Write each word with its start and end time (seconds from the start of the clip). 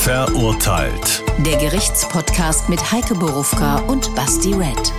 Verurteilt. 0.00 1.22
Der 1.44 1.58
Gerichtspodcast 1.58 2.70
mit 2.70 2.90
Heike 2.90 3.14
Borufka 3.14 3.80
und 3.80 4.14
Basti 4.14 4.54
Red. 4.54 4.94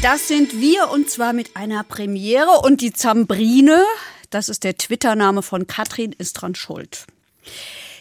Das 0.00 0.28
sind 0.28 0.60
wir 0.60 0.90
und 0.92 1.10
zwar 1.10 1.32
mit 1.32 1.56
einer 1.56 1.82
Premiere 1.82 2.60
und 2.62 2.80
die 2.80 2.92
Zambrine, 2.92 3.84
das 4.30 4.48
ist 4.48 4.62
der 4.62 4.78
Twitter-Name 4.78 5.42
von 5.42 5.66
Katrin 5.66 6.14
Istran 6.16 6.54
Schuld. 6.54 7.04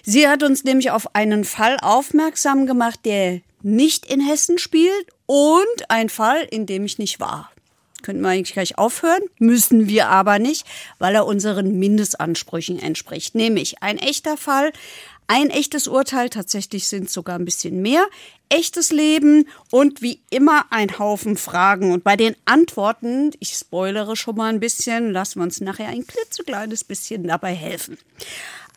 Sie 0.03 0.27
hat 0.27 0.43
uns 0.43 0.63
nämlich 0.63 0.91
auf 0.91 1.15
einen 1.15 1.43
Fall 1.43 1.77
aufmerksam 1.81 2.67
gemacht, 2.67 2.99
der 3.03 3.41
nicht 3.63 4.05
in 4.05 4.21
Hessen 4.21 4.59
spielt 4.59 5.07
und 5.25 5.89
ein 5.89 6.09
Fall, 6.09 6.47
in 6.51 6.67
dem 6.67 6.85
ich 6.85 6.99
nicht 6.99 7.19
war. 7.19 7.49
Könnten 8.01 8.21
wir 8.21 8.29
eigentlich 8.29 8.53
gleich 8.53 8.77
aufhören, 8.77 9.21
müssen 9.37 9.87
wir 9.87 10.09
aber 10.09 10.39
nicht, 10.39 10.65
weil 10.97 11.13
er 11.13 11.25
unseren 11.25 11.77
Mindestansprüchen 11.77 12.79
entspricht. 12.79 13.35
Nämlich 13.35 13.83
ein 13.83 13.97
echter 13.97 14.37
Fall, 14.37 14.71
ein 15.31 15.49
echtes 15.49 15.87
Urteil, 15.87 16.29
tatsächlich 16.29 16.89
sind 16.89 17.07
es 17.07 17.13
sogar 17.13 17.39
ein 17.39 17.45
bisschen 17.45 17.81
mehr, 17.81 18.05
echtes 18.49 18.91
Leben 18.91 19.47
und 19.69 20.01
wie 20.01 20.19
immer 20.29 20.65
ein 20.71 20.99
Haufen 20.99 21.37
Fragen. 21.37 21.93
Und 21.93 22.03
bei 22.03 22.17
den 22.17 22.35
Antworten, 22.43 23.31
ich 23.39 23.53
spoilere 23.53 24.17
schon 24.17 24.35
mal 24.35 24.51
ein 24.51 24.59
bisschen, 24.59 25.13
lassen 25.13 25.39
wir 25.39 25.43
uns 25.43 25.61
nachher 25.61 25.87
ein 25.87 26.05
klitzekleines 26.05 26.83
bisschen 26.83 27.25
dabei 27.25 27.53
helfen 27.53 27.97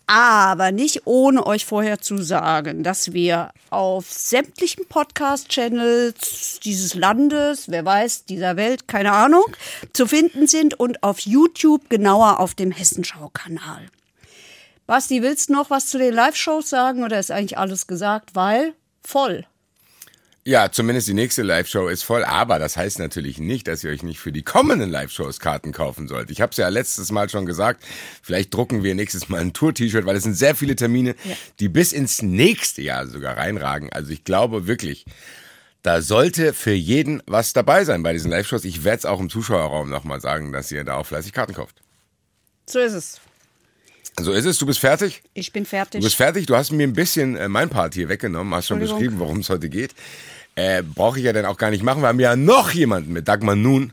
aber 0.07 0.71
nicht 0.71 1.07
ohne 1.07 1.47
euch 1.47 1.65
vorher 1.65 1.99
zu 1.99 2.19
sagen, 2.23 2.83
dass 2.83 3.15
wir 3.15 3.53
auf 3.71 4.13
sämtlichen 4.13 4.87
Podcast-Channels 4.87 6.61
dieses 6.63 6.95
Landes, 6.95 7.71
wer 7.71 7.87
weiß, 7.87 8.27
dieser 8.27 8.57
Welt, 8.57 8.87
keine 8.87 9.13
Ahnung, 9.13 9.45
zu 9.95 10.07
finden 10.07 10.47
sind 10.47 10.79
und 10.79 11.03
auf 11.03 11.21
YouTube 11.21 11.89
genauer 11.89 12.39
auf 12.39 12.55
dem 12.55 12.71
Hessenschau-Kanal. 12.71 13.87
Basti, 14.87 15.23
willst 15.23 15.49
du 15.49 15.55
noch 15.55 15.71
was 15.71 15.89
zu 15.89 15.99
den 15.99 16.13
Live-Shows 16.13 16.69
sagen 16.69 17.05
oder 17.05 17.19
ist 17.19 17.31
eigentlich 17.31 17.59
alles 17.59 17.87
gesagt? 17.87 18.35
Weil 18.35 18.75
voll. 19.03 19.47
Ja, 20.47 20.71
zumindest 20.71 21.09
die 21.09 21.15
nächste 21.15 21.43
Live-Show 21.43 21.89
ist 21.89 22.03
voll, 22.03 22.23
aber 22.23 22.59
das 22.59 22.77
heißt 22.77 22.99
natürlich 22.99 23.39
nicht, 23.39 23.67
dass 23.67 23.83
ihr 23.83 23.91
euch 23.91 24.03
nicht 24.03 24.21
für 24.21 24.31
die 24.31 24.43
kommenden 24.43 24.91
Live-Shows 24.91 25.41
Karten 25.41 25.73
kaufen 25.73 26.07
sollt. 26.07 26.31
Ich 26.31 26.43
habe 26.43 26.51
es 26.51 26.59
ja 26.59 26.69
letztes 26.69 27.11
Mal 27.11 27.31
schon 27.31 27.47
gesagt, 27.47 27.83
vielleicht 28.23 28.53
drucken 28.53 28.83
wir 28.83 28.95
nächstes 28.95 29.31
Mal 29.31 29.41
ein 29.41 29.55
Tour-T-Shirt, 29.55 30.05
weil 30.05 30.17
es 30.17 30.25
sind 30.25 30.35
sehr 30.35 30.55
viele 30.55 30.77
Termine, 30.77 31.15
ja. 31.25 31.35
die 31.61 31.71
bis 31.71 31.93
ins 31.93 32.21
nächste 32.21 32.83
Jahr 32.83 33.07
sogar 33.07 33.39
reinragen. 33.39 33.91
Also 33.91 34.13
ich 34.13 34.25
glaube 34.25 34.67
wirklich, 34.67 35.07
da 35.81 36.03
sollte 36.03 36.53
für 36.53 36.75
jeden 36.75 37.23
was 37.25 37.55
dabei 37.55 37.87
sein 37.87 38.03
bei 38.03 38.13
diesen 38.13 38.31
Live-Shows. 38.31 38.67
Ich 38.67 38.85
werde 38.85 38.99
es 38.99 39.07
auch 39.07 39.21
im 39.21 39.31
Zuschauerraum 39.31 39.89
nochmal 39.89 40.21
sagen, 40.21 40.53
dass 40.53 40.71
ihr 40.71 40.85
da 40.85 40.97
auch 40.97 41.07
fleißig 41.07 41.33
Karten 41.33 41.55
kauft. 41.55 41.81
So 42.67 42.81
ist 42.81 42.93
es. 42.93 43.21
So 44.19 44.33
ist 44.33 44.45
es. 44.45 44.59
Du 44.59 44.67
bist 44.67 44.79
fertig? 44.79 45.23
Ich 45.35 45.53
bin 45.53 45.67
fertig. 45.67 46.01
Du 46.01 46.07
bist 46.07 46.17
fertig. 46.17 46.47
Du 46.47 46.57
hast 46.57 46.71
mir 46.71 46.87
ein 46.87 46.93
bisschen 46.93 47.37
äh, 47.37 47.49
mein 47.49 47.69
Part 47.69 47.95
hier 47.95 48.09
weggenommen. 48.09 48.55
Hast 48.55 48.69
schon 48.69 48.79
beschrieben, 48.79 49.19
worum 49.19 49.41
es 49.41 49.51
heute 49.51 49.69
geht. 49.69 49.95
Äh, 50.55 50.83
Brauche 50.83 51.19
ich 51.19 51.25
ja 51.25 51.33
dann 51.33 51.47
auch 51.47 51.59
gar 51.59 51.71
nicht 51.71 51.83
machen. 51.83 52.03
Wir 52.03 52.09
haben 52.09 52.21
ja 52.21 52.37
noch 52.37 52.71
jemanden 52.71 53.13
mit 53.13 53.27
Dagmar 53.27 53.57
Nun, 53.57 53.93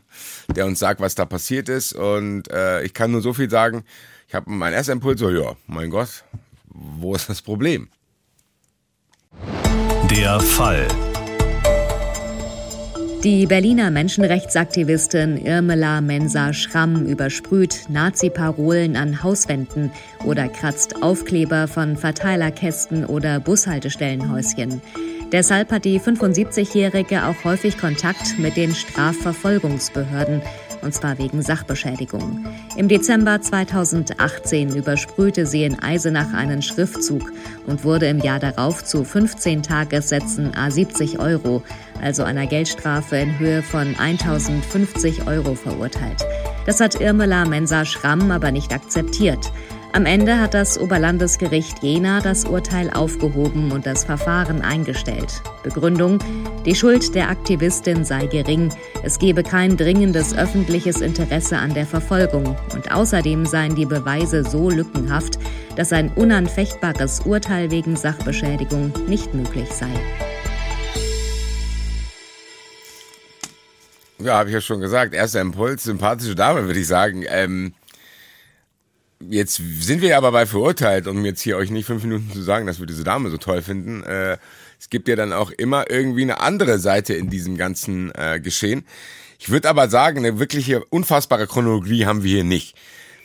der 0.54 0.66
uns 0.66 0.78
sagt, 0.78 1.00
was 1.00 1.14
da 1.14 1.24
passiert 1.24 1.68
ist. 1.68 1.92
Und 1.92 2.50
äh, 2.50 2.82
ich 2.82 2.94
kann 2.94 3.10
nur 3.10 3.20
so 3.20 3.32
viel 3.32 3.50
sagen. 3.50 3.84
Ich 4.28 4.34
habe 4.34 4.50
meinen 4.50 4.74
ersten 4.74 4.92
Impuls 4.92 5.18
so, 5.18 5.28
ja, 5.28 5.56
mein 5.66 5.90
Gott, 5.90 6.24
wo 6.68 7.14
ist 7.14 7.28
das 7.28 7.42
Problem? 7.42 7.88
Der 10.08 10.40
Fall. 10.40 10.86
Die 13.24 13.46
Berliner 13.46 13.92
Menschenrechtsaktivistin 13.92 15.46
Irmela 15.46 16.00
Mensa 16.00 16.52
Schramm 16.52 17.06
übersprüht 17.06 17.84
Nazi-Parolen 17.88 18.96
an 18.96 19.22
Hauswänden 19.22 19.92
oder 20.24 20.48
kratzt 20.48 21.04
Aufkleber 21.04 21.68
von 21.68 21.96
Verteilerkästen 21.96 23.06
oder 23.06 23.38
Bushaltestellenhäuschen. 23.38 24.82
Deshalb 25.30 25.70
hat 25.70 25.84
die 25.84 26.00
75-Jährige 26.00 27.24
auch 27.24 27.44
häufig 27.44 27.78
Kontakt 27.78 28.40
mit 28.40 28.56
den 28.56 28.74
Strafverfolgungsbehörden, 28.74 30.42
und 30.82 30.94
zwar 30.94 31.18
wegen 31.18 31.42
Sachbeschädigung. 31.42 32.44
Im 32.76 32.88
Dezember 32.88 33.40
2018 33.40 34.74
übersprühte 34.74 35.46
sie 35.46 35.64
in 35.64 35.82
Eisenach 35.82 36.32
einen 36.34 36.62
Schriftzug 36.62 37.32
und 37.66 37.84
wurde 37.84 38.06
im 38.06 38.18
Jahr 38.18 38.38
darauf 38.38 38.84
zu 38.84 39.04
15 39.04 39.62
Tagessätzen 39.62 40.54
a 40.54 40.70
70 40.70 41.18
Euro, 41.18 41.62
also 42.00 42.22
einer 42.24 42.46
Geldstrafe 42.46 43.16
in 43.16 43.38
Höhe 43.38 43.62
von 43.62 43.94
1050 43.98 45.26
Euro 45.26 45.54
verurteilt. 45.54 46.24
Das 46.66 46.80
hat 46.80 47.00
Irmela 47.00 47.44
Mensa 47.44 47.84
Schramm 47.84 48.30
aber 48.30 48.50
nicht 48.50 48.72
akzeptiert. 48.72 49.50
Am 49.94 50.06
Ende 50.06 50.40
hat 50.40 50.54
das 50.54 50.78
Oberlandesgericht 50.78 51.82
Jena 51.82 52.22
das 52.22 52.46
Urteil 52.46 52.88
aufgehoben 52.88 53.72
und 53.72 53.84
das 53.84 54.04
Verfahren 54.04 54.62
eingestellt. 54.62 55.42
Begründung, 55.62 56.18
die 56.64 56.74
Schuld 56.74 57.14
der 57.14 57.28
Aktivistin 57.28 58.02
sei 58.02 58.24
gering, 58.24 58.72
es 59.02 59.18
gebe 59.18 59.42
kein 59.42 59.76
dringendes 59.76 60.34
öffentliches 60.34 61.02
Interesse 61.02 61.58
an 61.58 61.74
der 61.74 61.84
Verfolgung 61.84 62.56
und 62.72 62.90
außerdem 62.90 63.44
seien 63.44 63.74
die 63.74 63.84
Beweise 63.84 64.44
so 64.44 64.70
lückenhaft, 64.70 65.38
dass 65.76 65.92
ein 65.92 66.10
unanfechtbares 66.14 67.20
Urteil 67.26 67.70
wegen 67.70 67.94
Sachbeschädigung 67.94 68.94
nicht 69.08 69.34
möglich 69.34 69.68
sei. 69.68 69.92
Ja, 74.20 74.38
habe 74.38 74.48
ich 74.48 74.54
ja 74.54 74.60
schon 74.60 74.80
gesagt. 74.80 75.12
Erster 75.14 75.40
Impuls, 75.40 75.82
sympathische 75.82 76.34
Dame, 76.34 76.64
würde 76.64 76.78
ich 76.78 76.86
sagen. 76.86 77.24
Ähm, 77.28 77.74
Jetzt 79.28 79.60
sind 79.80 80.02
wir 80.02 80.16
aber 80.16 80.32
bei 80.32 80.46
verurteilt, 80.46 81.06
um 81.06 81.24
jetzt 81.24 81.40
hier 81.40 81.56
euch 81.56 81.70
nicht 81.70 81.86
fünf 81.86 82.02
Minuten 82.02 82.30
zu 82.32 82.42
sagen, 82.42 82.66
dass 82.66 82.80
wir 82.80 82.86
diese 82.86 83.04
Dame 83.04 83.30
so 83.30 83.36
toll 83.36 83.62
finden. 83.62 84.02
Äh, 84.02 84.38
es 84.78 84.90
gibt 84.90 85.08
ja 85.08 85.16
dann 85.16 85.32
auch 85.32 85.50
immer 85.50 85.90
irgendwie 85.90 86.22
eine 86.22 86.40
andere 86.40 86.78
Seite 86.78 87.14
in 87.14 87.30
diesem 87.30 87.56
ganzen 87.56 88.10
äh, 88.14 88.40
Geschehen. 88.40 88.84
Ich 89.38 89.50
würde 89.50 89.68
aber 89.68 89.88
sagen, 89.88 90.18
eine 90.18 90.38
wirkliche 90.38 90.84
unfassbare 90.84 91.46
Chronologie 91.46 92.06
haben 92.06 92.22
wir 92.22 92.34
hier 92.34 92.44
nicht. 92.44 92.76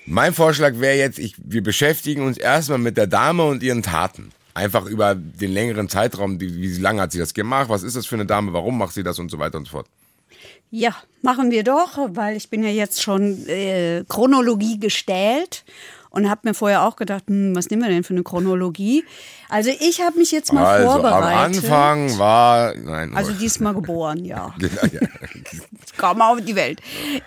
Mein 0.05 0.33
Vorschlag 0.33 0.79
wäre 0.79 0.97
jetzt, 0.97 1.19
ich, 1.19 1.35
wir 1.37 1.61
beschäftigen 1.61 2.21
uns 2.25 2.37
erstmal 2.37 2.79
mit 2.79 2.95
der 2.95 3.07
Dame 3.07 3.43
und 3.43 3.61
ihren 3.61 3.83
Taten. 3.83 4.31
Einfach 4.53 4.85
über 4.85 5.15
den 5.15 5.51
längeren 5.51 5.89
Zeitraum, 5.89 6.39
die, 6.39 6.55
wie 6.55 6.81
lange 6.81 7.01
hat 7.01 7.11
sie 7.11 7.19
das 7.19 7.33
gemacht, 7.33 7.69
was 7.69 7.83
ist 7.83 7.95
das 7.95 8.07
für 8.07 8.15
eine 8.15 8.25
Dame, 8.25 8.53
warum 8.53 8.77
macht 8.77 8.93
sie 8.93 9.03
das 9.03 9.19
und 9.19 9.29
so 9.29 9.37
weiter 9.37 9.57
und 9.57 9.65
so 9.65 9.71
fort. 9.71 9.87
Ja, 10.69 10.95
machen 11.21 11.51
wir 11.51 11.63
doch, 11.63 11.97
weil 12.09 12.35
ich 12.35 12.49
bin 12.49 12.63
ja 12.63 12.69
jetzt 12.69 13.01
schon 13.01 13.47
äh, 13.47 14.03
Chronologie 14.07 14.79
gestellt 14.79 15.63
und 16.09 16.29
habe 16.29 16.41
mir 16.43 16.53
vorher 16.53 16.83
auch 16.83 16.97
gedacht, 16.97 17.23
hm, 17.27 17.55
was 17.55 17.69
nehmen 17.69 17.83
wir 17.83 17.89
denn 17.89 18.03
für 18.03 18.13
eine 18.13 18.23
Chronologie? 18.23 19.05
Also 19.49 19.71
ich 19.79 20.01
habe 20.01 20.17
mich 20.17 20.31
jetzt 20.31 20.51
mal 20.51 20.65
also, 20.65 20.91
vorbereitet. 20.91 21.63
Am 21.63 21.73
Anfang 21.73 22.17
war, 22.17 22.75
nein. 22.75 23.15
Also 23.15 23.31
diesmal 23.31 23.73
geboren, 23.73 24.25
ja. 24.25 24.53
Komm 25.97 26.21
auf 26.21 26.41
die 26.41 26.55
Welt. 26.55 26.81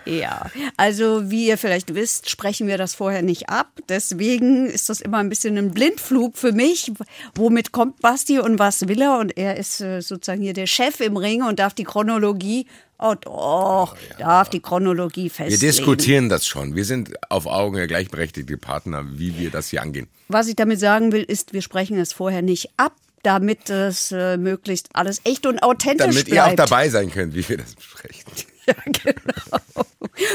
Ja, 0.05 0.45
also 0.77 1.29
wie 1.29 1.47
ihr 1.47 1.57
vielleicht 1.57 1.93
wisst, 1.95 2.29
sprechen 2.29 2.67
wir 2.67 2.77
das 2.77 2.95
vorher 2.95 3.21
nicht 3.21 3.49
ab. 3.49 3.69
Deswegen 3.89 4.67
ist 4.67 4.89
das 4.89 5.01
immer 5.01 5.17
ein 5.17 5.29
bisschen 5.29 5.57
ein 5.57 5.71
Blindflug 5.71 6.37
für 6.37 6.51
mich. 6.51 6.91
Womit 7.35 7.71
kommt 7.71 8.01
Basti 8.01 8.39
und 8.39 8.59
was 8.59 8.87
will 8.87 9.01
er? 9.01 9.17
Und 9.17 9.37
er 9.37 9.57
ist 9.57 9.81
äh, 9.81 10.01
sozusagen 10.01 10.41
hier 10.41 10.53
der 10.53 10.67
Chef 10.67 10.99
im 10.99 11.17
Ring 11.17 11.43
und 11.43 11.59
darf 11.59 11.73
die 11.73 11.83
Chronologie 11.83 12.67
Oh 13.03 13.15
doch, 13.19 13.95
oh, 13.95 13.97
ja. 14.11 14.17
darf 14.19 14.49
die 14.49 14.59
Chronologie 14.59 15.29
festlegen. 15.29 15.59
Wir 15.59 15.69
diskutieren 15.69 16.29
das 16.29 16.45
schon. 16.45 16.75
Wir 16.75 16.85
sind 16.85 17.11
auf 17.31 17.47
Augenhöhe 17.47 17.87
gleichberechtigte 17.87 18.57
Partner, 18.57 19.03
wie 19.13 19.39
wir 19.39 19.49
das 19.49 19.69
hier 19.69 19.81
angehen. 19.81 20.07
Was 20.27 20.47
ich 20.47 20.55
damit 20.55 20.79
sagen 20.79 21.11
will, 21.11 21.23
ist, 21.23 21.51
wir 21.51 21.63
sprechen 21.63 21.97
es 21.97 22.10
vorher 22.13 22.41
nicht 22.41 22.69
ab, 22.77 22.93
damit 23.23 23.69
es 23.69 24.11
äh, 24.11 24.37
möglichst 24.37 24.89
alles 24.93 25.21
echt 25.23 25.45
und 25.45 25.61
authentisch 25.61 26.05
damit 26.05 26.25
bleibt. 26.25 26.31
Damit 26.31 26.57
ihr 26.57 26.63
auch 26.63 26.67
dabei 26.67 26.89
sein 26.89 27.11
könnt, 27.11 27.35
wie 27.35 27.47
wir 27.47 27.57
das 27.57 27.75
besprechen. 27.75 28.31
Ja, 28.67 28.75
genau. 28.85 29.81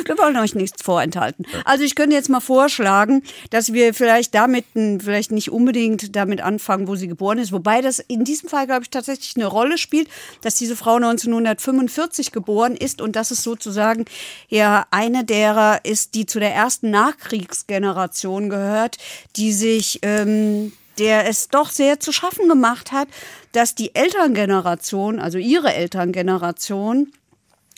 Wir 0.04 0.19
wollen 0.19 0.37
euch 0.37 0.54
nichts 0.54 0.82
vorenthalten. 0.82 1.47
Also 1.64 1.84
ich 1.84 1.94
könnte 1.94 2.16
jetzt 2.16 2.28
mal 2.28 2.41
vorschlagen, 2.41 3.22
dass 3.50 3.72
wir 3.72 3.94
vielleicht 3.94 4.34
damit, 4.34 4.64
vielleicht 4.75 5.31
nicht 5.31 5.53
unbedingt 5.53 6.16
damit 6.16 6.41
anfangen, 6.41 6.88
wo 6.88 6.96
sie 6.96 7.06
geboren 7.06 7.38
ist, 7.38 7.52
wobei 7.52 7.82
das 7.82 8.00
in 8.00 8.25
diesem 8.25 8.49
Fall, 8.49 8.67
glaube 8.67 8.82
ich, 8.82 8.90
tatsächlich 8.90 9.37
eine 9.37 9.46
Rolle 9.46 9.79
spielt, 9.79 10.08
dass 10.40 10.56
diese 10.56 10.75
Frau 10.75 10.96
1945 10.96 12.32
geboren 12.32 12.76
ist 12.76 13.00
und 13.00 13.14
dass 13.14 13.31
es 13.31 13.44
sozusagen 13.44 14.06
ja 14.49 14.87
eine 14.90 15.25
derer 15.25 15.84
ist, 15.84 16.14
die 16.14 16.26
zu 16.26 16.40
der 16.40 16.55
ersten 16.55 16.90
Nachkriegsgeneration 16.90 18.50
gehört, 18.50 18.99
die 19.37 19.52
sich 19.52 20.00
ähm, 20.02 20.72
der 20.98 21.28
es 21.28 21.48
doch 21.48 21.70
sehr 21.70 22.00
zu 22.00 22.12
schaffen 22.12 22.48
gemacht 22.48 22.93
hat, 22.93 23.08
dass 23.52 23.75
die 23.75 23.94
Elterngeneration, 23.94 25.19
also 25.19 25.38
ihre 25.38 25.75
Elterngeneration, 25.75 27.12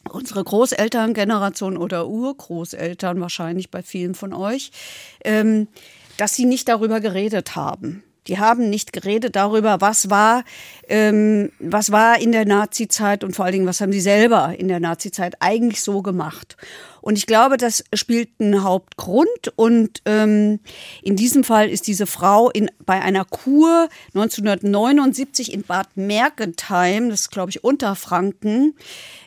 unsere 0.08 0.44
Großelterngeneration 0.44 1.76
oder 1.76 2.08
Urgroßeltern 2.08 3.20
wahrscheinlich 3.20 3.70
bei 3.70 3.82
vielen 3.82 4.14
von 4.14 4.32
euch, 4.32 4.70
ähm, 5.24 5.68
dass 6.16 6.34
sie 6.34 6.46
nicht 6.46 6.68
darüber 6.68 7.00
geredet 7.00 7.56
haben. 7.56 8.02
Die 8.28 8.38
haben 8.38 8.70
nicht 8.70 8.92
geredet 8.92 9.36
darüber, 9.36 9.80
was 9.80 10.10
war, 10.10 10.44
ähm, 10.88 11.50
was 11.58 11.90
war 11.90 12.20
in 12.20 12.32
der 12.32 12.44
Nazizeit 12.44 13.24
und 13.24 13.34
vor 13.34 13.44
allen 13.44 13.52
Dingen, 13.52 13.66
was 13.66 13.80
haben 13.80 13.92
sie 13.92 14.00
selber 14.00 14.54
in 14.56 14.68
der 14.68 14.80
Nazizeit 14.80 15.36
eigentlich 15.40 15.82
so 15.82 16.02
gemacht. 16.02 16.56
Und 17.00 17.16
ich 17.16 17.26
glaube, 17.26 17.56
das 17.56 17.84
spielt 17.94 18.28
einen 18.38 18.62
Hauptgrund. 18.62 19.52
Und 19.56 20.02
ähm, 20.04 20.60
in 21.02 21.16
diesem 21.16 21.44
Fall 21.44 21.70
ist 21.70 21.86
diese 21.86 22.06
Frau 22.06 22.50
in, 22.50 22.70
bei 22.84 23.00
einer 23.00 23.24
Kur 23.24 23.88
1979 24.14 25.52
in 25.52 25.62
Bad 25.62 25.96
Mergentheim, 25.96 27.08
das 27.08 27.22
ist, 27.22 27.30
glaube 27.30 27.50
ich, 27.50 27.64
Unterfranken, 27.64 28.74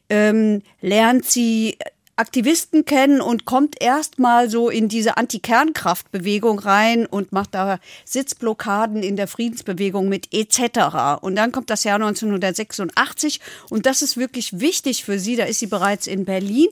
ähm, 0.10 0.62
lernt 0.82 1.26
sie 1.26 1.78
Aktivisten 2.16 2.86
kennen 2.86 3.22
und 3.22 3.46
kommt 3.46 3.82
erstmal 3.82 4.50
so 4.50 4.70
in 4.70 4.90
diese 4.90 5.18
Anti-Kernkraftbewegung 5.18 6.60
rein 6.60 7.06
und 7.06 7.32
macht 7.32 7.56
da 7.56 7.80
Sitzblockaden 8.06 9.02
in 9.02 9.16
der 9.16 9.28
Friedensbewegung 9.28 10.10
mit 10.10 10.34
etc. 10.34 11.22
Und 11.22 11.36
dann 11.36 11.52
kommt 11.52 11.70
das 11.70 11.84
Jahr 11.84 11.96
1986 11.96 13.40
und 13.70 13.86
das 13.86 14.02
ist 14.02 14.18
wirklich 14.18 14.60
wichtig 14.60 15.04
für 15.04 15.20
sie. 15.20 15.36
Da 15.36 15.46
ist 15.46 15.60
sie 15.60 15.68
bereits 15.68 16.08
in 16.08 16.26
Berlin 16.26 16.68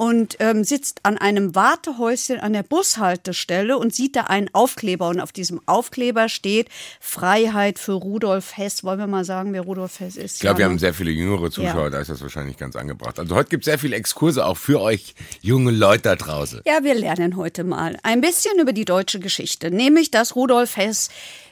und 0.00 0.38
ähm, 0.40 0.64
sitzt 0.64 1.00
an 1.02 1.18
einem 1.18 1.54
Wartehäuschen 1.54 2.40
an 2.40 2.54
der 2.54 2.62
Bushaltestelle 2.62 3.76
und 3.76 3.94
sieht 3.94 4.16
da 4.16 4.22
einen 4.22 4.48
Aufkleber. 4.54 5.06
Und 5.08 5.20
auf 5.20 5.30
diesem 5.30 5.60
Aufkleber 5.66 6.30
steht 6.30 6.70
Freiheit 7.00 7.78
für 7.78 7.92
Rudolf 7.92 8.56
Hess. 8.56 8.82
Wollen 8.82 8.98
wir 8.98 9.06
mal 9.06 9.26
sagen, 9.26 9.52
wer 9.52 9.60
Rudolf 9.60 10.00
Hess 10.00 10.16
ist? 10.16 10.36
Ich 10.36 10.40
glaube, 10.40 10.60
wir 10.60 10.64
haben 10.64 10.78
sehr 10.78 10.94
viele 10.94 11.10
jüngere 11.10 11.50
Zuschauer, 11.50 11.84
ja. 11.84 11.90
da 11.90 12.00
ist 12.00 12.08
das 12.08 12.22
wahrscheinlich 12.22 12.56
ganz 12.56 12.76
angebracht. 12.76 13.18
Also 13.18 13.34
heute 13.34 13.50
gibt 13.50 13.64
es 13.64 13.66
sehr 13.66 13.78
viele 13.78 13.94
Exkurse 13.94 14.46
auch 14.46 14.56
für 14.56 14.80
euch 14.80 15.14
junge 15.42 15.70
Leute 15.70 16.04
da 16.04 16.16
draußen. 16.16 16.62
Ja, 16.64 16.82
wir 16.82 16.94
lernen 16.94 17.36
heute 17.36 17.62
mal 17.62 17.98
ein 18.02 18.22
bisschen 18.22 18.58
über 18.58 18.72
die 18.72 18.86
deutsche 18.86 19.20
Geschichte, 19.20 19.70
nämlich 19.70 20.10
dass 20.10 20.34
Rudolf 20.34 20.78
Hess 20.78 21.10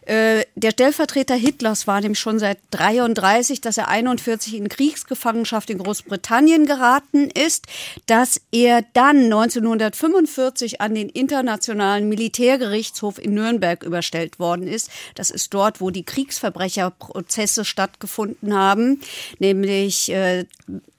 äh, 0.09 0.47
der 0.55 0.71
Stellvertreter 0.71 1.35
Hitlers 1.35 1.87
war 1.87 2.01
nämlich 2.01 2.19
schon 2.19 2.39
seit 2.39 2.59
33, 2.71 3.61
dass 3.61 3.77
er 3.77 3.89
41 3.89 4.55
in 4.55 4.71
Kriegsgefangenschaft 4.71 5.69
in 5.69 5.77
Großbritannien 5.77 6.65
geraten 6.65 7.29
ist, 7.31 7.67
dass 8.07 8.41
er 8.51 8.83
dann 8.95 9.25
1945 9.25 10.81
an 10.81 10.95
den 10.95 11.11
Internationalen 11.11 12.09
Militärgerichtshof 12.09 13.23
in 13.23 13.35
Nürnberg 13.35 13.83
überstellt 13.83 14.39
worden 14.39 14.67
ist. 14.67 14.91
Das 15.15 15.31
ist 15.31 15.53
dort, 15.53 15.83
wo 15.83 15.91
die 15.91 16.05
Kriegsverbrecherprozesse 16.05 17.67
stattgefunden 17.67 18.55
haben, 18.55 19.03
nämlich 19.39 20.11
äh, 20.11 20.47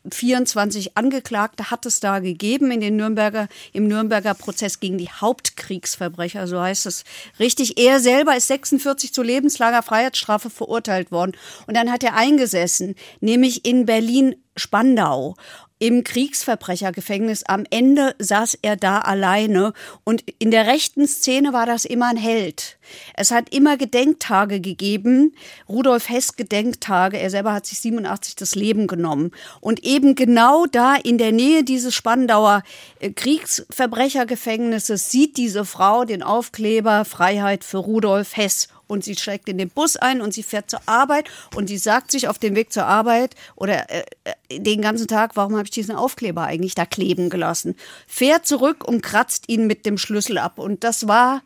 24 0.09 0.97
Angeklagte 0.97 1.71
hat 1.71 1.85
es 1.85 1.99
da 1.99 2.19
gegeben 2.19 2.71
in 2.71 2.79
den 2.79 2.95
Nürnberger, 2.95 3.47
im 3.73 3.87
Nürnberger 3.87 4.33
Prozess 4.33 4.79
gegen 4.79 4.97
die 4.97 5.09
Hauptkriegsverbrecher, 5.09 6.47
so 6.47 6.59
heißt 6.59 6.85
es 6.85 7.03
richtig. 7.39 7.77
Er 7.77 7.99
selber 7.99 8.35
ist 8.35 8.47
46 8.47 9.13
zu 9.13 9.23
lebenslanger 9.23 9.83
Freiheitsstrafe 9.83 10.49
verurteilt 10.49 11.11
worden. 11.11 11.33
Und 11.67 11.75
dann 11.75 11.91
hat 11.91 12.03
er 12.03 12.15
eingesessen, 12.15 12.95
nämlich 13.19 13.65
in 13.65 13.85
Berlin-Spandau 13.85 15.35
im 15.79 16.03
Kriegsverbrechergefängnis. 16.03 17.43
Am 17.43 17.63
Ende 17.69 18.13
saß 18.19 18.59
er 18.61 18.75
da 18.75 18.99
alleine 18.99 19.73
und 20.03 20.23
in 20.37 20.51
der 20.51 20.67
rechten 20.67 21.07
Szene 21.07 21.53
war 21.53 21.65
das 21.65 21.85
immer 21.85 22.09
ein 22.09 22.17
Held. 22.17 22.77
Es 23.13 23.31
hat 23.31 23.53
immer 23.53 23.77
Gedenktage 23.77 24.59
gegeben, 24.59 25.33
Rudolf 25.67 26.09
Hess 26.09 26.35
Gedenktage. 26.35 27.17
Er 27.17 27.29
selber 27.29 27.53
hat 27.53 27.65
sich 27.65 27.79
87 27.79 28.35
das 28.35 28.55
Leben 28.55 28.87
genommen. 28.87 29.31
Und 29.61 29.83
eben 29.83 30.15
genau 30.15 30.65
da 30.65 30.95
in 30.95 31.17
der 31.17 31.31
Nähe 31.31 31.63
dieses 31.63 31.95
Spandauer 31.95 32.63
äh, 32.99 33.11
Kriegsverbrechergefängnisses 33.11 35.09
sieht 35.09 35.37
diese 35.37 35.65
Frau 35.65 36.03
den 36.03 36.23
Aufkleber 36.23 37.05
Freiheit 37.05 37.63
für 37.63 37.77
Rudolf 37.77 38.35
Hess 38.35 38.67
und 38.89 39.03
sie 39.03 39.15
steigt 39.15 39.47
in 39.47 39.57
den 39.57 39.69
Bus 39.69 39.95
ein 39.95 40.19
und 40.19 40.33
sie 40.33 40.43
fährt 40.43 40.69
zur 40.69 40.81
Arbeit 40.87 41.29
und 41.55 41.67
sie 41.67 41.77
sagt 41.77 42.11
sich 42.11 42.27
auf 42.27 42.39
dem 42.39 42.55
Weg 42.55 42.73
zur 42.73 42.85
Arbeit 42.85 43.35
oder 43.55 43.89
äh, 43.89 44.03
äh 44.23 44.59
den 44.59 44.81
ganzen 44.81 45.07
Tag, 45.07 45.35
warum 45.35 45.53
habe 45.53 45.65
ich 45.65 45.71
diesen 45.71 45.95
Aufkleber 45.95 46.43
eigentlich 46.43 46.73
da 46.73 46.85
kleben 46.85 47.29
gelassen? 47.29 47.75
Fährt 48.07 48.47
zurück 48.47 48.83
und 48.83 49.01
kratzt 49.01 49.45
ihn 49.47 49.67
mit 49.67 49.85
dem 49.85 49.97
Schlüssel 49.97 50.39
ab 50.39 50.57
und 50.57 50.83
das 50.83 51.07
war 51.07 51.43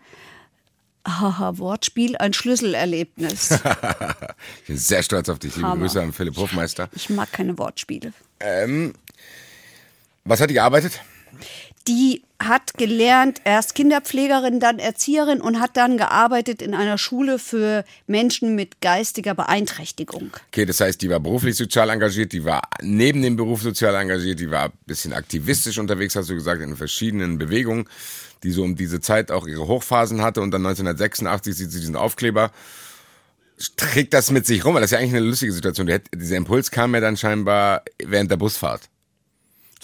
Haha, 1.05 1.57
Wortspiel, 1.57 2.15
ein 2.15 2.31
Schlüsselerlebnis. 2.31 3.51
ich 4.61 4.67
bin 4.67 4.77
sehr 4.77 5.03
stolz 5.03 5.27
auf 5.27 5.37
dich. 5.37 5.55
Liebe 5.57 5.67
Hammer. 5.67 5.81
Grüße 5.81 6.01
an 6.01 6.13
Philipp 6.13 6.37
Hofmeister. 6.37 6.89
Ich 6.93 7.09
mag 7.09 7.29
keine 7.33 7.57
Wortspiele. 7.57 8.13
Ähm, 8.39 8.93
was 10.23 10.39
hat 10.39 10.49
die 10.49 10.53
gearbeitet? 10.53 11.01
Die 11.87 12.23
hat 12.39 12.73
gelernt, 12.75 13.41
erst 13.45 13.75
Kinderpflegerin, 13.75 14.59
dann 14.59 14.79
Erzieherin 14.79 15.41
und 15.41 15.59
hat 15.59 15.77
dann 15.77 15.97
gearbeitet 15.97 16.61
in 16.61 16.73
einer 16.73 16.97
Schule 16.97 17.39
für 17.39 17.85
Menschen 18.07 18.55
mit 18.55 18.81
geistiger 18.81 19.33
Beeinträchtigung. 19.33 20.31
Okay, 20.49 20.65
das 20.65 20.79
heißt, 20.79 21.01
die 21.01 21.09
war 21.09 21.19
beruflich 21.19 21.55
sozial 21.55 21.89
engagiert, 21.89 22.33
die 22.33 22.43
war 22.43 22.61
neben 22.81 23.21
dem 23.21 23.35
Beruf 23.35 23.61
sozial 23.61 23.95
engagiert, 23.95 24.39
die 24.39 24.51
war 24.51 24.65
ein 24.65 24.71
bisschen 24.85 25.13
aktivistisch 25.13 25.77
unterwegs, 25.77 26.15
hast 26.15 26.29
du 26.29 26.35
gesagt, 26.35 26.61
in 26.61 26.75
verschiedenen 26.75 27.37
Bewegungen, 27.37 27.87
die 28.43 28.51
so 28.51 28.63
um 28.63 28.75
diese 28.75 28.99
Zeit 28.99 29.31
auch 29.31 29.47
ihre 29.47 29.67
Hochphasen 29.67 30.21
hatte 30.21 30.41
und 30.41 30.51
dann 30.51 30.65
1986 30.65 31.55
sieht 31.55 31.71
sie 31.71 31.79
diesen 31.79 31.95
Aufkleber 31.95 32.51
trägt 33.77 34.13
das 34.13 34.31
mit 34.31 34.45
sich 34.45 34.65
rum, 34.65 34.73
weil 34.73 34.81
das 34.81 34.91
ist 34.91 34.93
ja 34.93 34.99
eigentlich 34.99 35.15
eine 35.15 35.25
lustige 35.25 35.53
Situation. 35.53 35.89
Dieser 36.13 36.35
Impuls 36.35 36.71
kam 36.71 36.93
ja 36.95 36.99
dann 36.99 37.15
scheinbar 37.15 37.83
während 38.03 38.31
der 38.31 38.37
Busfahrt 38.37 38.89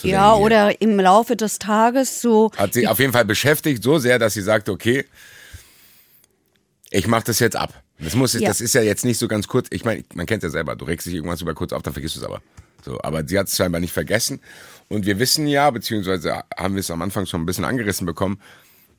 ja, 0.04 0.34
oder 0.36 0.82
im 0.82 1.00
Laufe 1.00 1.36
des 1.36 1.60
Tages 1.60 2.22
so. 2.22 2.52
Hat 2.58 2.74
sie 2.74 2.88
auf 2.88 3.00
jeden 3.00 3.14
Fall 3.14 3.26
beschäftigt, 3.26 3.84
so 3.84 4.00
sehr, 4.00 4.20
dass 4.20 4.34
sie 4.34 4.42
sagt, 4.42 4.70
okay, 4.70 5.06
ich 6.92 7.08
mache 7.08 7.26
das 7.26 7.40
jetzt 7.40 7.56
ab. 7.56 7.74
Das 8.00 8.16
muss, 8.16 8.34
ja. 8.34 8.48
das 8.48 8.62
ist 8.62 8.74
ja 8.74 8.82
jetzt 8.82 9.04
nicht 9.06 9.18
so 9.18 9.28
ganz 9.28 9.48
kurz. 9.48 9.68
Ich 9.72 9.84
meine, 9.84 10.04
man 10.14 10.26
kennt 10.26 10.44
ja 10.44 10.50
selber. 10.50 10.76
Du 10.76 10.86
regst 10.86 11.06
dich 11.06 11.14
irgendwas 11.14 11.42
über 11.42 11.54
kurz 11.54 11.74
auf, 11.74 11.84
dann 11.84 11.94
vergisst 11.94 12.16
du 12.16 12.22
es 12.22 12.26
aber. 12.26 12.42
So, 12.84 13.00
aber 13.02 13.28
sie 13.28 13.38
hat 13.38 13.48
es 13.48 13.58
scheinbar 13.58 13.82
nicht 13.82 13.94
vergessen. 13.94 14.40
Und 14.88 15.06
wir 15.06 15.20
wissen 15.20 15.48
ja, 15.48 15.70
beziehungsweise 15.70 16.44
haben 16.58 16.76
wir 16.76 16.80
es 16.80 16.92
am 16.92 17.02
Anfang 17.02 17.26
schon 17.26 17.42
ein 17.42 17.46
bisschen 17.46 17.66
angerissen 17.66 18.06
bekommen, 18.06 18.40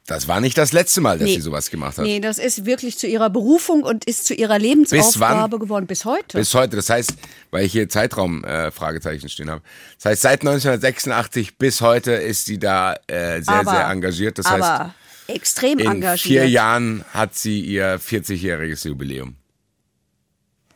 das 0.06 0.26
war 0.26 0.41
nicht 0.41 0.58
das 0.58 0.73
letzte 0.73 1.00
Mal, 1.00 1.19
dass 1.19 1.29
nee. 1.29 1.37
sie 1.37 1.41
sowas 1.41 1.70
gemacht 1.70 1.99
hat. 1.99 2.05
Nee, 2.05 2.20
das 2.20 2.38
ist 2.38 2.64
wirklich 2.67 2.99
zu 2.99 3.06
ihrer 3.06 3.31
Berufung 3.31 3.85
und 3.85 4.05
ist 4.06 4.26
zu 4.26 4.35
ihrer 4.35 4.58
Lebensaufgabe 4.58 5.58
bis 5.58 5.67
geworden. 5.67 5.87
Bis 5.87 6.05
heute. 6.05 6.37
Bis 6.37 6.52
heute. 6.55 6.76
Das 6.76 6.91
heißt, 6.91 7.14
weil 7.50 7.64
ich 7.64 7.73
hier 7.73 7.88
Zeitraum 7.88 8.43
äh, 8.44 8.70
Fragezeichen 8.73 9.29
stehen 9.29 9.50
habe. 9.50 9.62
Das 9.97 10.06
heißt, 10.06 10.23
seit 10.23 10.41
1986 10.41 11.58
bis 11.58 11.81
heute 11.81 12.12
ist 12.12 12.47
sie 12.47 12.58
da 12.58 12.94
äh, 13.06 13.41
sehr, 13.41 13.55
aber, 13.55 13.70
sehr 13.70 13.87
engagiert. 13.87 14.38
Das 14.38 14.47
heißt, 14.50 14.91
extrem 15.29 15.79
in 15.79 15.87
engagiert. 15.87 16.20
vier 16.20 16.49
Jahren 16.49 17.05
hat 17.12 17.37
sie 17.37 17.61
ihr 17.61 18.00
40-jähriges 18.00 18.88
Jubiläum. 18.88 19.37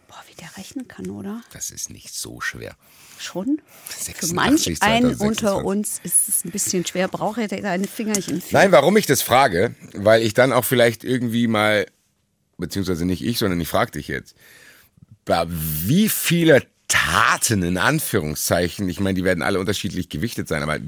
Boah, 0.06 0.22
wie 0.28 0.34
der 0.36 0.56
rechnen 0.56 0.86
kann, 0.86 1.10
oder? 1.10 1.42
Das 1.52 1.70
ist 1.70 1.90
nicht 1.90 2.14
so 2.14 2.40
schwer. 2.40 2.76
Schon? 3.18 3.60
Für 3.86 4.34
manch 4.34 4.70
einen 4.80 5.14
unter 5.14 5.64
uns 5.64 6.00
ist 6.02 6.28
es 6.28 6.44
ein 6.44 6.50
bisschen 6.50 6.86
schwer. 6.86 7.08
Braucht 7.08 7.38
er 7.38 7.48
deine 7.48 7.86
Fingerchen 7.86 8.40
für? 8.40 8.54
Nein, 8.54 8.72
warum 8.72 8.96
ich 8.96 9.06
das 9.06 9.22
frage, 9.22 9.74
weil 9.94 10.22
ich 10.22 10.34
dann 10.34 10.52
auch 10.52 10.64
vielleicht 10.64 11.04
irgendwie 11.04 11.46
mal, 11.46 11.86
beziehungsweise 12.58 13.04
nicht 13.04 13.24
ich, 13.24 13.38
sondern 13.38 13.60
ich 13.60 13.68
frage 13.68 13.92
dich 13.92 14.08
jetzt, 14.08 14.34
wie 15.48 16.08
viele 16.08 16.62
Taten 16.88 17.62
in 17.62 17.78
Anführungszeichen, 17.78 18.88
ich 18.88 19.00
meine, 19.00 19.14
die 19.14 19.24
werden 19.24 19.42
alle 19.42 19.58
unterschiedlich 19.58 20.08
gewichtet 20.08 20.48
sein, 20.48 20.62
aber 20.62 20.78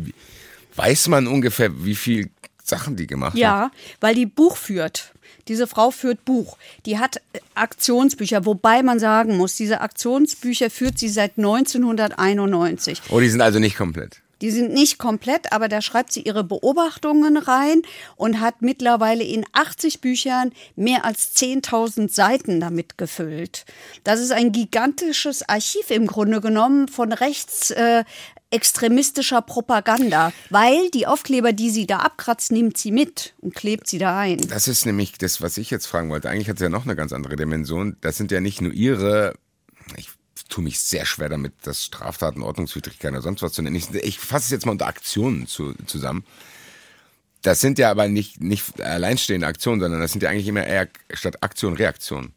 weiß 0.76 1.08
man 1.08 1.26
ungefähr, 1.26 1.84
wie 1.84 1.94
viel 1.94 2.30
Sachen 2.62 2.96
die 2.96 3.06
gemacht 3.06 3.36
ja, 3.36 3.48
hat? 3.48 3.72
Ja, 3.72 3.78
weil 4.00 4.14
die 4.14 4.26
Buch 4.26 4.56
führt. 4.56 5.12
Diese 5.48 5.66
Frau 5.66 5.90
führt 5.90 6.24
Buch. 6.24 6.56
Die 6.86 6.98
hat 6.98 7.16
äh, 7.32 7.40
Aktionsbücher, 7.54 8.44
wobei 8.46 8.82
man 8.82 8.98
sagen 8.98 9.36
muss, 9.36 9.56
diese 9.56 9.80
Aktionsbücher 9.80 10.70
führt 10.70 10.98
sie 10.98 11.08
seit 11.08 11.38
1991. 11.38 13.02
Oh, 13.10 13.20
die 13.20 13.28
sind 13.28 13.40
also 13.40 13.58
nicht 13.58 13.76
komplett. 13.76 14.22
Die 14.42 14.50
sind 14.50 14.72
nicht 14.72 14.98
komplett, 14.98 15.52
aber 15.52 15.68
da 15.68 15.80
schreibt 15.80 16.12
sie 16.12 16.22
ihre 16.22 16.44
Beobachtungen 16.44 17.36
rein 17.36 17.82
und 18.16 18.40
hat 18.40 18.60
mittlerweile 18.60 19.24
in 19.24 19.44
80 19.52 20.00
Büchern 20.00 20.52
mehr 20.74 21.04
als 21.04 21.34
10.000 21.36 22.12
Seiten 22.12 22.60
damit 22.60 22.98
gefüllt. 22.98 23.64
Das 24.04 24.20
ist 24.20 24.32
ein 24.32 24.52
gigantisches 24.52 25.48
Archiv 25.48 25.90
im 25.90 26.06
Grunde 26.06 26.40
genommen 26.40 26.88
von 26.88 27.12
rechts 27.12 27.70
äh, 27.70 28.04
extremistischer 28.50 29.42
Propaganda, 29.42 30.32
weil 30.50 30.90
die 30.90 31.06
Aufkleber, 31.06 31.52
die 31.52 31.70
sie 31.70 31.86
da 31.86 31.98
abkratzt, 31.98 32.52
nimmt 32.52 32.78
sie 32.78 32.92
mit 32.92 33.34
und 33.40 33.54
klebt 33.54 33.88
sie 33.88 33.98
da 33.98 34.18
ein. 34.18 34.38
Das 34.48 34.68
ist 34.68 34.86
nämlich 34.86 35.18
das, 35.18 35.40
was 35.42 35.58
ich 35.58 35.70
jetzt 35.70 35.86
fragen 35.86 36.10
wollte. 36.10 36.30
Eigentlich 36.30 36.48
hat 36.48 36.56
es 36.56 36.62
ja 36.62 36.68
noch 36.68 36.84
eine 36.84 36.96
ganz 36.96 37.12
andere 37.12 37.36
Dimension. 37.36 37.96
Das 38.00 38.16
sind 38.16 38.30
ja 38.30 38.40
nicht 38.40 38.60
nur 38.60 38.72
ihre, 38.72 39.34
ich 39.96 40.10
tue 40.48 40.64
mich 40.64 40.80
sehr 40.80 41.06
schwer 41.06 41.28
damit, 41.28 41.52
das 41.62 41.84
Straftaten, 41.84 42.42
Ordnungswidrigkeiten 42.42 43.16
oder 43.16 43.22
sonst 43.22 43.42
was 43.42 43.52
zu 43.52 43.62
nennen. 43.62 43.76
Ich, 43.76 43.92
ich 43.94 44.18
fasse 44.18 44.44
es 44.44 44.50
jetzt 44.50 44.66
mal 44.66 44.72
unter 44.72 44.86
Aktionen 44.86 45.46
zu, 45.46 45.74
zusammen. 45.86 46.24
Das 47.42 47.60
sind 47.60 47.78
ja 47.78 47.90
aber 47.90 48.08
nicht, 48.08 48.40
nicht 48.40 48.80
alleinstehende 48.80 49.46
Aktionen, 49.46 49.80
sondern 49.80 50.00
das 50.00 50.12
sind 50.12 50.22
ja 50.22 50.30
eigentlich 50.30 50.48
immer 50.48 50.66
eher 50.66 50.88
statt 51.12 51.42
Aktion 51.42 51.74
Reaktion. 51.74 52.32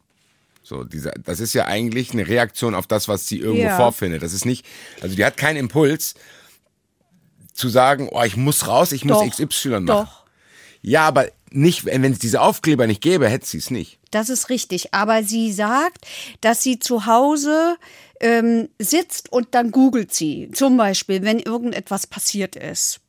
So, 0.62 0.84
dieser, 0.84 1.12
das 1.12 1.40
ist 1.40 1.52
ja 1.52 1.66
eigentlich 1.66 2.12
eine 2.12 2.28
Reaktion 2.28 2.74
auf 2.74 2.86
das, 2.86 3.08
was 3.08 3.26
sie 3.26 3.38
irgendwo 3.38 3.64
ja. 3.64 3.76
vorfindet. 3.76 4.22
Das 4.22 4.32
ist 4.32 4.44
nicht, 4.44 4.64
also 5.00 5.16
die 5.16 5.24
hat 5.24 5.36
keinen 5.36 5.56
Impuls 5.56 6.14
zu 7.54 7.68
sagen, 7.68 8.08
oh, 8.10 8.22
ich 8.22 8.36
muss 8.36 8.66
raus, 8.68 8.92
ich 8.92 9.04
muss 9.04 9.18
doch, 9.18 9.46
XY 9.48 9.68
machen. 9.80 9.86
Doch. 9.86 10.19
Ja, 10.82 11.06
aber 11.06 11.28
nicht, 11.50 11.84
wenn 11.84 12.04
es 12.04 12.18
diese 12.18 12.40
Aufkleber 12.40 12.86
nicht 12.86 13.02
gäbe, 13.02 13.28
hätte 13.28 13.46
sie 13.46 13.58
es 13.58 13.70
nicht. 13.70 13.98
Das 14.10 14.28
ist 14.28 14.48
richtig. 14.50 14.94
Aber 14.94 15.22
sie 15.22 15.52
sagt, 15.52 16.06
dass 16.40 16.62
sie 16.62 16.78
zu 16.78 17.06
Hause 17.06 17.76
ähm, 18.20 18.68
sitzt 18.78 19.32
und 19.32 19.48
dann 19.52 19.70
googelt 19.70 20.14
sie. 20.14 20.50
Zum 20.52 20.76
Beispiel, 20.76 21.22
wenn 21.22 21.38
irgendetwas 21.38 22.06
passiert 22.06 22.56
ist. 22.56 23.00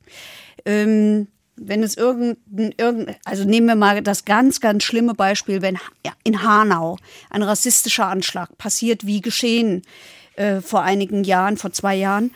Ähm, 0.65 1.27
wenn 1.55 1.83
es 1.83 1.95
irgendein, 1.95 2.73
irgendein, 2.77 3.15
also 3.25 3.43
nehmen 3.43 3.67
wir 3.67 3.75
mal 3.75 4.01
das 4.01 4.25
ganz, 4.25 4.59
ganz 4.61 4.83
schlimme 4.83 5.13
Beispiel, 5.13 5.61
wenn 5.61 5.77
in 6.23 6.41
Hanau 6.41 6.97
ein 7.29 7.43
rassistischer 7.43 8.07
Anschlag 8.07 8.57
passiert, 8.57 9.05
wie 9.05 9.21
geschehen 9.21 9.83
äh, 10.35 10.61
vor 10.61 10.81
einigen 10.81 11.23
Jahren, 11.23 11.57
vor 11.57 11.71
zwei 11.71 11.95
Jahren, 11.95 12.31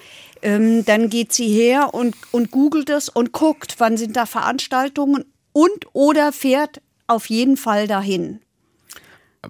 ähm, 0.46 0.86
dann 0.86 1.10
geht 1.10 1.34
sie 1.34 1.48
her 1.48 1.94
und, 1.94 2.16
und 2.32 2.52
googelt 2.52 2.92
es 2.92 3.10
und 3.10 3.32
guckt, 3.32 3.76
wann 3.80 3.98
sind 3.98 4.16
da 4.16 4.28
Veranstaltungen 4.28 5.26
und 5.54 5.88
oder 5.94 6.32
fährt 6.32 6.82
auf 7.08 7.30
jeden 7.30 7.58
Fall 7.58 7.88
dahin. 7.88 8.42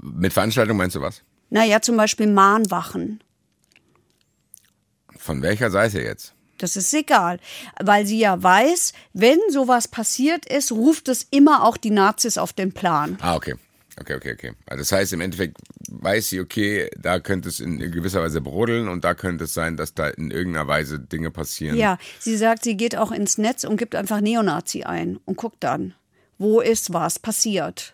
Mit 0.01 0.31
Veranstaltungen 0.31 0.77
meinst 0.77 0.95
du 0.95 1.01
was? 1.01 1.21
Naja, 1.49 1.81
zum 1.81 1.97
Beispiel 1.97 2.27
Mahnwachen. 2.27 3.21
Von 5.17 5.41
welcher 5.41 5.69
Seite 5.69 6.01
jetzt? 6.01 6.33
Das 6.59 6.77
ist 6.77 6.93
egal, 6.93 7.39
weil 7.81 8.05
sie 8.05 8.19
ja 8.19 8.41
weiß, 8.41 8.93
wenn 9.11 9.39
sowas 9.49 9.89
passiert 9.89 10.45
ist, 10.45 10.71
ruft 10.71 11.09
es 11.09 11.27
immer 11.29 11.65
auch 11.65 11.75
die 11.75 11.91
Nazis 11.91 12.37
auf 12.37 12.53
den 12.53 12.71
Plan. 12.71 13.17
Ah, 13.19 13.35
okay. 13.35 13.55
Okay, 13.99 14.15
okay, 14.15 14.33
okay. 14.33 14.51
Also 14.65 14.81
das 14.81 14.91
heißt, 14.91 15.13
im 15.13 15.21
Endeffekt 15.21 15.57
weiß 15.89 16.29
sie, 16.29 16.41
okay, 16.41 16.89
da 16.97 17.19
könnte 17.19 17.47
es 17.47 17.59
in 17.59 17.79
gewisser 17.79 18.21
Weise 18.21 18.41
brodeln 18.41 18.89
und 18.89 19.05
da 19.05 19.13
könnte 19.13 19.45
es 19.45 19.53
sein, 19.53 19.77
dass 19.77 19.93
da 19.93 20.09
in 20.09 20.31
irgendeiner 20.31 20.67
Weise 20.67 20.99
Dinge 20.99 21.31
passieren. 21.31 21.77
Ja, 21.77 21.97
sie 22.19 22.35
sagt, 22.35 22.63
sie 22.63 22.75
geht 22.75 22.97
auch 22.97 23.11
ins 23.11 23.37
Netz 23.37 23.63
und 23.63 23.77
gibt 23.77 23.95
einfach 23.95 24.19
Neonazi 24.19 24.83
ein 24.83 25.17
und 25.25 25.37
guckt 25.37 25.57
dann, 25.61 25.93
wo 26.37 26.59
ist 26.59 26.91
was 26.91 27.19
passiert. 27.19 27.93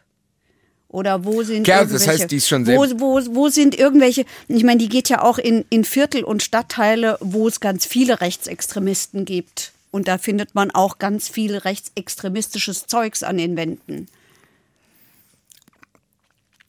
Oder 0.88 1.24
wo 1.24 1.44
sind 1.44 1.68
ja, 1.68 1.80
irgendwelche, 1.80 2.06
das 2.06 2.20
heißt, 2.20 2.32
die 2.32 2.36
ist 2.36 2.50
schon 2.50 2.68
wo, 2.68 2.84
wo, 3.00 3.22
wo 3.34 3.48
sind 3.48 3.78
irgendwelche, 3.78 4.26
ich 4.50 4.64
meine, 4.64 4.80
die 4.80 4.90
geht 4.90 5.08
ja 5.08 5.22
auch 5.22 5.38
in, 5.38 5.64
in 5.70 5.86
Viertel 5.86 6.24
und 6.26 6.44
Stadtteile, 6.44 7.18
wo 7.22 7.48
es 7.48 7.62
ganz 7.62 7.86
viele 7.86 8.20
Rechtsextremisten 8.20 9.24
gibt. 9.24 9.72
Und 9.92 10.08
da 10.08 10.18
findet 10.18 10.54
man 10.54 10.72
auch 10.72 11.00
ganz 11.00 11.30
viel 11.30 11.56
rechtsextremistisches 11.56 12.88
Zeugs 12.88 13.24
an 13.24 13.38
den 13.38 13.56
Wänden. 13.56 14.08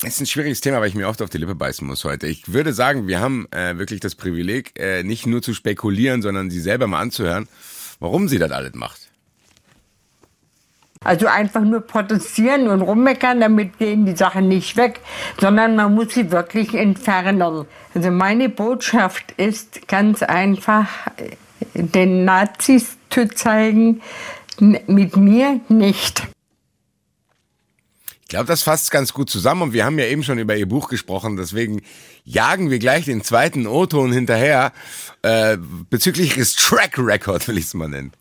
Es 0.05 0.15
ist 0.15 0.21
ein 0.21 0.27
schwieriges 0.27 0.61
Thema, 0.61 0.81
weil 0.81 0.89
ich 0.89 0.97
mir 0.97 1.09
oft 1.09 1.23
auf 1.23 1.31
die 1.31 1.39
Lippe 1.39 1.55
beißen 1.55 1.87
muss 1.87 2.05
heute. 2.05 2.27
Ich 2.27 2.53
würde 2.53 2.73
sagen, 2.73 3.07
wir 3.07 3.21
haben 3.21 3.47
äh, 3.53 3.79
wirklich 3.79 4.01
das 4.01 4.17
Privileg, 4.17 4.73
äh, 4.77 5.05
nicht 5.05 5.27
nur 5.27 5.43
zu 5.43 5.55
spekulieren, 5.55 6.23
sondern 6.23 6.51
sie 6.51 6.59
selber 6.59 6.89
mal 6.89 7.01
anzuhören, 7.01 7.47
warum 8.01 8.27
sie 8.27 8.39
das 8.39 8.51
alles 8.51 8.75
macht. 8.75 9.13
Also 11.05 11.27
einfach 11.27 11.63
nur 11.63 11.81
protestieren 11.81 12.69
und 12.69 12.83
rummeckern, 12.83 13.41
damit 13.41 13.79
gehen 13.79 14.05
die 14.05 14.17
Sachen 14.17 14.49
nicht 14.49 14.77
weg, 14.77 15.01
sondern 15.41 15.77
man 15.77 15.95
muss 15.95 16.15
sie 16.15 16.31
wirklich 16.33 16.75
entfernen. 16.75 17.67
Also 17.95 18.11
meine 18.11 18.49
Botschaft 18.49 19.33
ist 19.37 19.87
ganz 19.87 20.23
einfach, 20.23 20.89
den 21.75 22.25
Nazis 22.25 22.97
zu 23.11 23.29
zeigen, 23.29 24.01
mit 24.61 25.17
mir 25.17 25.61
nicht. 25.69 26.23
Ich 28.33 28.35
glaube, 28.35 28.47
das 28.47 28.63
fasst 28.63 28.91
ganz 28.91 29.13
gut 29.13 29.29
zusammen 29.29 29.61
und 29.61 29.73
wir 29.75 29.85
haben 29.85 29.99
ja 29.99 30.07
eben 30.07 30.23
schon 30.23 30.39
über 30.39 30.57
ihr 30.57 30.67
Buch 30.67 30.89
gesprochen, 30.89 31.37
deswegen 31.37 31.83
jagen 32.25 32.71
wir 32.71 32.79
gleich 32.79 33.05
den 33.05 33.23
zweiten 33.23 33.67
O-Ton 33.67 34.11
hinterher 34.11 34.73
äh, 35.21 35.59
bezüglich 35.91 36.39
ihres 36.39 36.57
Track 36.57 36.97
Record, 36.97 37.47
will 37.47 37.59
ich 37.59 37.67
es 37.67 37.75
mal 37.75 37.91
nennen. 37.91 38.13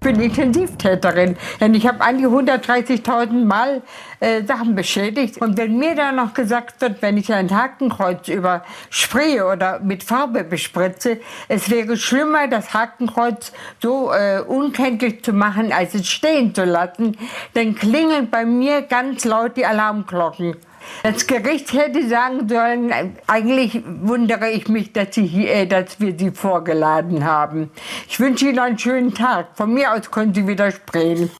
Ich 0.00 0.06
bin 0.06 0.20
Intensivtäterin, 0.20 1.36
denn 1.60 1.74
ich 1.74 1.84
habe 1.84 2.00
an 2.02 2.18
die 2.18 2.26
130.000 2.26 3.44
Mal 3.44 3.82
äh, 4.20 4.44
Sachen 4.44 4.76
beschädigt. 4.76 5.38
Und 5.38 5.58
wenn 5.58 5.76
mir 5.76 5.96
dann 5.96 6.14
noch 6.14 6.34
gesagt 6.34 6.80
wird, 6.80 7.02
wenn 7.02 7.16
ich 7.16 7.32
ein 7.32 7.50
Hakenkreuz 7.50 8.28
überspraye 8.28 9.42
oder 9.42 9.80
mit 9.80 10.04
Farbe 10.04 10.44
bespritze, 10.44 11.18
es 11.48 11.68
wäre 11.68 11.96
schlimmer, 11.96 12.46
das 12.46 12.72
Hakenkreuz 12.74 13.52
so 13.82 14.12
äh, 14.12 14.40
unkenntlich 14.40 15.24
zu 15.24 15.32
machen, 15.32 15.72
als 15.72 15.94
es 15.94 16.06
stehen 16.06 16.54
zu 16.54 16.64
lassen, 16.64 17.18
dann 17.54 17.74
klingeln 17.74 18.30
bei 18.30 18.44
mir 18.44 18.82
ganz 18.82 19.24
laut 19.24 19.56
die 19.56 19.66
Alarmglocken. 19.66 20.54
Das 21.02 21.26
Gericht 21.26 21.72
hätte 21.72 22.08
sagen 22.08 22.48
sollen, 22.48 22.92
eigentlich 23.26 23.82
wundere 23.84 24.50
ich 24.50 24.68
mich, 24.68 24.92
dass, 24.92 25.14
Sie, 25.14 25.46
äh, 25.46 25.66
dass 25.66 26.00
wir 26.00 26.18
Sie 26.18 26.30
vorgeladen 26.30 27.24
haben. 27.24 27.70
Ich 28.08 28.18
wünsche 28.18 28.48
Ihnen 28.48 28.58
einen 28.58 28.78
schönen 28.78 29.14
Tag. 29.14 29.56
Von 29.56 29.74
mir 29.74 29.92
aus 29.92 30.10
können 30.10 30.34
Sie 30.34 30.46
widersprechen. 30.46 31.30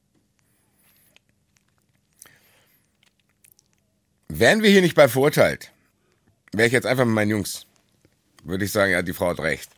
Wären 4.27 4.61
wir 4.63 4.69
hier 4.69 4.81
nicht 4.81 4.95
bei 4.95 5.07
verurteilt, 5.07 5.71
wäre 6.53 6.67
ich 6.67 6.73
jetzt 6.73 6.85
einfach 6.85 7.03
mit 7.05 7.15
meinen 7.15 7.31
Jungs, 7.31 7.65
würde 8.43 8.63
ich 8.63 8.71
sagen, 8.71 8.91
ja, 8.91 9.01
die 9.01 9.13
Frau 9.13 9.29
hat 9.29 9.39
recht. 9.39 9.69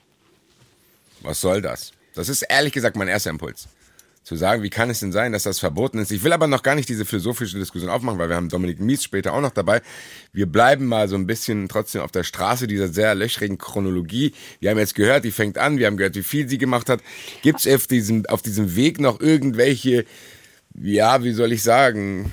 Was 1.21 1.41
soll 1.41 1.61
das? 1.61 1.93
Das 2.13 2.29
ist 2.29 2.43
ehrlich 2.43 2.73
gesagt 2.73 2.95
mein 2.95 3.07
erster 3.07 3.29
Impuls 3.29 3.67
zu 4.23 4.35
sagen, 4.35 4.61
wie 4.61 4.69
kann 4.69 4.89
es 4.89 4.99
denn 4.99 5.11
sein, 5.11 5.31
dass 5.31 5.43
das 5.43 5.59
verboten 5.59 5.97
ist. 5.97 6.11
Ich 6.11 6.23
will 6.23 6.31
aber 6.31 6.45
noch 6.45 6.61
gar 6.61 6.75
nicht 6.75 6.87
diese 6.89 7.05
philosophische 7.05 7.57
Diskussion 7.57 7.89
aufmachen, 7.89 8.19
weil 8.19 8.29
wir 8.29 8.35
haben 8.35 8.49
Dominik 8.49 8.79
Mies 8.79 9.03
später 9.03 9.33
auch 9.33 9.41
noch 9.41 9.51
dabei. 9.51 9.81
Wir 10.31 10.45
bleiben 10.45 10.85
mal 10.85 11.07
so 11.07 11.15
ein 11.15 11.25
bisschen 11.25 11.67
trotzdem 11.67 12.01
auf 12.01 12.11
der 12.11 12.23
Straße 12.23 12.67
dieser 12.67 12.87
sehr 12.87 13.15
löchrigen 13.15 13.57
Chronologie. 13.57 14.33
Wir 14.59 14.69
haben 14.69 14.77
jetzt 14.77 14.93
gehört, 14.93 15.25
die 15.25 15.31
fängt 15.31 15.57
an, 15.57 15.79
wir 15.79 15.87
haben 15.87 15.97
gehört, 15.97 16.15
wie 16.15 16.23
viel 16.23 16.47
sie 16.47 16.59
gemacht 16.59 16.87
hat. 16.87 17.01
Gibt 17.41 17.65
es 17.65 17.73
auf 17.73 17.87
diesem, 17.87 18.25
auf 18.27 18.43
diesem 18.43 18.75
Weg 18.75 18.99
noch 18.99 19.19
irgendwelche, 19.19 20.05
ja, 20.75 21.23
wie 21.23 21.33
soll 21.33 21.51
ich 21.51 21.63
sagen, 21.63 22.31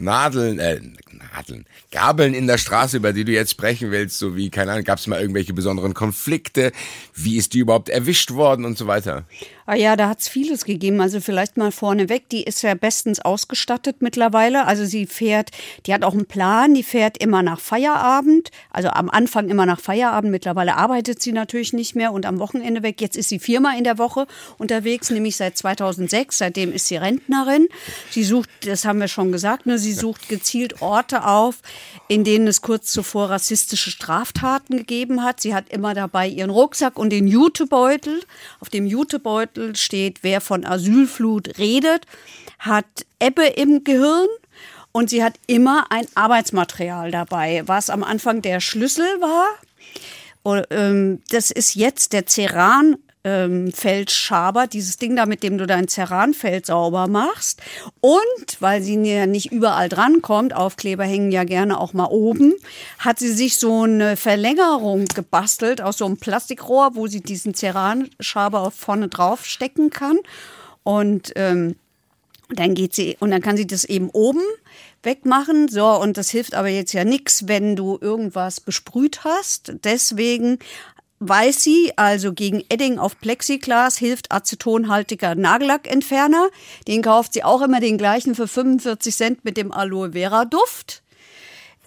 Nadeln, 0.00 0.58
äh, 0.58 0.80
Nadeln, 1.12 1.66
Gabeln 1.90 2.34
in 2.34 2.46
der 2.46 2.58
Straße, 2.58 2.96
über 2.96 3.12
die 3.12 3.24
du 3.24 3.32
jetzt 3.32 3.50
sprechen 3.50 3.90
willst, 3.90 4.18
so 4.18 4.36
wie, 4.36 4.50
keine 4.50 4.72
Ahnung, 4.72 4.84
gab 4.84 4.98
es 4.98 5.06
mal 5.06 5.20
irgendwelche 5.20 5.52
besonderen 5.52 5.94
Konflikte? 5.94 6.72
Wie 7.14 7.36
ist 7.36 7.54
die 7.54 7.58
überhaupt 7.58 7.88
erwischt 7.88 8.32
worden 8.32 8.64
und 8.64 8.78
so 8.78 8.86
weiter? 8.86 9.24
Ah 9.70 9.76
ja, 9.76 9.94
da 9.94 10.08
hat's 10.08 10.28
vieles 10.28 10.64
gegeben. 10.64 11.00
Also 11.00 11.20
vielleicht 11.20 11.56
mal 11.56 11.70
vorneweg, 11.70 12.28
die 12.28 12.42
ist 12.42 12.60
ja 12.62 12.74
bestens 12.74 13.20
ausgestattet 13.20 14.02
mittlerweile. 14.02 14.66
Also 14.66 14.84
sie 14.84 15.06
fährt, 15.06 15.50
die 15.86 15.94
hat 15.94 16.02
auch 16.02 16.12
einen 16.12 16.26
Plan, 16.26 16.74
die 16.74 16.82
fährt 16.82 17.18
immer 17.18 17.44
nach 17.44 17.60
Feierabend. 17.60 18.50
Also 18.70 18.88
am 18.88 19.08
Anfang 19.08 19.48
immer 19.48 19.66
nach 19.66 19.78
Feierabend. 19.78 20.32
Mittlerweile 20.32 20.76
arbeitet 20.76 21.22
sie 21.22 21.30
natürlich 21.30 21.72
nicht 21.72 21.94
mehr 21.94 22.12
und 22.12 22.26
am 22.26 22.40
Wochenende 22.40 22.82
weg. 22.82 23.00
Jetzt 23.00 23.16
ist 23.16 23.28
sie 23.28 23.38
viermal 23.38 23.78
in 23.78 23.84
der 23.84 23.96
Woche 23.96 24.26
unterwegs, 24.58 25.08
nämlich 25.10 25.36
seit 25.36 25.56
2006. 25.56 26.38
Seitdem 26.38 26.72
ist 26.72 26.88
sie 26.88 26.96
Rentnerin. 26.96 27.68
Sie 28.10 28.24
sucht, 28.24 28.50
das 28.66 28.84
haben 28.84 28.98
wir 28.98 29.06
schon 29.06 29.30
gesagt, 29.30 29.66
ne, 29.66 29.78
sie 29.78 29.92
sucht 29.92 30.28
gezielt 30.28 30.82
Orte 30.82 31.24
auf, 31.24 31.58
in 32.08 32.24
denen 32.24 32.48
es 32.48 32.60
kurz 32.60 32.90
zuvor 32.90 33.30
rassistische 33.30 33.92
Straftaten 33.92 34.78
gegeben 34.78 35.22
hat. 35.22 35.40
Sie 35.40 35.54
hat 35.54 35.68
immer 35.68 35.94
dabei 35.94 36.26
ihren 36.26 36.50
Rucksack 36.50 36.98
und 36.98 37.10
den 37.10 37.28
Jutebeutel. 37.28 38.20
Auf 38.58 38.68
dem 38.68 38.84
Jutebeutel 38.84 39.59
Kapitel 39.60 39.76
steht, 39.76 40.22
wer 40.22 40.40
von 40.40 40.64
Asylflut 40.64 41.58
redet, 41.58 42.06
hat 42.58 42.86
Ebbe 43.20 43.46
im 43.46 43.84
Gehirn 43.84 44.28
und 44.92 45.10
sie 45.10 45.22
hat 45.22 45.34
immer 45.46 45.86
ein 45.90 46.06
Arbeitsmaterial 46.14 47.10
dabei, 47.10 47.62
was 47.66 47.90
am 47.90 48.02
Anfang 48.02 48.40
der 48.42 48.60
Schlüssel 48.60 49.06
war. 49.20 49.48
Ähm, 50.70 51.20
das 51.28 51.50
ist 51.50 51.74
jetzt 51.74 52.14
der 52.14 52.26
Ceran 52.26 52.96
ähm, 53.24 53.72
Feldschaber, 53.72 54.66
dieses 54.66 54.96
Ding 54.96 55.16
da, 55.16 55.26
mit 55.26 55.42
dem 55.42 55.58
du 55.58 55.66
dein 55.66 55.88
Ceranfeld 55.88 56.66
sauber 56.66 57.06
machst. 57.06 57.60
Und 58.00 58.56
weil 58.60 58.82
sie 58.82 58.96
ja 59.02 59.26
nicht 59.26 59.52
überall 59.52 59.88
drankommt, 59.88 60.54
Aufkleber 60.54 61.04
hängen 61.04 61.30
ja 61.30 61.44
gerne 61.44 61.78
auch 61.78 61.92
mal 61.92 62.08
oben, 62.10 62.54
hat 62.98 63.18
sie 63.18 63.32
sich 63.32 63.56
so 63.56 63.82
eine 63.82 64.16
Verlängerung 64.16 65.04
gebastelt 65.06 65.80
aus 65.80 65.98
so 65.98 66.06
einem 66.06 66.16
Plastikrohr, 66.16 66.94
wo 66.94 67.06
sie 67.06 67.20
diesen 67.20 67.54
Ceranschaber 67.54 68.70
vorne 68.70 69.08
drauf 69.08 69.44
stecken 69.44 69.90
kann. 69.90 70.18
Und 70.82 71.32
ähm, 71.36 71.76
dann 72.48 72.74
geht 72.74 72.94
sie 72.94 73.16
und 73.20 73.30
dann 73.30 73.42
kann 73.42 73.56
sie 73.56 73.66
das 73.66 73.84
eben 73.84 74.10
oben 74.10 74.42
wegmachen. 75.02 75.68
So, 75.68 75.86
und 75.86 76.16
das 76.16 76.30
hilft 76.30 76.54
aber 76.54 76.68
jetzt 76.68 76.92
ja 76.92 77.04
nichts, 77.04 77.48
wenn 77.48 77.76
du 77.76 77.98
irgendwas 78.00 78.60
besprüht 78.60 79.24
hast. 79.24 79.72
Deswegen 79.84 80.58
weiß 81.20 81.62
sie, 81.62 81.92
also 81.96 82.32
gegen 82.32 82.64
Edding 82.68 82.98
auf 82.98 83.18
Plexiglas 83.20 83.98
hilft 83.98 84.32
acetonhaltiger 84.32 85.34
Nagellackentferner. 85.34 86.48
Den 86.88 87.02
kauft 87.02 87.34
sie 87.34 87.44
auch 87.44 87.62
immer 87.62 87.80
den 87.80 87.98
gleichen 87.98 88.34
für 88.34 88.48
45 88.48 89.14
Cent 89.14 89.44
mit 89.44 89.56
dem 89.56 89.70
Aloe 89.70 90.12
Vera 90.12 90.46
Duft. 90.46 91.02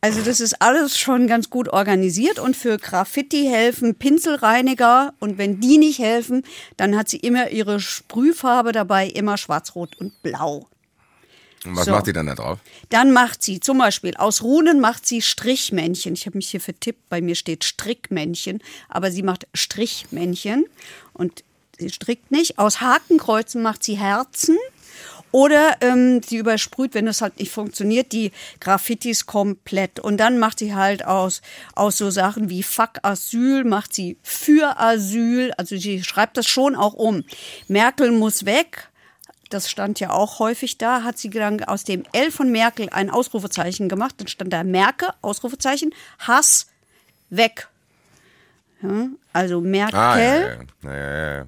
Also 0.01 0.21
das 0.21 0.41
ist 0.41 0.61
alles 0.61 0.97
schon 0.97 1.27
ganz 1.27 1.49
gut 1.49 1.69
organisiert 1.69 2.37
und 2.37 2.57
für 2.57 2.77
Graffiti 2.77 3.45
helfen 3.45 3.95
Pinselreiniger 3.95 5.13
und 5.19 5.37
wenn 5.37 5.61
die 5.61 5.77
nicht 5.77 5.99
helfen, 5.99 6.43
dann 6.75 6.97
hat 6.97 7.07
sie 7.07 7.17
immer 7.17 7.51
ihre 7.51 7.79
Sprühfarbe 7.79 8.73
dabei, 8.73 9.07
immer 9.07 9.37
schwarz, 9.37 9.75
rot 9.75 9.95
und 9.97 10.21
blau. 10.21 10.67
Und 11.65 11.75
was 11.75 11.85
so. 11.85 11.91
macht 11.91 12.05
sie 12.05 12.13
dann 12.13 12.27
da 12.27 12.35
drauf? 12.35 12.59
Dann 12.89 13.11
macht 13.11 13.43
sie 13.43 13.59
zum 13.59 13.77
Beispiel 13.77 14.15
aus 14.15 14.41
Runen 14.41 14.79
macht 14.79 15.05
sie 15.05 15.21
Strichmännchen. 15.21 16.13
Ich 16.13 16.25
habe 16.25 16.37
mich 16.37 16.49
hier 16.49 16.61
vertippt, 16.61 17.09
bei 17.09 17.21
mir 17.21 17.35
steht 17.35 17.63
Strickmännchen, 17.63 18.61
aber 18.89 19.11
sie 19.11 19.23
macht 19.23 19.47
Strichmännchen 19.53 20.65
und 21.13 21.43
sie 21.77 21.89
strickt 21.89 22.31
nicht. 22.31 22.59
Aus 22.59 22.81
Hakenkreuzen 22.81 23.61
macht 23.61 23.83
sie 23.83 23.97
Herzen. 23.97 24.57
Oder 25.33 25.77
ähm, 25.81 26.21
sie 26.21 26.37
übersprüht, 26.37 26.93
wenn 26.93 27.07
das 27.07 27.21
halt 27.21 27.39
nicht 27.39 27.51
funktioniert, 27.51 28.11
die 28.11 28.31
Graffitis 28.59 29.25
komplett. 29.25 29.99
Und 29.99 30.17
dann 30.17 30.37
macht 30.37 30.59
sie 30.59 30.75
halt 30.75 31.05
aus, 31.05 31.41
aus 31.73 31.97
so 31.97 32.11
Sachen 32.11 32.51
wie 32.51 32.61
Fuck 32.61 32.99
Asyl, 33.01 33.63
macht 33.63 33.95
sie 33.95 34.15
für 34.21 34.79
Asyl. 34.79 35.51
Also 35.57 35.75
sie 35.75 36.03
schreibt 36.03 36.37
das 36.37 36.45
schon 36.45 36.75
auch 36.75 36.93
um. 36.93 37.23
Merkel 37.67 38.11
muss 38.11 38.45
weg. 38.45 38.89
Das 39.53 39.69
stand 39.69 39.99
ja 39.99 40.09
auch 40.09 40.39
häufig 40.39 40.77
da. 40.77 41.03
Hat 41.03 41.17
sie 41.17 41.29
dann 41.29 41.63
aus 41.63 41.83
dem 41.83 42.03
L 42.11 42.31
von 42.31 42.51
Merkel 42.51 42.89
ein 42.89 43.09
Ausrufezeichen 43.09 43.87
gemacht. 43.87 44.15
Dann 44.17 44.27
stand 44.27 44.51
da 44.51 44.63
Merkel, 44.63 45.09
Ausrufezeichen, 45.21 45.93
Hass, 46.19 46.67
weg. 47.29 47.67
Ja, 48.81 49.07
also 49.31 49.61
Merkel. 49.61 49.99
Ah, 49.99 50.19
ja, 50.19 50.35
ja, 50.35 51.35
ja. 51.37 51.45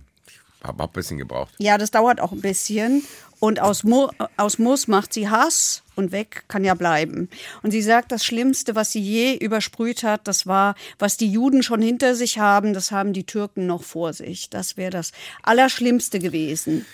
habe 0.63 0.83
hab 0.83 0.89
ein 0.89 0.89
bisschen 0.93 1.17
gebraucht. 1.17 1.53
Ja, 1.57 1.77
das 1.77 1.91
dauert 1.91 2.21
auch 2.21 2.31
ein 2.31 2.41
bisschen. 2.41 3.03
Und 3.39 3.59
aus, 3.59 3.83
Mu 3.83 4.07
aus 4.37 4.59
Muss 4.59 4.87
macht 4.87 5.13
sie 5.13 5.29
Hass 5.29 5.83
und 5.95 6.11
weg 6.11 6.45
kann 6.47 6.63
ja 6.63 6.73
bleiben. 6.73 7.29
Und 7.63 7.71
sie 7.71 7.81
sagt, 7.81 8.11
das 8.11 8.23
Schlimmste, 8.23 8.75
was 8.75 8.91
sie 8.91 9.01
je 9.01 9.35
übersprüht 9.35 10.03
hat, 10.03 10.27
das 10.27 10.47
war, 10.47 10.75
was 10.99 11.17
die 11.17 11.31
Juden 11.31 11.63
schon 11.63 11.81
hinter 11.81 12.15
sich 12.15 12.39
haben, 12.39 12.73
das 12.73 12.91
haben 12.91 13.13
die 13.13 13.25
Türken 13.25 13.67
noch 13.67 13.83
vor 13.83 14.13
sich. 14.13 14.49
Das 14.49 14.77
wäre 14.77 14.91
das 14.91 15.11
Allerschlimmste 15.43 16.19
gewesen. 16.19 16.85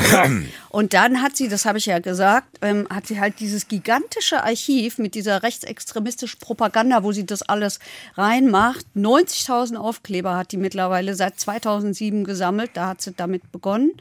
Und 0.70 0.94
dann 0.94 1.22
hat 1.22 1.36
sie, 1.36 1.48
das 1.48 1.64
habe 1.64 1.78
ich 1.78 1.86
ja 1.86 1.98
gesagt, 1.98 2.58
ähm, 2.62 2.86
hat 2.90 3.06
sie 3.06 3.20
halt 3.20 3.40
dieses 3.40 3.68
gigantische 3.68 4.42
Archiv 4.42 4.98
mit 4.98 5.14
dieser 5.14 5.42
rechtsextremistischen 5.42 6.38
Propaganda, 6.38 7.02
wo 7.02 7.12
sie 7.12 7.26
das 7.26 7.42
alles 7.42 7.78
reinmacht. 8.16 8.86
90.000 8.96 9.76
Aufkleber 9.76 10.36
hat 10.36 10.52
die 10.52 10.56
mittlerweile 10.56 11.14
seit 11.14 11.38
2007 11.40 12.24
gesammelt. 12.24 12.70
Da 12.74 12.88
hat 12.88 13.02
sie 13.02 13.12
damit 13.12 13.50
begonnen. 13.52 13.92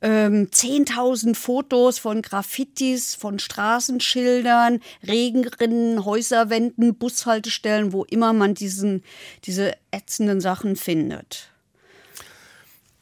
Ähm, 0.00 0.48
10.000 0.50 1.36
Fotos 1.36 2.00
von 2.00 2.22
Graffitis, 2.22 3.14
von 3.14 3.38
Straßenschildern, 3.38 4.80
Regenrinnen, 5.06 6.04
Häuserwänden, 6.04 6.96
Bushaltestellen, 6.96 7.92
wo 7.92 8.02
immer 8.04 8.32
man 8.32 8.54
diesen, 8.54 9.04
diese 9.44 9.74
ätzenden 9.92 10.40
Sachen 10.40 10.74
findet. 10.74 11.51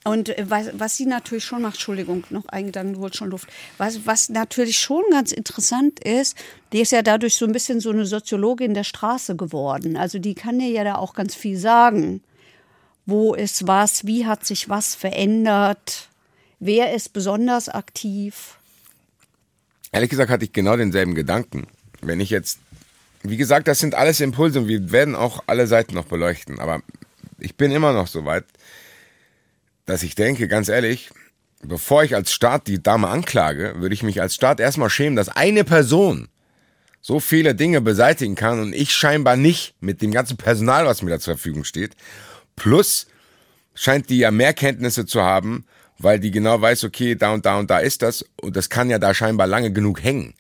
Und 0.05 0.31
äh, 0.31 0.47
was, 0.49 0.71
was 0.75 0.97
sie 0.97 1.07
natürlich 1.07 1.45
schon 1.45 1.63
macht, 1.63 1.75
Entschuldigung, 1.75 2.25
noch 2.31 2.47
ein 2.49 2.67
Gedanken 2.67 2.99
holt 2.99 3.17
schon 3.17 3.31
Luft. 3.31 3.49
Was, 3.79 4.07
was 4.07 4.29
natürlich 4.29 4.79
schon 4.79 5.05
ganz 5.11 5.33
interessant 5.33 6.01
ist, 6.01 6.37
die 6.73 6.81
ist 6.81 6.93
ja 6.93 7.03
dadurch 7.03 7.37
so 7.37 7.45
ein 7.45 7.53
bisschen 7.53 7.81
so 7.81 7.91
eine 7.91 8.07
Soziologin 8.07 8.75
der 8.75 8.85
Straße 8.85 9.37
geworden. 9.37 9.97
Also 9.97 10.19
die 10.19 10.35
kann 10.35 10.59
dir 10.59 10.71
ja 10.71 10.85
da 10.85 10.95
auch 10.95 11.15
ganz 11.15 11.35
viel 11.35 11.59
sagen. 11.59 12.23
Wo 13.07 13.35
ist 13.35 13.67
was, 13.67 14.07
wie 14.07 14.27
hat 14.27 14.47
sich 14.47 14.69
was 14.69 14.95
verändert, 14.95 16.09
wer 16.61 16.95
ist 16.95 17.13
besonders 17.13 17.69
aktiv? 17.69 18.57
Ehrlich 19.93 20.11
gesagt 20.11 20.31
hatte 20.31 20.45
ich 20.45 20.53
genau 20.53 20.77
denselben 20.77 21.15
Gedanken. 21.15 21.67
Wenn 22.01 22.21
ich 22.21 22.31
jetzt, 22.31 22.61
wie 23.23 23.37
gesagt, 23.37 23.69
das 23.69 23.81
sind 23.81 23.95
alles 23.95 24.21
Impulse 24.21 24.61
und 24.61 24.69
wir 24.69 24.93
werden 24.93 25.17
auch 25.17 25.43
alle 25.47 25.67
Seiten 25.67 25.95
noch 25.95 26.05
beleuchten, 26.05 26.61
aber 26.61 26.83
ich 27.39 27.57
bin 27.57 27.73
immer 27.73 27.93
noch 27.93 28.07
so 28.07 28.25
weit, 28.25 28.45
dass 29.91 30.03
ich 30.03 30.15
denke, 30.15 30.49
ganz 30.49 30.69
ehrlich, 30.69 31.11
bevor 31.63 32.05
ich 32.05 32.15
als 32.15 32.33
Staat 32.33 32.67
die 32.67 32.83
Dame 32.83 33.09
anklage, 33.09 33.75
würde 33.79 33.95
ich 33.95 34.03
mich 34.03 34.21
als 34.21 34.35
Staat 34.35 34.61
erstmal 34.61 34.89
schämen, 34.89 35.17
dass 35.17 35.29
eine 35.29 35.65
Person 35.65 36.29
so 37.01 37.19
viele 37.19 37.55
Dinge 37.55 37.81
beseitigen 37.81 38.35
kann 38.35 38.61
und 38.61 38.75
ich 38.75 38.93
scheinbar 38.93 39.37
nicht 39.37 39.75
mit 39.81 40.03
dem 40.03 40.13
ganzen 40.13 40.37
Personal, 40.37 40.87
was 40.87 41.03
mir 41.03 41.11
da 41.11 41.19
zur 41.19 41.35
Verfügung 41.35 41.65
steht. 41.65 41.97
Plus 42.57 43.07
scheint 43.75 44.11
die 44.11 44.19
ja 44.19 44.31
mehr 44.31 44.53
Kenntnisse 44.53 45.07
zu 45.07 45.23
haben, 45.23 45.65
weil 45.99 46.21
die 46.21 46.31
genau 46.31 46.61
weiß, 46.61 46.85
okay, 46.85 47.15
da 47.15 47.33
und 47.33 47.45
da 47.45 47.59
und 47.59 47.71
da 47.71 47.79
ist 47.79 48.03
das 48.03 48.25
und 48.41 48.57
das 48.57 48.71
kann 48.71 48.91
ja 48.91 48.99
da 48.99 49.13
scheinbar 49.13 49.47
lange 49.47 49.73
genug 49.73 50.03
hängen. 50.03 50.35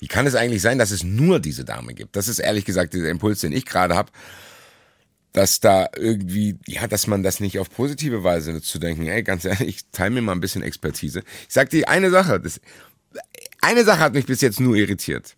Wie 0.00 0.08
kann 0.08 0.26
es 0.26 0.34
eigentlich 0.34 0.60
sein, 0.60 0.78
dass 0.78 0.90
es 0.90 1.02
nur 1.02 1.40
diese 1.40 1.64
Dame 1.64 1.94
gibt? 1.94 2.14
Das 2.14 2.28
ist 2.28 2.40
ehrlich 2.40 2.64
gesagt 2.64 2.92
der 2.92 3.08
Impuls, 3.08 3.40
den 3.40 3.52
ich 3.52 3.64
gerade 3.64 3.94
habe, 3.94 4.12
dass 5.34 5.58
da 5.58 5.88
irgendwie, 5.96 6.56
ja, 6.66 6.86
dass 6.86 7.08
man 7.08 7.24
das 7.24 7.40
nicht 7.40 7.58
auf 7.58 7.68
positive 7.68 8.22
Weise 8.22 8.62
zu 8.62 8.78
denken, 8.78 9.08
ey, 9.08 9.24
ganz 9.24 9.44
ehrlich, 9.44 9.80
teile 9.90 10.10
mir 10.10 10.22
mal 10.22 10.32
ein 10.32 10.40
bisschen 10.40 10.62
Expertise. 10.62 11.24
Ich 11.48 11.52
sag 11.52 11.70
dir 11.70 11.88
eine 11.88 12.10
Sache, 12.10 12.40
das, 12.40 12.60
eine 13.60 13.84
Sache 13.84 13.98
hat 13.98 14.14
mich 14.14 14.26
bis 14.26 14.40
jetzt 14.40 14.60
nur 14.60 14.76
irritiert 14.76 15.36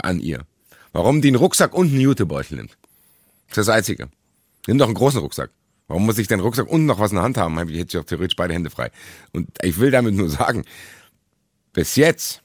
an 0.00 0.18
ihr. 0.18 0.44
Warum 0.92 1.22
die 1.22 1.28
einen 1.28 1.36
Rucksack 1.36 1.72
und 1.72 1.88
einen 1.88 2.00
Jutebeutel 2.00 2.56
nimmt. 2.56 2.76
Das 3.48 3.58
ist 3.58 3.68
das 3.68 3.76
Einzige. 3.76 4.08
Nimm 4.66 4.76
doch 4.76 4.86
einen 4.86 4.94
großen 4.94 5.20
Rucksack. 5.20 5.50
Warum 5.86 6.04
muss 6.04 6.18
ich 6.18 6.26
den 6.26 6.40
Rucksack 6.40 6.68
und 6.68 6.86
noch 6.86 6.98
was 6.98 7.12
in 7.12 7.16
der 7.16 7.24
Hand 7.24 7.36
haben? 7.36 7.56
Ich 7.68 7.78
hätte 7.78 7.98
ja 7.98 8.02
theoretisch 8.02 8.36
beide 8.36 8.54
Hände 8.54 8.70
frei. 8.70 8.90
Und 9.32 9.50
ich 9.62 9.78
will 9.78 9.92
damit 9.92 10.14
nur 10.14 10.28
sagen, 10.28 10.64
bis 11.72 11.94
jetzt 11.94 12.42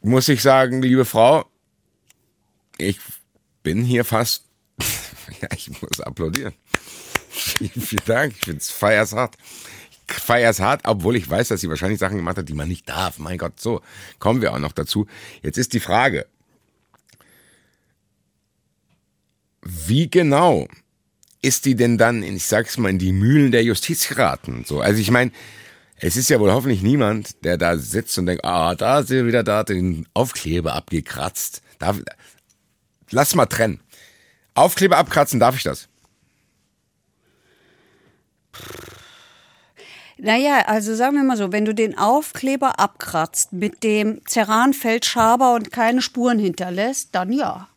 muss 0.00 0.28
ich 0.28 0.42
sagen, 0.42 0.80
liebe 0.80 1.04
Frau, 1.04 1.44
ich 2.78 3.00
bin 3.64 3.82
hier 3.82 4.04
fast, 4.04 4.44
ja, 5.40 5.48
ich 5.56 5.70
muss 5.80 6.00
applaudieren. 6.00 6.54
Vielen, 7.30 7.70
vielen 7.70 8.04
Dank, 8.06 8.34
ich 8.36 8.44
finde 8.44 8.58
es 8.58 8.70
feiers 8.70 9.12
hart. 9.12 9.36
Ich 10.08 10.16
feier's 10.16 10.58
hart, 10.58 10.82
obwohl 10.84 11.14
ich 11.14 11.30
weiß, 11.30 11.48
dass 11.48 11.60
sie 11.60 11.68
wahrscheinlich 11.68 12.00
Sachen 12.00 12.16
gemacht 12.16 12.36
hat, 12.36 12.48
die 12.48 12.54
man 12.54 12.68
nicht 12.68 12.88
darf. 12.88 13.18
Mein 13.18 13.38
Gott, 13.38 13.60
so 13.60 13.80
kommen 14.18 14.42
wir 14.42 14.52
auch 14.52 14.58
noch 14.58 14.72
dazu. 14.72 15.06
Jetzt 15.42 15.56
ist 15.56 15.72
die 15.72 15.78
Frage, 15.80 16.26
wie 19.62 20.10
genau 20.10 20.66
ist 21.42 21.64
die 21.64 21.76
denn 21.76 21.96
dann, 21.96 22.22
ich 22.22 22.46
sag's 22.46 22.76
mal, 22.76 22.88
in 22.88 22.98
die 22.98 23.12
Mühlen 23.12 23.52
der 23.52 23.62
Justiz 23.62 24.08
geraten? 24.08 24.64
So, 24.66 24.80
also 24.80 25.00
ich 25.00 25.10
meine, 25.10 25.30
es 25.96 26.16
ist 26.16 26.30
ja 26.30 26.40
wohl 26.40 26.52
hoffentlich 26.52 26.82
niemand, 26.82 27.44
der 27.44 27.58
da 27.58 27.76
sitzt 27.76 28.18
und 28.18 28.26
denkt, 28.26 28.44
ah, 28.44 28.74
da 28.74 29.00
ist 29.00 29.10
wieder 29.10 29.42
da 29.42 29.64
den 29.64 30.06
Aufkleber 30.14 30.74
abgekratzt. 30.74 31.62
Darf, 31.78 32.00
lass 33.10 33.34
mal 33.34 33.46
trennen. 33.46 33.80
Aufkleber 34.54 34.98
abkratzen, 34.98 35.40
darf 35.40 35.56
ich 35.56 35.62
das? 35.62 35.88
Naja, 40.18 40.64
also 40.66 40.94
sagen 40.94 41.16
wir 41.16 41.24
mal 41.24 41.36
so, 41.36 41.50
wenn 41.50 41.64
du 41.64 41.74
den 41.74 41.96
Aufkleber 41.96 42.78
abkratzt 42.78 43.52
mit 43.52 43.82
dem 43.82 44.20
Ceranfeldschaber 44.26 45.54
und 45.54 45.72
keine 45.72 46.02
Spuren 46.02 46.38
hinterlässt, 46.38 47.08
dann 47.12 47.32
ja. 47.32 47.68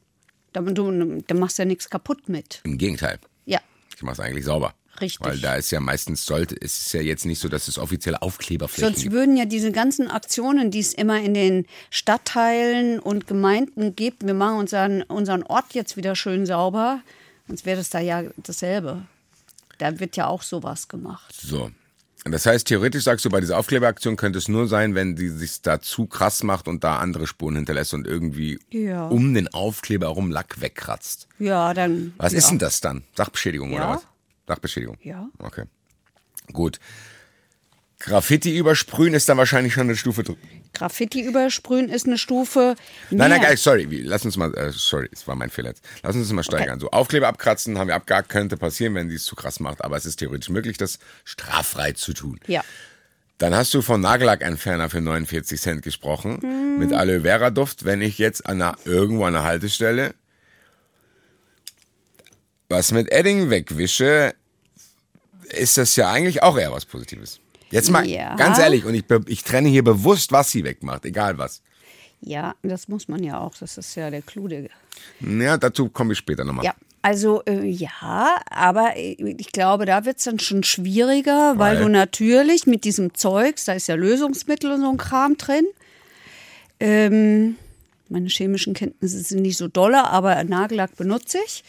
Dann, 0.51 0.75
du, 0.75 1.21
dann 1.25 1.39
machst 1.39 1.57
du 1.57 1.61
ja 1.61 1.65
nichts 1.65 1.89
kaputt 1.89 2.27
mit. 2.27 2.59
Im 2.63 2.77
Gegenteil. 2.77 3.17
Ja. 3.45 3.59
Ich 3.95 4.03
mache 4.03 4.13
es 4.13 4.19
eigentlich 4.19 4.45
sauber. 4.45 4.73
Richtig. 5.01 5.25
Weil 5.25 5.39
da 5.39 5.55
ist 5.55 5.71
ja 5.71 5.79
meistens 5.79 6.25
sollte, 6.25 6.55
es 6.61 6.85
ist 6.85 6.93
ja 6.93 7.01
jetzt 7.01 7.25
nicht 7.25 7.39
so, 7.39 7.49
dass 7.49 7.67
es 7.67 7.79
offizielle 7.79 8.21
Aufkleberflächen 8.21 8.93
Sonst 8.93 9.03
gibt. 9.03 9.13
würden 9.15 9.35
ja 9.37 9.45
diese 9.45 9.71
ganzen 9.71 10.07
Aktionen, 10.09 10.69
die 10.71 10.79
es 10.79 10.93
immer 10.93 11.19
in 11.19 11.33
den 11.33 11.65
Stadtteilen 11.89 12.99
und 12.99 13.25
Gemeinden 13.27 13.95
gibt, 13.95 14.25
wir 14.25 14.33
machen 14.35 14.57
unseren, 14.59 15.01
unseren 15.03 15.43
Ort 15.43 15.73
jetzt 15.73 15.97
wieder 15.97 16.15
schön 16.15 16.45
sauber, 16.45 17.01
sonst 17.47 17.65
wäre 17.65 17.77
das 17.77 17.89
da 17.89 17.99
ja 17.99 18.23
dasselbe. 18.37 19.01
Da 19.79 19.99
wird 19.99 20.15
ja 20.15 20.27
auch 20.27 20.43
sowas 20.43 20.87
gemacht. 20.87 21.33
So. 21.41 21.71
Und 22.25 22.31
Das 22.31 22.45
heißt, 22.45 22.67
theoretisch 22.67 23.03
sagst 23.03 23.25
du, 23.25 23.29
bei 23.29 23.41
dieser 23.41 23.57
Aufkleberaktion 23.57 24.15
könnte 24.15 24.37
es 24.39 24.47
nur 24.47 24.67
sein, 24.67 24.95
wenn 24.95 25.15
die 25.17 25.27
sich 25.29 25.61
da 25.61 25.81
zu 25.81 26.05
krass 26.05 26.43
macht 26.43 26.67
und 26.69 26.83
da 26.83 26.99
andere 26.99 27.27
Spuren 27.27 27.55
hinterlässt 27.55 27.93
und 27.93 28.07
irgendwie 28.07 28.59
Ja. 28.69 29.07
um 29.07 29.33
den 29.33 29.53
Aufkleber 29.53 30.05
herum 30.05 30.31
Lack 30.31 30.61
wegkratzt. 30.61 31.27
Ja, 31.39 31.73
dann. 31.73 32.13
Was 32.17 32.31
ja. 32.31 32.37
ist 32.37 32.49
denn 32.51 32.59
das 32.59 32.79
dann? 32.79 33.03
Sachbeschädigung 33.17 33.71
Ja. 33.73 33.77
oder 33.77 33.89
was? 33.95 34.07
Sachbeschädigung. 34.47 34.97
Ja. 35.01 35.29
Okay. 35.39 35.65
Gut. 36.51 36.79
Graffiti 37.99 38.57
übersprühen 38.57 39.13
ist 39.13 39.29
dann 39.29 39.37
wahrscheinlich 39.37 39.73
schon 39.73 39.83
eine 39.83 39.95
Stufe 39.95 40.23
drüber. 40.23 40.39
Graffiti 40.73 41.21
übersprühen 41.21 41.87
ist 41.87 42.05
eine 42.05 42.17
Stufe. 42.17 42.75
Nein, 43.09 43.29
nein, 43.29 43.39
mehr. 43.39 43.49
geil, 43.49 43.57
sorry. 43.57 43.87
Lass 44.03 44.25
uns 44.25 44.35
mal, 44.35 44.53
äh, 44.55 44.71
sorry, 44.73 45.07
es 45.13 45.25
war 45.25 45.35
mein 45.35 45.49
Fehler 45.49 45.69
jetzt. 45.69 45.85
Lass 46.01 46.15
uns 46.15 46.27
das 46.27 46.33
mal 46.33 46.43
steigern. 46.43 46.79
So, 46.79 46.89
Aufkleber 46.89 47.29
abkratzen 47.29 47.77
haben 47.77 47.87
wir 47.87 47.95
abgehakt, 47.95 48.27
könnte 48.27 48.57
passieren, 48.57 48.95
wenn 48.95 49.07
die 49.07 49.15
es 49.15 49.23
zu 49.23 49.35
krass 49.35 49.61
macht, 49.61 49.83
aber 49.83 49.95
es 49.95 50.05
ist 50.05 50.17
theoretisch 50.17 50.49
möglich, 50.49 50.77
das 50.77 50.99
straffrei 51.23 51.93
zu 51.93 52.13
tun. 52.13 52.39
Ja. 52.47 52.63
Dann 53.37 53.55
hast 53.55 53.73
du 53.73 53.81
von 53.81 54.01
Nagellackentferner 54.01 54.89
für 54.89 55.01
49 55.01 55.59
Cent 55.61 55.81
gesprochen. 55.81 56.77
Mit 56.79 56.91
Aloe 56.93 57.21
Vera 57.21 57.49
Duft. 57.51 57.85
Wenn 57.85 58.01
ich 58.01 58.17
jetzt 58.17 58.45
an 58.45 58.61
einer, 58.61 58.77
irgendwo 58.85 59.25
an 59.25 59.33
der 59.33 59.43
Haltestelle 59.43 60.13
was 62.69 62.91
mit 62.91 63.11
Edding 63.11 63.49
wegwische, 63.49 64.33
ist 65.49 65.77
das 65.77 65.95
ja 65.95 66.09
eigentlich 66.11 66.41
auch 66.43 66.57
eher 66.57 66.71
was 66.71 66.85
Positives. 66.85 67.39
Jetzt 67.69 67.89
mal 67.89 68.05
Ja. 68.07 68.35
ganz 68.35 68.59
ehrlich, 68.59 68.85
und 68.85 68.93
ich, 68.93 69.03
ich 69.27 69.43
trenne 69.43 69.69
hier 69.69 69.83
bewusst, 69.83 70.31
was 70.31 70.51
sie 70.51 70.63
wegmacht, 70.63 71.05
egal 71.05 71.37
was. 71.37 71.61
Ja, 72.21 72.55
das 72.63 72.87
muss 72.87 73.07
man 73.07 73.21
ja 73.23 73.39
auch. 73.39 73.53
Das 73.59 73.77
ist 73.77 73.95
ja 73.95 74.09
der 74.09 74.21
Clou. 74.21 74.47
Der 74.47 74.69
Ja, 75.19 75.57
dazu 75.57 75.89
komme 75.89 76.13
ich 76.13 76.19
später 76.19 76.45
nochmal. 76.45 76.63
Ja, 76.65 76.73
also 77.01 77.43
äh, 77.45 77.65
ja, 77.65 78.37
aber 78.49 78.95
äh, 78.95 79.35
ich 79.37 79.51
glaube, 79.51 79.85
da 79.85 80.05
wird 80.05 80.19
es 80.19 80.23
dann 80.23 80.39
schon 80.39 80.63
schwieriger, 80.63 81.55
weil, 81.57 81.75
Weil? 81.75 81.83
du 81.83 81.89
natürlich 81.89 82.65
mit 82.65 82.85
diesem 82.85 83.13
Zeugs, 83.13 83.65
da 83.65 83.73
ist 83.73 83.87
ja 83.87 83.95
Lösungsmittel 83.95 84.71
und 84.71 84.81
so 84.81 84.89
ein 84.89 84.97
Kram 84.97 85.35
drin. 85.35 85.65
Ähm, 86.79 87.57
meine 88.09 88.29
chemischen 88.29 88.73
Kenntnisse 88.73 89.19
sind 89.19 89.41
nicht 89.41 89.57
so 89.57 89.67
dolle, 89.67 90.05
aber 90.09 90.41
Nagellack 90.43 90.95
benutze 90.95 91.39
ich. 91.45 91.63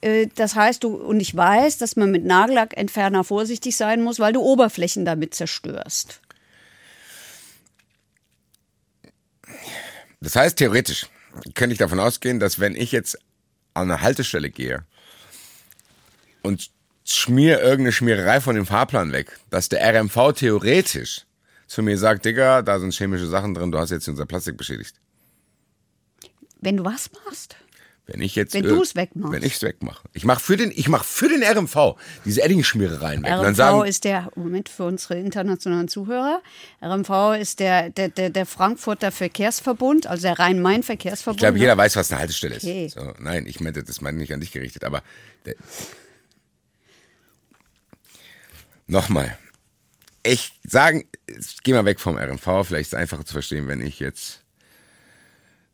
Äh, 0.00 0.28
das 0.34 0.54
heißt, 0.54 0.82
du, 0.84 0.94
und 0.94 1.20
ich 1.20 1.34
weiß, 1.34 1.78
dass 1.78 1.96
man 1.96 2.10
mit 2.10 2.24
Nagellackentferner 2.24 3.24
vorsichtig 3.24 3.76
sein 3.76 4.02
muss, 4.02 4.18
weil 4.18 4.32
du 4.32 4.40
Oberflächen 4.40 5.04
damit 5.04 5.34
zerstörst. 5.34 6.20
Das 10.20 10.36
heißt, 10.36 10.58
theoretisch 10.58 11.06
könnte 11.54 11.72
ich 11.72 11.78
davon 11.78 12.00
ausgehen, 12.00 12.40
dass 12.40 12.60
wenn 12.60 12.74
ich 12.74 12.92
jetzt 12.92 13.18
an 13.74 13.90
eine 13.90 14.02
Haltestelle 14.02 14.50
gehe 14.50 14.84
und 16.42 16.70
schmier 17.04 17.60
irgendeine 17.60 17.92
Schmiererei 17.92 18.40
von 18.40 18.54
dem 18.54 18.66
Fahrplan 18.66 19.12
weg, 19.12 19.38
dass 19.48 19.68
der 19.68 19.82
RMV 19.94 20.32
theoretisch 20.34 21.26
zu 21.66 21.82
mir 21.82 21.96
sagt, 21.96 22.24
Digga, 22.24 22.62
da 22.62 22.78
sind 22.78 22.92
chemische 22.94 23.26
Sachen 23.26 23.54
drin, 23.54 23.70
du 23.70 23.78
hast 23.78 23.90
jetzt 23.90 24.08
unser 24.08 24.26
Plastik 24.26 24.56
beschädigt. 24.56 24.96
Wenn 26.60 26.76
du 26.76 26.84
was 26.84 27.10
machst? 27.24 27.56
Wenn 28.06 28.22
ich 28.22 28.34
jetzt, 28.34 28.54
Wenn 28.54 28.64
äh, 28.64 28.68
du 28.68 28.82
es 28.82 28.96
wegmachst. 28.96 29.32
Wenn 29.32 29.42
ich 29.42 29.54
es 29.54 29.62
wegmache. 29.62 30.02
Ich 30.14 30.24
mache 30.24 30.40
für 30.40 30.56
den, 30.56 30.72
ich 30.74 30.88
mache 30.88 31.04
für 31.04 31.28
den 31.28 31.44
RMV 31.44 31.94
diese 32.24 32.42
Edding-Schmierereien 32.42 33.22
weg. 33.22 33.30
RMV 33.32 33.56
sagen, 33.56 33.84
ist 33.84 34.04
der, 34.04 34.30
Moment 34.34 34.68
für 34.68 34.84
unsere 34.84 35.18
internationalen 35.18 35.86
Zuhörer, 35.86 36.42
RMV 36.82 37.40
ist 37.40 37.60
der, 37.60 37.90
der, 37.90 38.08
der, 38.08 38.30
der 38.30 38.46
Frankfurter 38.46 39.12
Verkehrsverbund, 39.12 40.06
also 40.08 40.22
der 40.22 40.38
Rhein-Main-Verkehrsverbund. 40.38 41.40
ich 41.40 41.44
glaube, 41.46 41.58
jeder 41.58 41.76
weiß, 41.76 41.94
was 41.96 42.10
eine 42.10 42.20
Haltestelle 42.20 42.56
Okay. 42.56 42.86
ist. 42.86 42.94
So, 42.94 43.14
nein, 43.20 43.46
ich 43.46 43.60
meinte, 43.60 43.84
das 43.84 44.00
meine 44.00 44.16
ich 44.16 44.22
nicht 44.22 44.34
an 44.34 44.40
dich 44.40 44.50
gerichtet, 44.52 44.84
aber 44.84 45.02
nochmal. 48.86 49.38
Ich 50.22 50.52
sagen, 50.64 51.04
geh 51.62 51.72
mal 51.72 51.84
weg 51.86 51.98
vom 51.98 52.18
RMV, 52.18 52.66
vielleicht 52.66 52.88
ist 52.88 52.92
es 52.92 52.94
einfacher 52.94 53.24
zu 53.24 53.32
verstehen, 53.32 53.68
wenn 53.68 53.80
ich 53.80 54.00
jetzt. 54.00 54.39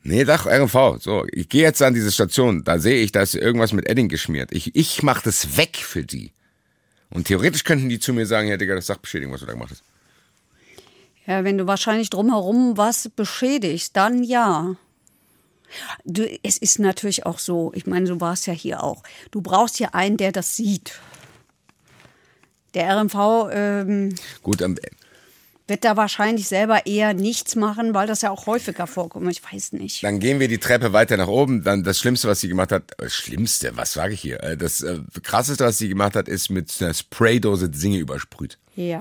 Nee, 0.09 0.25
doch, 0.25 0.47
RMV. 0.47 0.99
So, 1.03 1.27
ich 1.33 1.49
gehe 1.49 1.63
jetzt 1.63 1.83
an 1.83 1.95
diese 1.95 2.13
Station, 2.13 2.63
da 2.65 2.79
sehe 2.79 3.03
ich, 3.03 3.13
da 3.13 3.23
ist 3.23 3.35
irgendwas 3.35 3.73
mit 3.73 3.89
Edding 3.89 4.09
geschmiert. 4.09 4.53
Ich, 4.53 4.75
ich 4.77 5.03
mache 5.03 5.23
das 5.25 5.57
weg 5.57 5.77
für 5.79 6.05
die. 6.05 6.33
Und 7.11 7.27
theoretisch 7.27 7.65
könnten 7.65 7.89
die 7.89 7.99
zu 7.99 8.13
mir 8.13 8.27
sagen, 8.27 8.49
ja, 8.49 8.57
Digga, 8.57 8.75
das 8.75 8.85
ist 8.85 8.89
Sachbeschädigung, 8.89 9.33
was 9.35 9.41
du 9.41 9.47
da 9.47 9.53
gemacht 9.53 9.71
hast. 9.73 9.83
Ja, 11.27 11.43
wenn 11.43 11.59
du 11.59 11.67
wahrscheinlich 11.67 12.11
drumherum 12.11 12.77
was 12.77 13.09
beschädigst, 13.09 13.97
dann 13.97 14.23
ja. 14.23 14.77
Du, 16.05 16.25
es 16.45 16.57
ist 16.59 16.79
natürlich 16.79 17.27
auch 17.27 17.41
so, 17.41 17.73
ich 17.75 17.87
meine, 17.87 18.07
du 18.07 18.21
warst 18.21 18.47
ja 18.47 18.53
hier 18.53 18.85
auch. 18.85 19.03
Du 19.33 19.41
brauchst 19.43 19.81
ja 19.81 19.89
einen, 19.93 20.17
der 20.17 20.31
das 20.31 20.55
sieht. 20.57 21.01
Der 22.75 22.95
RMV 22.97 23.49
ähm, 23.51 24.15
Gut, 24.43 24.63
am- 24.63 24.77
wird 25.69 25.85
da 25.85 25.97
wahrscheinlich 25.97 26.47
selber 26.47 26.87
eher 26.87 27.13
nichts 27.13 27.57
machen, 27.57 27.93
weil 27.93 28.07
das 28.07 28.23
ja 28.23 28.31
auch 28.31 28.47
häufiger 28.47 28.87
vorkommt. 28.87 29.31
Ich 29.31 29.43
weiß 29.43 29.73
nicht. 29.73 30.03
Dann 30.05 30.21
gehen 30.21 30.39
wir 30.39 30.49
die 30.49 30.59
Treppe 30.59 30.93
weiter 30.93 31.17
nach 31.17 31.27
oben. 31.27 31.65
Dann 31.65 31.83
das 31.83 31.99
Schlimmste, 31.99 32.29
was 32.29 32.41
sie 32.41 32.49
gemacht 32.49 32.71
hat, 32.71 33.01
äh, 33.01 33.11
Schlimmste, 33.11 33.77
was 33.77 33.93
sage 33.93 34.15
ich 34.15 34.21
hier? 34.21 34.43
Äh, 34.43 34.57
Das 34.57 34.83
äh, 34.83 35.01
Krasseste, 35.23 35.65
was 35.65 35.79
sie 35.79 35.89
gemacht 35.89 36.15
hat, 36.15 36.29
ist 36.29 36.51
mit 36.51 36.73
einer 36.81 36.95
Spraydose 36.95 37.69
Dinge 37.69 37.99
übersprüht. 37.99 38.59
Ja. 38.77 39.01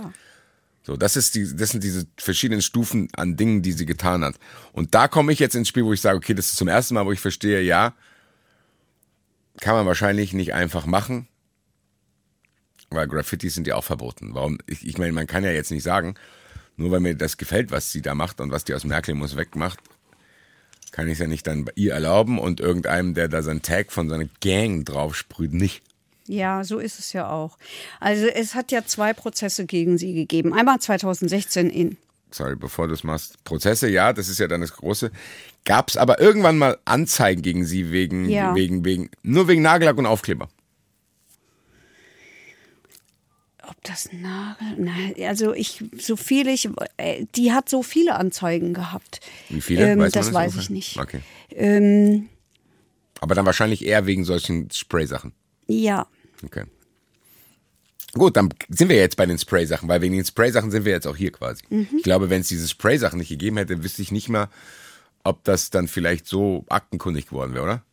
So, 0.84 0.98
das 0.98 1.16
ist 1.16 1.36
die, 1.36 1.56
das 1.56 1.70
sind 1.70 1.84
diese 1.84 2.06
verschiedenen 2.18 2.62
Stufen 2.62 3.10
an 3.16 3.38
Dingen, 3.38 3.62
die 3.62 3.72
sie 3.72 3.86
getan 3.86 4.24
hat. 4.24 4.36
Und 4.72 4.94
da 4.94 5.08
komme 5.08 5.34
ich 5.34 5.40
jetzt 5.40 5.56
ins 5.56 5.68
Spiel, 5.68 5.84
wo 5.86 5.94
ich 5.94 6.02
sage, 6.02 6.18
okay, 6.18 6.34
das 6.34 6.48
ist 6.48 6.58
zum 6.58 6.68
ersten 6.68 6.94
Mal, 6.94 7.06
wo 7.06 7.12
ich 7.12 7.20
verstehe, 7.20 7.62
ja, 7.62 7.94
kann 9.62 9.76
man 9.76 9.86
wahrscheinlich 9.86 10.34
nicht 10.34 10.54
einfach 10.54 10.86
machen, 10.86 11.28
weil 12.90 13.08
Graffitis 13.08 13.56
sind 13.56 13.68
ja 13.68 13.76
auch 13.76 13.84
verboten. 13.84 14.36
Warum? 14.36 14.60
Ich, 14.68 14.86
ich 14.86 14.98
meine, 14.98 15.12
man 15.14 15.28
kann 15.28 15.44
ja 15.44 15.52
jetzt 15.52 15.72
nicht 15.72 15.84
sagen, 15.84 16.16
nur 16.78 16.92
weil 16.92 17.00
mir 17.00 17.16
das 17.16 17.38
gefällt, 17.38 17.72
was 17.72 17.92
sie 17.92 18.02
da 18.02 18.16
macht 18.16 18.42
und 18.42 18.52
was 18.52 18.64
die 18.64 18.74
aus 18.74 18.84
Merkel 18.84 19.16
muss 19.16 19.36
wegmacht, 19.36 19.80
kann 20.92 21.08
ich 21.08 21.14
es 21.14 21.20
ja 21.20 21.28
nicht 21.28 21.46
dann 21.48 21.66
bei 21.66 21.72
ihr 21.76 21.94
erlauben 21.94 22.40
und 22.40 22.60
irgendeinem, 22.60 23.14
der 23.14 23.28
da 23.28 23.42
seinen 23.42 23.62
Tag 23.62 23.92
von 23.92 24.10
seiner 24.10 24.28
Gang 24.42 24.86
draufsprüht, 24.86 25.54
nicht. 25.54 25.82
Ja, 26.28 26.64
so 26.64 26.80
ist 26.80 27.00
es 27.00 27.14
ja 27.14 27.30
auch. 27.30 27.58
Also 28.00 28.26
es 28.28 28.56
hat 28.56 28.72
ja 28.72 28.84
zwei 28.86 29.14
Prozesse 29.14 29.66
gegen 29.66 29.98
sie 29.98 30.14
gegeben. 30.14 30.54
Einmal 30.54 30.80
2016 30.80 31.70
in 31.70 31.98
sorry, 32.32 32.56
bevor 32.56 32.88
du 32.88 32.94
es 32.94 33.04
machst, 33.04 33.44
Prozesse, 33.44 33.88
ja, 33.88 34.14
das 34.14 34.28
ist 34.28 34.40
ja 34.40 34.48
dann 34.48 34.62
das 34.62 34.74
Große. 34.74 35.12
Gab 35.64 35.90
es 35.90 35.98
aber 35.98 36.20
irgendwann 36.20 36.58
mal 36.58 36.78
Anzeigen 36.86 37.42
gegen 37.42 37.66
sie 37.66 37.92
wegen, 37.92 38.30
Ja. 38.30 38.54
wegen, 38.56 38.84
wegen, 38.86 39.10
nur 39.24 39.48
wegen 39.48 39.62
Nagellack 39.62 39.98
und 39.98 40.06
Aufkleber. 40.06 40.50
Ob 43.68 43.84
das 43.84 44.10
Nagel? 44.14 44.68
Nein, 44.78 45.16
also 45.28 45.54
ich, 45.54 45.84
so 45.98 46.16
viel 46.16 46.48
ich, 46.48 46.70
äh, 46.98 47.26
die 47.36 47.52
hat 47.52 47.70
so 47.70 47.82
viele 47.84 48.16
Anzeigen 48.16 48.74
gehabt. 48.74 49.20
Wie 49.50 49.62
viele? 49.62 49.92
Ähm, 49.94 50.00
Weiß 50.00 50.14
man 50.14 50.24
das 50.24 50.34
weiß 50.34 50.52
ungefähr? 50.54 50.62
ich 50.64 50.70
nicht. 50.70 51.00
Okay. 51.00 51.20
Ähm, 51.52 52.30
Aber 53.22 53.34
dann 53.36 53.46
wahrscheinlich 53.46 53.86
eher 53.86 54.06
wegen 54.06 54.24
solchen 54.26 54.70
Spray-Sachen. 54.72 55.34
ja, 55.68 56.08
Okay. 56.44 56.66
Gut, 58.14 58.38
dann 58.38 58.54
sind 58.70 58.88
wir 58.90 58.96
jetzt 58.96 59.18
bei 59.18 59.26
den 59.26 59.38
Spray-Sachen, 59.38 59.90
weil 59.90 60.02
wegen 60.02 60.16
den 60.16 60.24
Spray-Sachen 60.24 60.72
sind 60.72 60.86
wir 60.86 60.94
jetzt 60.94 61.06
auch 61.08 61.18
hier 61.18 61.32
quasi. 61.34 61.64
Mhm. 61.70 61.88
Ich 61.98 62.04
glaube, 62.04 62.30
wenn 62.30 62.42
es 62.42 62.48
diese 62.48 62.68
Spray-Sachen 62.68 63.20
nicht 63.20 63.28
gegeben 63.30 63.58
hätte, 63.58 63.84
wüsste 63.84 64.02
ich 64.02 64.12
nicht 64.12 64.30
mal, 64.30 64.48
ob 65.26 65.44
das 65.44 65.70
dann 65.70 65.88
vielleicht 65.90 66.28
so 66.28 66.64
aktenkundig 66.70 67.28
geworden 67.28 67.54
wäre, 67.54 67.64
oder? 67.64 67.84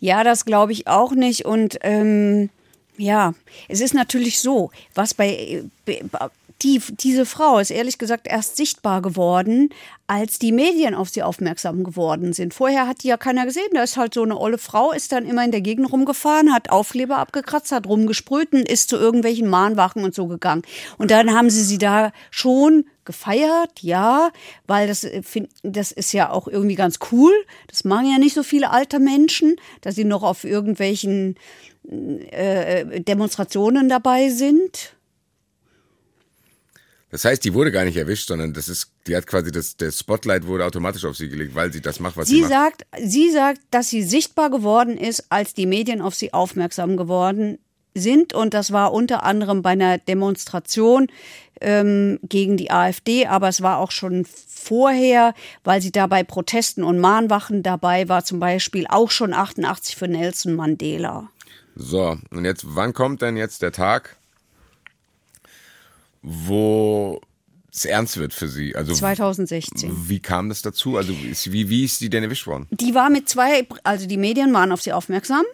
ja, 0.00 0.24
das 0.24 0.44
glaube 0.46 0.72
ich 0.72 0.88
auch 0.88 1.12
nicht. 1.12 1.44
Und 1.44 1.78
ähm, 1.82 2.50
ja, 2.96 3.34
es 3.68 3.80
ist 3.80 3.94
natürlich 3.94 4.40
so, 4.40 4.70
was 4.94 5.14
bei 5.14 5.62
äh, 5.86 6.02
die, 6.62 6.80
diese 6.88 7.26
Frau 7.26 7.58
ist 7.58 7.70
ehrlich 7.70 7.98
gesagt 7.98 8.26
erst 8.26 8.56
sichtbar 8.56 9.02
geworden, 9.02 9.70
als 10.06 10.38
die 10.38 10.52
Medien 10.52 10.94
auf 10.94 11.10
sie 11.10 11.22
aufmerksam 11.22 11.84
geworden 11.84 12.32
sind. 12.32 12.54
Vorher 12.54 12.86
hat 12.86 13.02
die 13.02 13.08
ja 13.08 13.16
keiner 13.16 13.44
gesehen. 13.44 13.68
Da 13.74 13.82
ist 13.82 13.96
halt 13.96 14.14
so 14.14 14.22
eine 14.22 14.38
olle 14.38 14.56
Frau, 14.56 14.92
ist 14.92 15.12
dann 15.12 15.26
immer 15.26 15.44
in 15.44 15.50
der 15.50 15.60
Gegend 15.60 15.92
rumgefahren, 15.92 16.54
hat 16.54 16.70
Aufkleber 16.70 17.18
abgekratzt, 17.18 17.72
hat 17.72 17.86
rumgesprüht 17.86 18.52
und 18.52 18.68
ist 18.68 18.88
zu 18.88 18.96
irgendwelchen 18.96 19.48
Mahnwachen 19.48 20.02
und 20.02 20.14
so 20.14 20.26
gegangen. 20.26 20.62
Und 20.96 21.10
dann 21.10 21.34
haben 21.34 21.50
sie 21.50 21.62
sie 21.62 21.78
da 21.78 22.12
schon 22.30 22.86
gefeiert, 23.04 23.82
ja, 23.82 24.30
weil 24.66 24.88
das, 24.88 25.04
äh, 25.04 25.22
das 25.62 25.92
ist 25.92 26.12
ja 26.12 26.30
auch 26.30 26.48
irgendwie 26.48 26.74
ganz 26.74 26.98
cool. 27.12 27.32
Das 27.68 27.84
machen 27.84 28.10
ja 28.10 28.18
nicht 28.18 28.34
so 28.34 28.42
viele 28.42 28.70
alte 28.70 28.98
Menschen, 28.98 29.56
dass 29.82 29.94
sie 29.94 30.04
noch 30.04 30.22
auf 30.22 30.44
irgendwelchen 30.44 31.36
äh, 31.88 33.00
Demonstrationen 33.00 33.88
dabei 33.88 34.28
sind. 34.30 34.92
Das 37.10 37.24
heißt, 37.24 37.44
die 37.44 37.54
wurde 37.54 37.70
gar 37.70 37.84
nicht 37.84 37.96
erwischt, 37.96 38.28
sondern 38.28 38.52
das 38.52 38.68
ist, 38.68 38.90
die 39.06 39.16
hat 39.16 39.26
quasi 39.26 39.52
das, 39.52 39.76
der 39.76 39.92
Spotlight 39.92 40.46
wurde 40.46 40.64
automatisch 40.64 41.04
auf 41.04 41.16
sie 41.16 41.28
gelegt, 41.28 41.54
weil 41.54 41.72
sie 41.72 41.80
das 41.80 42.00
macht, 42.00 42.16
was 42.16 42.28
sie, 42.28 42.36
Sie 42.36 42.40
macht. 42.42 42.50
sagt, 42.50 42.86
sie 43.02 43.30
sagt, 43.30 43.60
dass 43.70 43.88
sie 43.88 44.02
sichtbar 44.02 44.50
geworden 44.50 44.98
ist, 44.98 45.26
als 45.30 45.54
die 45.54 45.66
Medien 45.66 46.02
auf 46.02 46.14
sie 46.14 46.34
aufmerksam 46.34 46.96
geworden 46.96 47.58
sind. 47.94 48.34
Und 48.34 48.54
das 48.54 48.72
war 48.72 48.92
unter 48.92 49.22
anderem 49.22 49.62
bei 49.62 49.70
einer 49.70 49.98
Demonstration 49.98 51.06
ähm, 51.60 52.18
gegen 52.28 52.56
die 52.56 52.70
AfD, 52.70 53.26
aber 53.26 53.48
es 53.48 53.62
war 53.62 53.78
auch 53.78 53.92
schon 53.92 54.26
vorher, 54.26 55.32
weil 55.64 55.80
sie 55.80 55.92
da 55.92 56.08
bei 56.08 56.22
Protesten 56.24 56.82
und 56.82 56.98
Mahnwachen 56.98 57.62
dabei 57.62 58.08
war, 58.08 58.24
zum 58.24 58.40
Beispiel 58.40 58.86
auch 58.88 59.10
schon 59.10 59.32
88 59.32 59.96
für 59.96 60.08
Nelson 60.08 60.54
Mandela. 60.54 61.30
So, 61.76 62.18
und 62.30 62.44
jetzt, 62.44 62.64
wann 62.66 62.94
kommt 62.94 63.20
denn 63.22 63.36
jetzt 63.36 63.60
der 63.60 63.70
Tag, 63.70 64.16
wo 66.22 67.20
es 67.70 67.84
ernst 67.84 68.16
wird 68.16 68.32
für 68.32 68.48
sie? 68.48 68.74
Also, 68.74 68.94
2016. 68.94 70.08
wie 70.08 70.20
kam 70.20 70.48
das 70.48 70.62
dazu? 70.62 70.96
Also, 70.96 71.12
wie, 71.12 71.68
wie 71.68 71.84
ist 71.84 71.98
sie 71.98 72.08
denn 72.08 72.22
erwischt 72.24 72.46
worden? 72.46 72.66
Die 72.70 72.94
war 72.94 73.10
mit 73.10 73.28
zwei, 73.28 73.66
also 73.84 74.06
die 74.06 74.16
Medien 74.16 74.52
waren 74.54 74.72
auf 74.72 74.80
sie 74.80 74.92
aufmerksam. 74.92 75.44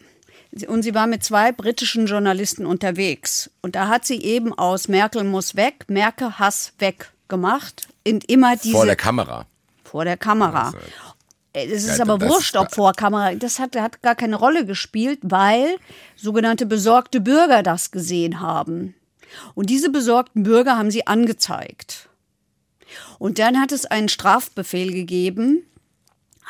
Und 0.68 0.82
sie 0.82 0.94
war 0.94 1.06
mit 1.06 1.24
zwei 1.24 1.50
britischen 1.50 2.06
Journalisten 2.06 2.66
unterwegs. 2.66 3.50
Und 3.62 3.74
da 3.74 3.88
hat 3.88 4.04
sie 4.04 4.22
eben 4.22 4.52
aus 4.52 4.87
Merkel 4.87 5.24
muss 5.24 5.56
weg, 5.56 5.87
Merkel 5.88 6.38
Hass 6.38 6.74
weg 6.78 7.11
gemacht. 7.28 7.88
Und 8.06 8.28
immer 8.28 8.56
diese. 8.56 8.76
Vor 8.76 8.85
der 8.87 8.96
Kamera. 8.96 9.46
vor 9.82 10.04
der 10.04 10.18
Kamera. 10.18 10.72
Also, 11.54 11.74
Es 11.74 11.84
ist 11.84 11.98
Ja, 11.98 12.04
aber 12.04 12.20
wurscht, 12.28 12.56
ob 12.56 12.74
vor 12.74 12.92
Kamera. 12.92 13.34
Das 13.34 13.58
hat, 13.58 13.76
hat 13.76 14.02
gar 14.02 14.14
keine 14.14 14.36
Rolle 14.36 14.64
gespielt, 14.64 15.20
weil 15.22 15.76
sogenannte 16.16 16.66
besorgte 16.66 17.20
Bürger 17.20 17.62
das 17.62 17.90
gesehen 17.90 18.40
haben. 18.40 18.94
Und 19.54 19.70
diese 19.70 19.90
besorgten 19.90 20.42
Bürger 20.42 20.76
haben 20.76 20.90
sie 20.90 21.06
angezeigt. 21.06 22.08
Und 23.18 23.38
dann 23.38 23.60
hat 23.60 23.72
es 23.72 23.86
einen 23.86 24.08
Strafbefehl 24.08 24.92
gegeben, 24.92 25.64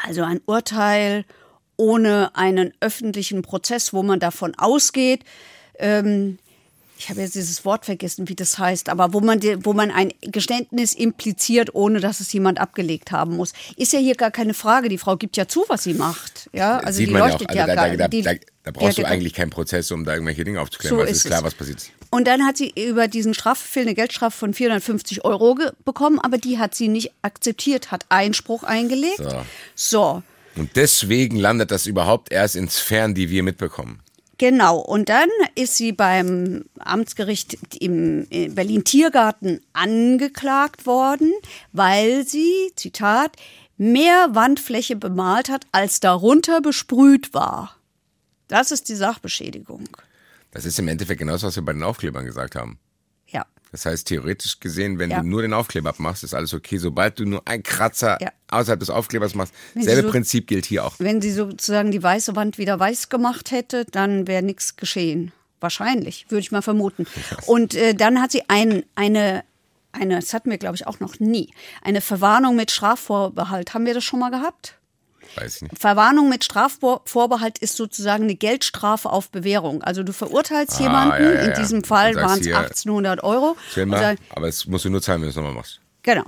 also 0.04 0.22
ein 0.22 0.40
Urteil 0.46 1.24
ohne 1.76 2.34
einen 2.34 2.72
öffentlichen 2.80 3.42
Prozess, 3.42 3.92
wo 3.92 4.02
man 4.02 4.20
davon 4.20 4.54
ausgeht, 4.56 5.24
ähm, 5.78 6.38
ich 7.02 7.10
habe 7.10 7.20
jetzt 7.20 7.34
dieses 7.34 7.64
Wort 7.64 7.84
vergessen, 7.84 8.28
wie 8.28 8.34
das 8.36 8.58
heißt, 8.58 8.88
aber 8.88 9.12
wo 9.12 9.20
man, 9.20 9.40
wo 9.64 9.72
man 9.72 9.90
ein 9.90 10.12
Geständnis 10.20 10.94
impliziert, 10.94 11.74
ohne 11.74 11.98
dass 12.00 12.20
es 12.20 12.32
jemand 12.32 12.60
abgelegt 12.60 13.10
haben 13.10 13.36
muss. 13.36 13.52
Ist 13.76 13.92
ja 13.92 13.98
hier 13.98 14.14
gar 14.14 14.30
keine 14.30 14.54
Frage. 14.54 14.88
Die 14.88 14.98
Frau 14.98 15.16
gibt 15.16 15.36
ja 15.36 15.48
zu, 15.48 15.64
was 15.68 15.82
sie 15.82 15.94
macht. 15.94 16.48
Ja, 16.52 16.78
also 16.78 16.98
Sieht 16.98 17.08
die 17.08 17.12
man 17.12 17.20
ja 17.20 17.24
auch. 17.26 17.30
leuchtet 17.40 17.48
Also, 17.50 17.58
ja 17.58 17.66
da, 17.66 17.74
gar 17.74 17.88
da, 17.90 17.96
da, 17.96 18.08
die- 18.08 18.22
da, 18.22 18.32
da 18.62 18.70
brauchst 18.70 18.98
du 18.98 19.02
ja- 19.02 19.08
eigentlich 19.08 19.34
keinen 19.34 19.50
Prozess, 19.50 19.90
um 19.90 20.04
da 20.04 20.12
irgendwelche 20.12 20.44
Dinge 20.44 20.60
aufzuklären, 20.60 20.96
So 20.96 21.02
weil 21.02 21.08
es 21.10 21.16
ist 21.18 21.24
klar, 21.24 21.40
es. 21.40 21.44
was 21.46 21.54
passiert 21.54 21.78
ist. 21.78 21.90
Und 22.10 22.26
dann 22.28 22.44
hat 22.46 22.56
sie 22.56 22.72
über 22.76 23.08
diesen 23.08 23.34
Strafbefehl 23.34 23.82
eine 23.82 23.94
Geldstrafe 23.94 24.36
von 24.38 24.54
450 24.54 25.24
Euro 25.24 25.58
bekommen, 25.84 26.20
aber 26.20 26.38
die 26.38 26.58
hat 26.58 26.74
sie 26.76 26.86
nicht 26.88 27.10
akzeptiert, 27.22 27.90
hat 27.90 28.06
Einspruch 28.10 28.62
eingelegt. 28.62 29.16
So. 29.18 29.42
so. 29.74 30.22
Und 30.54 30.76
deswegen 30.76 31.36
landet 31.38 31.70
das 31.70 31.86
überhaupt 31.86 32.30
erst 32.30 32.54
in 32.54 32.68
Sphären, 32.68 33.14
die 33.14 33.30
wir 33.30 33.42
mitbekommen. 33.42 34.00
Genau, 34.42 34.78
und 34.78 35.08
dann 35.08 35.28
ist 35.54 35.76
sie 35.76 35.92
beim 35.92 36.64
Amtsgericht 36.80 37.76
im 37.80 38.26
Berlin-Tiergarten 38.28 39.60
angeklagt 39.72 40.84
worden, 40.84 41.32
weil 41.70 42.26
sie, 42.26 42.72
Zitat, 42.74 43.36
mehr 43.76 44.30
Wandfläche 44.32 44.96
bemalt 44.96 45.48
hat, 45.48 45.68
als 45.70 46.00
darunter 46.00 46.60
besprüht 46.60 47.32
war. 47.34 47.76
Das 48.48 48.72
ist 48.72 48.88
die 48.88 48.96
Sachbeschädigung. 48.96 49.84
Das 50.50 50.64
ist 50.64 50.76
im 50.80 50.88
Endeffekt 50.88 51.20
genauso, 51.20 51.46
was 51.46 51.54
wir 51.54 51.64
bei 51.64 51.72
den 51.72 51.84
Aufklebern 51.84 52.26
gesagt 52.26 52.56
haben. 52.56 52.80
Das 53.72 53.86
heißt, 53.86 54.06
theoretisch 54.06 54.60
gesehen, 54.60 54.98
wenn 54.98 55.10
Ja. 55.10 55.20
du 55.22 55.26
nur 55.26 55.42
den 55.42 55.52
Aufkleber 55.54 55.88
abmachst, 55.88 56.22
ist 56.24 56.34
alles 56.34 56.52
okay. 56.54 56.76
Sobald 56.76 57.18
du 57.18 57.24
nur 57.24 57.42
einen 57.48 57.62
Kratzer 57.62 58.18
Ja. 58.20 58.30
außerhalb 58.48 58.78
des 58.78 58.90
Aufklebers 58.90 59.34
machst, 59.34 59.54
Wenn 59.74 59.82
selbe 59.84 60.02
so- 60.02 60.10
Prinzip 60.10 60.46
gilt 60.46 60.66
hier 60.66 60.84
auch. 60.84 60.94
Wenn 60.98 61.22
sie 61.22 61.32
sozusagen 61.32 61.90
die 61.90 62.02
weiße 62.02 62.36
Wand 62.36 62.58
wieder 62.58 62.78
weiß 62.78 63.08
gemacht 63.08 63.50
hätte, 63.50 63.86
dann 63.90 64.26
wäre 64.26 64.42
nichts 64.42 64.76
geschehen. 64.76 65.32
Wahrscheinlich, 65.60 66.26
würde 66.28 66.40
ich 66.40 66.52
mal 66.52 66.60
vermuten. 66.62 67.06
Und 67.46 67.74
äh, 67.74 67.94
dann 67.94 68.20
hat 68.20 68.32
sie 68.32 68.42
ein, 68.48 68.82
eine, 68.94 69.42
eine, 69.92 70.16
das 70.16 70.34
hatten 70.34 70.50
wir 70.50 70.58
glaube 70.58 70.76
ich 70.76 70.86
auch 70.86 71.00
noch 71.00 71.18
nie, 71.20 71.50
eine 71.82 72.00
Verwarnung 72.00 72.56
mit 72.56 72.70
Strafvorbehalt. 72.70 73.72
Haben 73.72 73.86
wir 73.86 73.94
das 73.94 74.04
schon 74.04 74.20
mal 74.20 74.30
gehabt? 74.30 74.76
Weiß 75.36 75.56
ich 75.56 75.62
nicht. 75.62 75.78
Verwarnung 75.78 76.28
mit 76.28 76.44
Strafvorbehalt 76.44 77.58
ist 77.58 77.76
sozusagen 77.76 78.24
eine 78.24 78.34
Geldstrafe 78.34 79.10
auf 79.10 79.30
Bewährung. 79.30 79.82
Also 79.82 80.02
du 80.02 80.12
verurteilst 80.12 80.78
Ah, 80.80 80.82
jemanden, 80.82 81.24
ja, 81.24 81.32
ja, 81.32 81.40
in 81.42 81.54
diesem 81.54 81.84
Fall 81.84 82.14
waren 82.16 82.38
es 82.40 82.44
hier, 82.46 82.56
1800 82.58 83.22
Euro. 83.24 83.56
Mal, 83.86 83.98
sag- 84.00 84.18
aber 84.30 84.48
es 84.48 84.66
musst 84.66 84.84
du 84.84 84.90
nur 84.90 85.00
zahlen, 85.02 85.20
wenn 85.20 85.26
du 85.26 85.30
es 85.30 85.36
nochmal 85.36 85.54
machst. 85.54 85.80
Genau. 86.02 86.24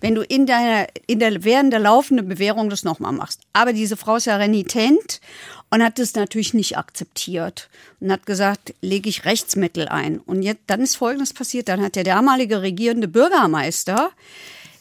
Wenn 0.00 0.14
du 0.14 0.22
in 0.22 0.46
deiner, 0.46 0.86
in 1.06 1.18
der, 1.18 1.44
während 1.44 1.72
der 1.74 1.80
laufenden 1.80 2.26
Bewährung 2.26 2.70
das 2.70 2.84
nochmal 2.84 3.12
machst. 3.12 3.40
Aber 3.52 3.74
diese 3.74 3.98
Frau 3.98 4.16
ist 4.16 4.24
ja 4.24 4.36
renitent 4.36 5.20
und 5.68 5.82
hat 5.84 5.98
das 5.98 6.14
natürlich 6.14 6.54
nicht 6.54 6.78
akzeptiert 6.78 7.68
und 8.00 8.10
hat 8.10 8.24
gesagt, 8.24 8.72
lege 8.80 9.10
ich 9.10 9.26
Rechtsmittel 9.26 9.88
ein. 9.88 10.18
Und 10.18 10.42
jetzt, 10.42 10.62
dann 10.68 10.80
ist 10.80 10.96
Folgendes 10.96 11.34
passiert. 11.34 11.68
Dann 11.68 11.82
hat 11.82 11.96
der 11.96 12.04
damalige 12.04 12.62
regierende 12.62 13.08
Bürgermeister, 13.08 14.10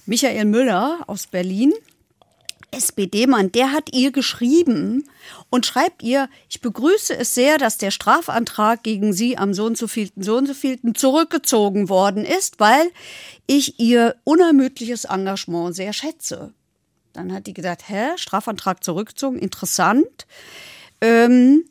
Michael 0.05 0.45
Müller 0.45 0.99
aus 1.07 1.27
Berlin, 1.27 1.73
SPD-Mann, 2.71 3.51
der 3.51 3.71
hat 3.71 3.93
ihr 3.93 4.11
geschrieben 4.11 5.07
und 5.49 5.65
schreibt 5.65 6.03
ihr, 6.03 6.29
ich 6.49 6.61
begrüße 6.61 7.17
es 7.17 7.33
sehr, 7.33 7.57
dass 7.57 7.77
der 7.77 7.91
Strafantrag 7.91 8.83
gegen 8.83 9.13
Sie 9.13 9.37
am 9.37 9.53
so 9.53 9.65
und 9.65 9.77
so 9.77 9.87
vielten, 9.87 10.23
so 10.23 10.37
und 10.37 10.47
so 10.47 10.53
vielten 10.53 10.95
zurückgezogen 10.95 11.89
worden 11.89 12.25
ist, 12.25 12.59
weil 12.59 12.91
ich 13.47 13.79
ihr 13.79 14.15
unermüdliches 14.23 15.05
Engagement 15.05 15.75
sehr 15.75 15.93
schätze. 15.93 16.53
Dann 17.13 17.33
hat 17.33 17.47
die 17.47 17.53
gedacht, 17.53 17.87
hä, 17.87 18.09
Strafantrag 18.17 18.83
zurückgezogen, 18.83 19.39
interessant. 19.39 20.27
Ähm, 21.01 21.65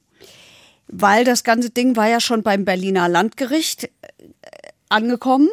weil 0.88 1.24
das 1.24 1.44
ganze 1.44 1.70
Ding 1.70 1.96
war 1.96 2.08
ja 2.08 2.20
schon 2.20 2.42
beim 2.42 2.64
Berliner 2.64 3.08
Landgericht 3.08 3.84
äh, 3.84 3.90
angekommen, 4.88 5.48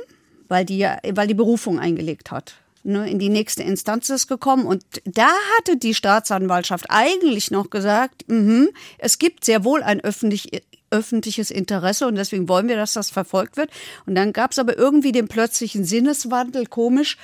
weil 0.48 0.66
die, 0.66 0.88
weil 1.12 1.28
die 1.28 1.34
Berufung 1.34 1.80
eingelegt 1.80 2.32
hat. 2.32 2.56
Ne, 2.88 3.10
in 3.10 3.18
die 3.18 3.30
nächste 3.30 3.64
Instanz 3.64 4.12
ist 4.12 4.28
gekommen 4.28 4.68
und 4.68 4.84
da 5.06 5.28
hatte 5.58 5.76
die 5.76 5.96
Staatsanwaltschaft 5.96 6.86
eigentlich 6.90 7.50
noch 7.50 7.72
gesagt, 7.72 8.26
mhm, 8.28 8.70
es 9.00 9.18
gibt 9.18 9.44
sehr 9.44 9.64
wohl 9.64 9.82
ein 9.82 10.02
öffentlich, 10.02 10.62
öffentliches 10.92 11.50
Interesse 11.50 12.06
und 12.06 12.14
deswegen 12.14 12.48
wollen 12.48 12.68
wir, 12.68 12.76
dass 12.76 12.94
das 12.94 13.10
verfolgt 13.10 13.58
wird. 13.58 13.72
Und 14.06 14.14
dann 14.14 14.34
gab 14.34 14.52
es 14.52 14.60
aber 14.60 14.78
irgendwie 14.78 15.12
den 15.12 15.28
plötzlichen 15.28 15.84
Sinneswandel, 15.84 16.68
komisch, 16.68 17.18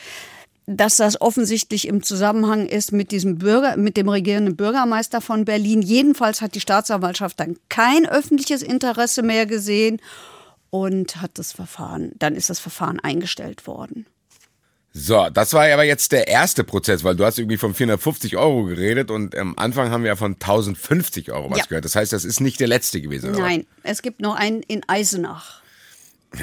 dass 0.66 0.98
das 0.98 1.22
offensichtlich 1.22 1.88
im 1.88 2.02
Zusammenhang 2.02 2.66
ist 2.66 2.92
mit 2.92 3.12
diesem 3.12 3.38
Bürger, 3.38 3.78
mit 3.78 3.98
dem 3.98 4.10
regierenden 4.10 4.56
Bürgermeister 4.56 5.22
von 5.22 5.46
Berlin. 5.46 5.84
Jedenfalls 5.84 6.42
hat 6.42 6.56
die 6.56 6.60
Staatsanwaltschaft 6.60 7.40
dann 7.40 7.58
kein 7.70 8.08
öffentliches 8.08 8.64
Interesse 8.64 9.22
mehr 9.22 9.46
gesehen 9.46 10.02
und 10.72 11.22
hat 11.22 11.38
das 11.38 11.52
Verfahren, 11.52 12.14
dann 12.18 12.34
ist 12.34 12.50
das 12.50 12.60
Verfahren 12.60 13.00
eingestellt 13.00 13.68
worden. 13.68 14.08
So, 14.94 15.30
das 15.34 15.54
war 15.54 15.66
aber 15.72 15.84
jetzt 15.86 16.12
der 16.12 16.28
erste 16.28 16.66
Prozess, 16.66 17.04
weil 17.06 17.16
du 17.16 17.24
hast 17.26 17.40
irgendwie 17.40 17.58
von 17.58 17.74
450 17.74 18.36
Euro 18.36 18.64
geredet 18.66 19.10
und 19.10 19.38
am 19.38 19.58
Anfang 19.58 19.90
haben 19.90 20.04
wir 20.04 20.10
ja 20.10 20.16
von 20.18 20.34
1050 20.34 21.32
Euro 21.32 21.50
was 21.50 21.60
Ja. 21.60 21.66
gehört. 21.66 21.86
Das 21.86 21.96
heißt, 21.96 22.12
das 22.12 22.26
ist 22.26 22.42
nicht 22.42 22.60
der 22.60 22.68
letzte 22.68 23.00
gewesen. 23.00 23.30
oder? 23.30 23.40
Nein, 23.40 23.66
es 23.84 24.02
gibt 24.02 24.20
noch 24.20 24.36
einen 24.36 24.62
in 24.64 24.82
Eisenach. 24.88 25.62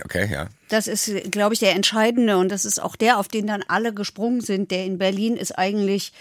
Okay, 0.05 0.29
ja. 0.33 0.49
Das 0.69 0.87
ist, 0.87 1.11
glaube 1.31 1.55
ich, 1.55 1.61
der 1.61 1.75
entscheidende 1.75 2.37
und 2.39 2.51
das 2.51 2.65
ist 2.65 2.83
auch 2.83 2.97
der, 2.97 3.19
auf 3.19 3.29
den 3.29 3.47
dann 3.47 3.63
alle 3.69 3.93
gesprungen 3.93 4.41
sind. 4.41 4.71
Der 4.71 4.85
in 4.85 4.97
Berlin 4.99 5.37
ist 5.37 5.53
eigentlich, 5.59 6.13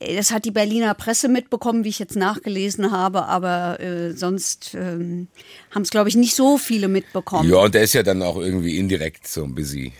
äh, 0.00 0.16
das 0.16 0.30
hat 0.32 0.44
die 0.44 0.50
Berliner 0.52 0.94
Presse 0.94 1.28
mitbekommen, 1.28 1.84
wie 1.84 1.88
ich 1.90 1.98
jetzt 2.00 2.16
nachgelesen 2.16 2.90
habe, 2.92 3.24
aber 3.26 3.78
äh, 3.80 4.12
sonst 4.14 4.74
ähm, 4.74 5.28
haben 5.72 5.82
es, 5.82 5.90
glaube 5.90 6.08
ich, 6.08 6.16
nicht 6.16 6.34
so 6.34 6.58
viele 6.58 6.88
mitbekommen. 6.88 7.48
Ja, 7.48 7.58
und 7.58 7.74
der 7.74 7.82
ist 7.82 7.92
ja 7.92 8.02
dann 8.02 8.22
auch 8.22 8.36
irgendwie 8.36 8.78
indirekt 8.78 9.26
so 9.28 9.44
ein 9.44 9.54
bisschen. 9.54 9.92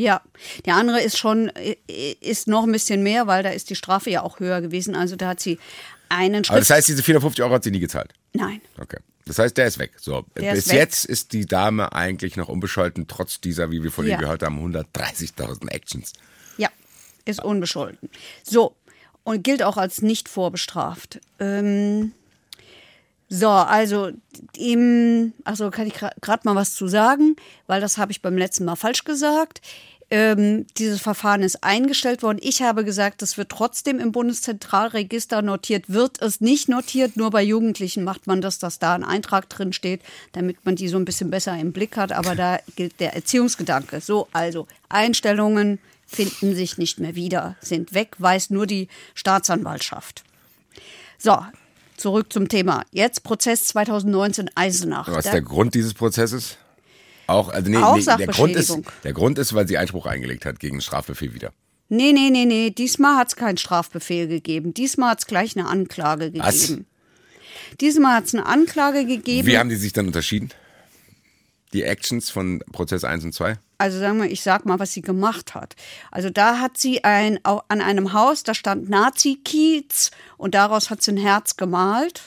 Ja, 0.00 0.22
der 0.64 0.76
andere 0.76 1.02
ist 1.02 1.18
schon, 1.18 1.48
äh, 1.50 1.76
ist 2.20 2.48
noch 2.48 2.64
ein 2.64 2.72
bisschen 2.72 3.02
mehr, 3.02 3.26
weil 3.26 3.42
da 3.42 3.50
ist 3.50 3.68
die 3.68 3.76
Strafe 3.76 4.08
ja 4.08 4.22
auch 4.22 4.40
höher 4.40 4.62
gewesen. 4.62 4.94
Also 4.96 5.14
da 5.14 5.28
hat 5.28 5.40
sie 5.40 5.58
einen 6.08 6.36
Aber 6.36 6.44
Schritt. 6.44 6.60
das 6.60 6.70
heißt, 6.70 6.88
diese 6.88 7.02
450 7.02 7.44
Euro 7.44 7.52
hat 7.52 7.64
sie 7.64 7.70
nie 7.70 7.80
gezahlt. 7.80 8.14
Nein. 8.32 8.62
Okay. 8.80 8.96
Das 9.26 9.38
heißt, 9.38 9.58
der 9.58 9.66
ist 9.66 9.78
weg. 9.78 9.92
So, 10.00 10.24
Der 10.36 10.52
bis 10.52 10.60
ist 10.60 10.68
weg. 10.70 10.76
jetzt 10.78 11.04
ist 11.04 11.34
die 11.34 11.44
Dame 11.44 11.92
eigentlich 11.92 12.36
noch 12.36 12.48
unbescholten, 12.48 13.08
trotz 13.08 13.42
dieser, 13.42 13.70
wie 13.70 13.82
wir 13.82 13.92
von 13.92 14.06
ihr 14.06 14.12
Ja. 14.12 14.18
gehört 14.18 14.42
haben, 14.42 14.58
130.000 14.58 15.68
Actions. 15.70 16.14
Ja, 16.56 16.70
ist 17.26 17.44
unbescholten. 17.44 18.08
So, 18.42 18.74
und 19.22 19.44
gilt 19.44 19.62
auch 19.62 19.76
als 19.76 20.00
nicht 20.00 20.30
vorbestraft. 20.30 21.20
Ähm, 21.38 22.12
so, 23.28 23.48
also 23.50 24.10
im, 24.56 25.34
also 25.44 25.70
kann 25.70 25.86
ich 25.86 25.94
gerade 25.94 26.40
mal 26.44 26.56
was 26.56 26.74
zu 26.74 26.88
sagen, 26.88 27.36
weil 27.68 27.80
das 27.82 27.98
habe 27.98 28.10
ich 28.12 28.22
beim 28.22 28.36
letzten 28.38 28.64
Mal 28.64 28.74
falsch 28.76 29.04
gesagt. 29.04 29.60
Ähm, 30.12 30.66
dieses 30.76 31.00
Verfahren 31.00 31.42
ist 31.42 31.62
eingestellt 31.62 32.24
worden. 32.24 32.40
Ich 32.42 32.62
habe 32.62 32.84
gesagt, 32.84 33.22
es 33.22 33.38
wird 33.38 33.48
trotzdem 33.48 34.00
im 34.00 34.10
Bundeszentralregister 34.10 35.40
notiert. 35.40 35.84
Wird 35.88 36.20
es 36.20 36.40
nicht 36.40 36.68
notiert, 36.68 37.16
nur 37.16 37.30
bei 37.30 37.44
Jugendlichen 37.44 38.02
macht 38.02 38.26
man 38.26 38.40
das, 38.40 38.58
dass 38.58 38.80
da 38.80 38.94
ein 38.94 39.04
Eintrag 39.04 39.48
drin 39.48 39.72
steht, 39.72 40.00
damit 40.32 40.64
man 40.64 40.74
die 40.74 40.88
so 40.88 40.96
ein 40.96 41.04
bisschen 41.04 41.30
besser 41.30 41.56
im 41.56 41.72
Blick 41.72 41.96
hat. 41.96 42.10
Aber 42.10 42.34
da 42.34 42.58
gilt 42.74 42.98
der 42.98 43.14
Erziehungsgedanke. 43.14 44.00
So, 44.00 44.26
also 44.32 44.66
Einstellungen 44.88 45.78
finden 46.08 46.56
sich 46.56 46.76
nicht 46.76 46.98
mehr 46.98 47.14
wieder, 47.14 47.54
sind 47.60 47.94
weg, 47.94 48.16
weiß 48.18 48.50
nur 48.50 48.66
die 48.66 48.88
Staatsanwaltschaft. 49.14 50.24
So, 51.18 51.38
zurück 51.96 52.32
zum 52.32 52.48
Thema. 52.48 52.82
Jetzt 52.90 53.22
Prozess 53.22 53.64
2019 53.66 54.50
Eisenach. 54.56 55.06
Was 55.08 55.26
ist 55.26 55.32
der 55.32 55.42
Grund 55.42 55.74
dieses 55.74 55.94
Prozesses? 55.94 56.56
Auch, 57.30 57.48
also 57.48 57.70
nee, 57.70 57.76
Auch 57.78 57.96
nee, 57.96 58.04
der 58.04 58.26
Grund 58.26 58.56
ist, 58.56 58.76
der 59.04 59.12
Grund 59.12 59.38
ist, 59.38 59.54
weil 59.54 59.66
sie 59.66 59.78
Einspruch 59.78 60.06
eingelegt 60.06 60.44
hat 60.44 60.60
gegen 60.60 60.76
den 60.76 60.82
Strafbefehl 60.82 61.34
wieder. 61.34 61.52
Nee, 61.88 62.12
nee, 62.12 62.30
nee, 62.30 62.44
nee. 62.44 62.70
Diesmal 62.70 63.16
hat 63.16 63.28
es 63.28 63.36
keinen 63.36 63.56
Strafbefehl 63.56 64.28
gegeben. 64.28 64.74
Diesmal 64.74 65.10
hat 65.10 65.20
es 65.20 65.26
gleich 65.26 65.56
eine 65.56 65.66
Anklage 65.68 66.32
Was? 66.34 66.62
gegeben. 66.62 66.86
Diesmal 67.80 68.16
hat 68.16 68.24
es 68.26 68.34
eine 68.34 68.46
Anklage 68.46 69.06
gegeben. 69.06 69.46
Wie 69.46 69.58
haben 69.58 69.68
die 69.68 69.76
sich 69.76 69.92
dann 69.92 70.06
unterschieden? 70.06 70.50
Die 71.72 71.82
Actions 71.82 72.30
von 72.30 72.62
Prozess 72.72 73.04
1 73.04 73.24
und 73.24 73.32
2? 73.32 73.58
also 73.80 73.98
sagen 73.98 74.20
wir, 74.20 74.30
ich 74.30 74.42
sag 74.42 74.66
mal, 74.66 74.78
was 74.78 74.92
sie 74.92 75.00
gemacht 75.00 75.54
hat. 75.54 75.74
Also 76.10 76.28
da 76.28 76.58
hat 76.58 76.76
sie 76.76 77.02
ein, 77.02 77.40
an 77.44 77.80
einem 77.80 78.12
Haus, 78.12 78.42
da 78.42 78.52
stand 78.52 78.90
Nazi-Kiez 78.90 80.10
und 80.36 80.54
daraus 80.54 80.90
hat 80.90 81.02
sie 81.02 81.12
ein 81.12 81.16
Herz 81.16 81.56
gemalt. 81.56 82.22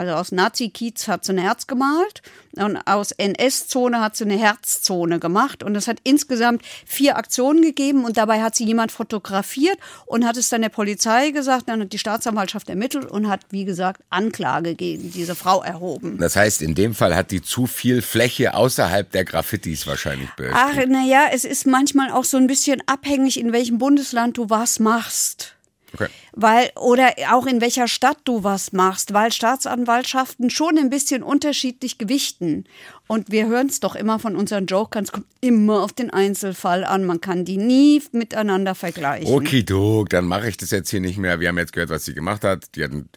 Also 0.00 0.14
aus 0.14 0.32
Nazi-Kiez 0.32 1.08
hat 1.08 1.26
sie 1.26 1.34
ein 1.34 1.38
Herz 1.38 1.66
gemalt 1.66 2.22
und 2.56 2.78
aus 2.86 3.12
NS-Zone 3.12 4.00
hat 4.00 4.16
sie 4.16 4.24
eine 4.24 4.38
Herzzone 4.38 5.18
gemacht. 5.18 5.62
Und 5.62 5.76
es 5.76 5.88
hat 5.88 5.98
insgesamt 6.04 6.62
vier 6.86 7.18
Aktionen 7.18 7.60
gegeben 7.60 8.06
und 8.06 8.16
dabei 8.16 8.40
hat 8.40 8.54
sie 8.56 8.64
jemand 8.64 8.92
fotografiert 8.92 9.76
und 10.06 10.26
hat 10.26 10.38
es 10.38 10.48
dann 10.48 10.62
der 10.62 10.70
Polizei 10.70 11.32
gesagt. 11.32 11.68
Dann 11.68 11.82
hat 11.82 11.92
die 11.92 11.98
Staatsanwaltschaft 11.98 12.70
ermittelt 12.70 13.04
und 13.10 13.28
hat, 13.28 13.40
wie 13.50 13.66
gesagt, 13.66 14.00
Anklage 14.08 14.74
gegen 14.74 15.12
diese 15.12 15.34
Frau 15.34 15.62
erhoben. 15.62 16.16
Das 16.16 16.34
heißt, 16.34 16.62
in 16.62 16.74
dem 16.74 16.94
Fall 16.94 17.14
hat 17.14 17.30
die 17.30 17.42
zu 17.42 17.66
viel 17.66 18.00
Fläche 18.00 18.54
außerhalb 18.54 19.10
der 19.10 19.26
Graffitis 19.26 19.86
wahrscheinlich 19.86 20.30
Ach, 20.54 20.68
bespielt. 20.68 20.88
naja, 20.88 21.26
es 21.30 21.44
ist 21.44 21.66
manchmal 21.66 22.10
auch 22.10 22.24
so 22.24 22.38
ein 22.38 22.46
bisschen 22.46 22.82
abhängig, 22.86 23.38
in 23.38 23.52
welchem 23.52 23.76
Bundesland 23.76 24.38
du 24.38 24.48
was 24.48 24.80
machst. 24.80 25.56
Okay. 25.94 26.08
Weil, 26.32 26.70
oder 26.76 27.10
auch 27.32 27.46
in 27.46 27.60
welcher 27.60 27.88
Stadt 27.88 28.18
du 28.24 28.44
was 28.44 28.72
machst, 28.72 29.12
weil 29.12 29.32
Staatsanwaltschaften 29.32 30.50
schon 30.50 30.78
ein 30.78 30.90
bisschen 30.90 31.22
unterschiedlich 31.22 31.98
gewichten. 31.98 32.64
Und 33.06 33.30
wir 33.32 33.46
hören 33.46 33.66
es 33.66 33.80
doch 33.80 33.96
immer 33.96 34.18
von 34.18 34.36
unseren 34.36 34.66
Jokern, 34.66 35.04
es 35.04 35.12
kommt 35.12 35.26
immer 35.40 35.82
auf 35.82 35.92
den 35.92 36.10
Einzelfall 36.10 36.84
an. 36.84 37.04
Man 37.04 37.20
kann 37.20 37.44
die 37.44 37.56
nie 37.56 38.02
miteinander 38.12 38.74
vergleichen. 38.74 39.32
Okidok, 39.32 40.08
dann 40.10 40.26
mache 40.26 40.48
ich 40.48 40.56
das 40.56 40.70
jetzt 40.70 40.90
hier 40.90 41.00
nicht 41.00 41.18
mehr. 41.18 41.40
Wir 41.40 41.48
haben 41.48 41.58
jetzt 41.58 41.72
gehört, 41.72 41.90
was 41.90 42.04
sie 42.04 42.14
gemacht 42.14 42.44
hat. 42.44 42.74
Die 42.76 42.84
hatten 42.84 43.08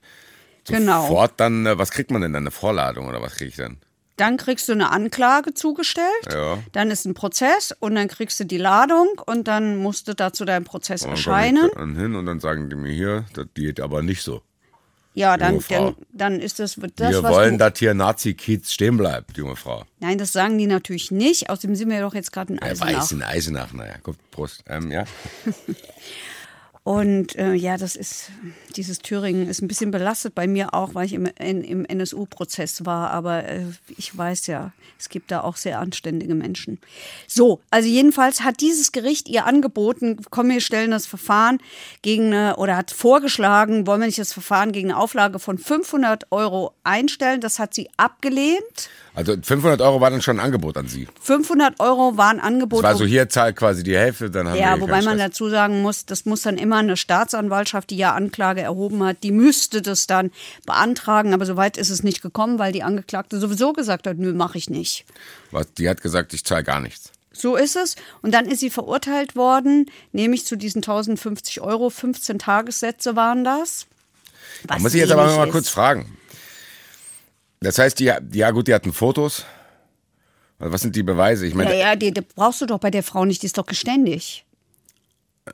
Genau. 0.68 1.02
sofort 1.04 1.34
dann, 1.38 1.66
äh, 1.66 1.78
was 1.78 1.92
kriegt 1.92 2.12
man 2.12 2.22
denn 2.22 2.34
dann? 2.34 2.44
Eine 2.44 2.52
Vorladung 2.52 3.08
oder 3.08 3.22
was 3.22 3.36
kriege 3.36 3.50
ich 3.50 3.58
dann? 3.58 3.78
Dann 4.18 4.38
kriegst 4.38 4.70
du 4.70 4.74
eine 4.74 4.92
Anklage 4.92 5.54
zugestellt, 5.56 6.06
Ja. 6.32 6.60
dann 6.72 6.92
ist 6.92 7.06
ein 7.06 7.16
Prozess 7.16 7.76
und 7.80 7.96
dann 7.96 8.08
kriegst 8.08 8.40
du 8.40 8.44
die 8.44 8.58
Ladung 8.60 9.08
und 9.26 9.48
dann 9.48 9.78
musst 9.78 10.08
du 10.08 10.14
da 10.14 10.32
zu 10.32 10.46
deinem 10.46 10.66
Prozess 10.66 11.02
Und 11.02 11.08
dann 11.10 11.18
erscheinen. 11.18 11.70
dann 11.74 11.96
hin 11.96 12.16
und 12.16 12.26
dann 12.28 12.40
sagen 12.40 12.70
die 12.70 12.76
mir 12.76 12.92
hier, 12.94 13.26
das 13.34 13.48
geht 13.56 13.80
aber 13.80 14.04
nicht 14.04 14.22
so. 14.22 14.42
Ja, 15.16 15.38
dann, 15.38 15.64
dann, 15.70 15.96
dann 16.12 16.40
ist 16.40 16.58
das, 16.60 16.76
das 16.96 17.12
Wir 17.12 17.24
wollen, 17.24 17.60
dass 17.60 17.78
hier 17.78 17.94
Nazi-Kiez 17.94 18.72
stehen 18.74 18.98
bleibt, 18.98 19.38
junge 19.38 19.56
Frau. 19.56 19.84
Nein, 20.00 20.18
das 20.18 20.32
sagen 20.34 20.58
die 20.58 20.66
natürlich 20.66 21.12
nicht. 21.12 21.52
Außerdem 21.52 21.76
sind 21.76 21.90
wir 21.92 22.02
doch 22.02 22.16
jetzt 22.16 22.32
gerade 22.32 22.54
in 22.54 22.60
Eisenach. 22.62 22.98
weiß 23.02 23.12
in 23.12 23.22
Eisenach, 23.22 23.74
naja, 23.74 23.94
gut, 24.02 24.16
Prost. 24.32 24.64
Ähm, 24.68 24.90
ja. 24.92 25.06
Und 26.86 27.38
äh, 27.38 27.54
ja, 27.54 27.78
das 27.78 27.96
ist, 27.96 28.30
dieses 28.76 29.00
Thüringen 29.00 29.48
ist 29.48 29.62
ein 29.62 29.70
bisschen 29.70 29.92
belastet 29.92 30.36
bei 30.36 30.48
mir 30.48 30.74
auch, 30.74 30.94
weil 30.96 31.06
ich 31.06 31.14
im, 31.14 31.26
in, 31.40 31.64
im 31.64 31.86
NSU-Prozess 31.86 32.86
war. 32.86 33.12
Aber 33.12 33.46
äh, 33.46 33.62
ich 33.96 34.18
weiß 34.18 34.48
ja, 34.48 34.74
es 35.00 35.08
gibt 35.08 35.32
da 35.32 35.42
auch 35.42 35.56
sehr 35.56 35.80
anständige 35.80 36.36
Menschen. 36.36 36.80
So, 37.26 37.62
also 37.70 37.88
jedenfalls 37.88 38.42
hat 38.44 38.60
dieses 38.60 38.92
Gericht 38.92 39.30
ihr 39.30 39.46
angeboten, 39.46 40.18
komm, 40.30 40.50
wir 40.50 40.60
stellen 40.60 40.92
das 40.92 41.06
Verfahren 41.06 41.60
gegen 42.02 42.34
eine, 42.34 42.58
oder 42.58 42.76
hat 42.76 42.92
vorgeschlagen, 42.92 43.88
wollen 43.88 44.02
wir 44.02 44.08
nicht 44.08 44.20
das 44.20 44.34
Verfahren 44.34 44.74
gegen 44.74 44.92
eine 44.92 45.00
Auflage 45.00 45.40
von 45.40 45.58
500 45.58 46.32
Euro 46.32 46.74
einstellen. 46.84 47.40
Das 47.40 47.60
hat 47.60 47.74
sie 47.74 47.90
abgelehnt. 47.96 48.90
Also 49.16 49.36
500 49.42 49.80
Euro 49.82 50.02
war 50.02 50.10
dann 50.10 50.22
schon 50.22 50.38
ein 50.40 50.46
Angebot 50.46 50.76
an 50.76 50.88
Sie. 50.88 51.08
500 51.22 51.80
Euro 51.80 52.18
war 52.18 52.32
ein 52.32 52.38
Das 52.38 52.46
Angebot. 52.46 52.84
war 52.84 52.96
so, 52.96 53.06
hier 53.06 53.30
zahlt 53.30 53.56
quasi 53.56 53.84
die 53.84 53.96
Hälfte, 53.96 54.30
dann 54.32 54.48
haben 54.48 54.56
wir 54.56 54.62
Ja, 54.62 54.74
hier 54.74 54.82
wobei 54.82 55.04
man 55.04 55.20
dazu 55.20 55.50
sagen 55.50 55.84
muss, 55.84 56.06
das 56.08 56.26
muss 56.26 56.42
dann 56.42 56.58
immer 56.58 56.73
eine 56.80 56.98
Staatsanwaltschaft, 56.98 57.90
die 57.90 57.98
ja 57.98 58.14
Anklage 58.14 58.62
erhoben 58.62 59.04
hat, 59.04 59.18
die 59.24 59.32
müsste 59.32 59.82
das 59.82 60.08
dann 60.08 60.32
beantragen. 60.66 61.34
Aber 61.34 61.46
soweit 61.46 61.78
ist 61.78 61.90
es 61.90 62.04
nicht 62.04 62.22
gekommen, 62.22 62.60
weil 62.60 62.72
die 62.72 62.84
Angeklagte 62.84 63.40
sowieso 63.40 63.74
gesagt 63.74 64.08
hat, 64.08 64.18
nö, 64.18 64.34
mache 64.34 64.58
ich 64.58 64.70
nicht. 64.70 65.06
Was, 65.52 65.74
die 65.74 65.88
hat 65.90 66.02
gesagt, 66.02 66.34
ich 66.34 66.44
zahle 66.44 66.64
gar 66.64 66.80
nichts. 66.80 67.12
So 67.32 67.56
ist 67.56 67.76
es. 67.76 67.96
Und 68.22 68.34
dann 68.34 68.46
ist 68.46 68.60
sie 68.60 68.70
verurteilt 68.70 69.36
worden, 69.36 69.90
nämlich 70.12 70.46
zu 70.46 70.56
diesen 70.56 70.80
1050 70.80 71.62
Euro. 71.62 71.90
15 71.90 72.38
Tagessätze 72.40 73.16
waren 73.16 73.44
das. 73.44 73.88
Da 74.68 74.78
muss 74.80 74.94
ich 74.94 75.02
jetzt 75.02 75.12
aber 75.12 75.26
mal 75.26 75.48
ist. 75.48 75.52
kurz 75.52 75.70
fragen. 75.70 76.18
Das 77.60 77.80
heißt, 77.80 78.00
die, 78.00 78.12
ja 78.34 78.52
gut, 78.52 78.68
die 78.68 78.74
hatten 78.74 78.94
Fotos. 78.94 79.46
Also 80.60 80.74
Was 80.74 80.82
sind 80.82 80.96
die 80.96 81.04
Beweise? 81.04 81.46
Ich 81.46 81.54
Ja, 81.54 81.58
meine, 81.58 81.78
ja, 81.80 81.96
die, 81.96 82.14
die 82.14 82.22
brauchst 82.22 82.62
du 82.62 82.66
doch 82.66 82.80
bei 82.80 82.92
der 82.92 83.04
Frau 83.04 83.26
nicht, 83.26 83.42
die 83.42 83.48
ist 83.48 83.58
doch 83.58 83.66
geständig. 83.66 84.46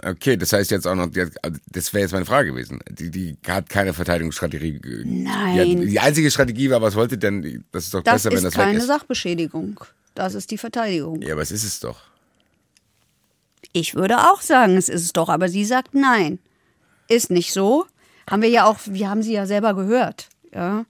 Okay, 0.04 0.38
das 0.38 0.54
heißt 0.54 0.72
jetzt 0.72 0.88
auch 0.88 0.96
noch, 0.96 1.10
also 1.42 1.60
das 1.72 1.94
wäre 1.94 2.02
jetzt 2.02 2.12
meine 2.12 2.26
Frage 2.26 2.50
gewesen. 2.52 2.80
Die, 2.90 3.10
die 3.10 3.38
hat 3.48 3.70
keine 3.70 3.94
Verteidigungsstrategie. 3.94 4.80
Nein. 5.06 5.80
Die, 5.82 5.86
die 5.88 6.00
einzige 6.00 6.30
Strategie 6.32 6.70
war, 6.70 6.82
was 6.82 6.96
wollte 6.96 7.18
denn, 7.18 7.66
das 7.72 7.86
ist 7.86 7.94
doch 7.94 8.04
Das 8.04 8.24
besser, 8.24 8.30
wenn 8.32 8.38
ist 8.38 8.44
das 8.44 8.58
weg 8.58 8.64
keine 8.64 8.78
ist. 8.80 8.88
Sachbeschädigung. 8.88 9.80
Das 10.16 10.34
ist 10.36 10.52
die 10.52 10.58
Verteidigung. 10.58 11.22
Ja, 11.22 11.34
aber 11.34 11.42
es 11.42 11.52
ist 11.52 11.64
es 11.64 11.80
doch. 11.80 12.02
Ich 13.72 13.96
würde 13.96 14.18
auch 14.32 14.42
sagen, 14.42 14.78
es 14.78 14.90
ist 14.90 15.04
es 15.04 15.14
doch, 15.14 15.30
aber 15.30 15.50
sie 15.50 15.66
sagt 15.66 15.94
nein. 15.94 16.40
Ist 17.08 17.30
nicht 17.32 17.54
so. 17.54 17.86
Haben 18.30 18.42
wir 18.42 18.50
ja 18.50 18.66
auch, 18.66 18.80
wir 18.86 19.10
haben 19.10 19.24
sie 19.24 19.34
ja 19.34 19.46
selber 19.46 19.76
gehört. 19.76 20.30
Ja. 20.54 20.86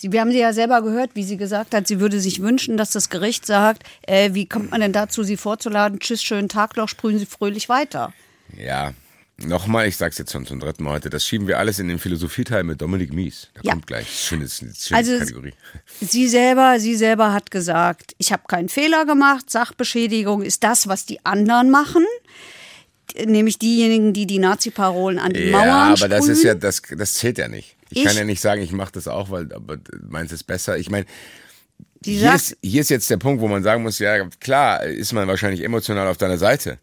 Sie, 0.00 0.12
wir 0.12 0.20
haben 0.20 0.30
sie 0.30 0.38
ja 0.38 0.52
selber 0.52 0.80
gehört, 0.80 1.10
wie 1.14 1.24
sie 1.24 1.36
gesagt 1.36 1.74
hat, 1.74 1.88
sie 1.88 1.98
würde 1.98 2.20
sich 2.20 2.40
wünschen, 2.40 2.76
dass 2.76 2.92
das 2.92 3.10
Gericht 3.10 3.44
sagt, 3.44 3.82
äh, 4.06 4.32
wie 4.32 4.46
kommt 4.46 4.70
man 4.70 4.80
denn 4.80 4.92
dazu, 4.92 5.24
sie 5.24 5.36
vorzuladen? 5.36 5.98
Tschüss, 5.98 6.22
schönen 6.22 6.48
Tag 6.48 6.76
noch, 6.76 6.88
sprühen 6.88 7.18
Sie 7.18 7.26
fröhlich 7.26 7.68
weiter. 7.68 8.12
Ja. 8.56 8.92
Nochmal, 9.40 9.86
ich 9.88 9.96
sag's 9.96 10.18
jetzt 10.18 10.32
schon 10.32 10.46
zum 10.46 10.58
dritten 10.60 10.82
Mal 10.84 10.94
heute, 10.94 11.10
das 11.10 11.24
schieben 11.24 11.46
wir 11.48 11.58
alles 11.58 11.78
in 11.80 11.86
den 11.88 11.98
Philosophieteil 11.98 12.62
mit 12.64 12.80
Dominik 12.80 13.12
Mies. 13.12 13.48
Der 13.56 13.62
Ja. 13.64 13.72
kommt 13.72 13.86
gleich. 13.88 14.08
Schönes, 14.08 14.56
schönes 14.58 14.92
Also- 14.92 15.18
Kategorie. 15.18 15.52
Sie 16.00 16.26
selber, 16.28 16.78
sie 16.80 16.94
selber 16.96 17.32
hat 17.32 17.50
gesagt, 17.50 18.14
ich 18.18 18.32
habe 18.32 18.42
keinen 18.48 18.68
Fehler 18.68 19.04
gemacht. 19.04 19.48
Sachbeschädigung 19.50 20.42
ist 20.42 20.62
das, 20.64 20.86
was 20.88 21.06
die 21.06 21.24
anderen 21.24 21.70
machen. 21.70 22.04
Nämlich 23.26 23.58
diejenigen, 23.58 24.12
die 24.12 24.26
die 24.26 24.38
Nazi-Parolen 24.38 25.18
an 25.18 25.32
die 25.32 25.44
Ja, 25.44 25.52
Mauern 25.58 25.68
aber 25.88 25.96
sprühen. 25.96 26.10
das 26.10 26.28
ist 26.28 26.42
ja, 26.44 26.54
das, 26.54 26.82
das 26.96 27.14
zählt 27.14 27.38
ja 27.38 27.48
nicht. 27.48 27.76
Ich, 27.90 27.98
Ich- 27.98 28.04
kann 28.04 28.16
ja 28.16 28.24
nicht 28.24 28.40
sagen, 28.40 28.60
ich 28.62 28.72
mache 28.72 28.92
das 28.92 29.08
auch, 29.08 29.30
weil, 29.30 29.52
aber 29.52 29.78
meins 30.08 30.32
ist 30.32 30.44
besser. 30.44 30.76
Ich 30.78 30.90
meine, 30.90 31.06
hier 32.04 32.34
ist, 32.34 32.56
hier 32.62 32.80
ist 32.80 32.90
jetzt 32.90 33.10
der 33.10 33.16
Punkt, 33.16 33.40
wo 33.40 33.48
man 33.48 33.62
sagen 33.62 33.82
muss, 33.82 33.98
ja, 33.98 34.26
klar, 34.40 34.84
ist 34.84 35.12
man 35.12 35.26
wahrscheinlich 35.28 35.62
emotional 35.64 36.06
auf 36.06 36.16
deiner 36.16 36.38
Seite. 36.38 36.78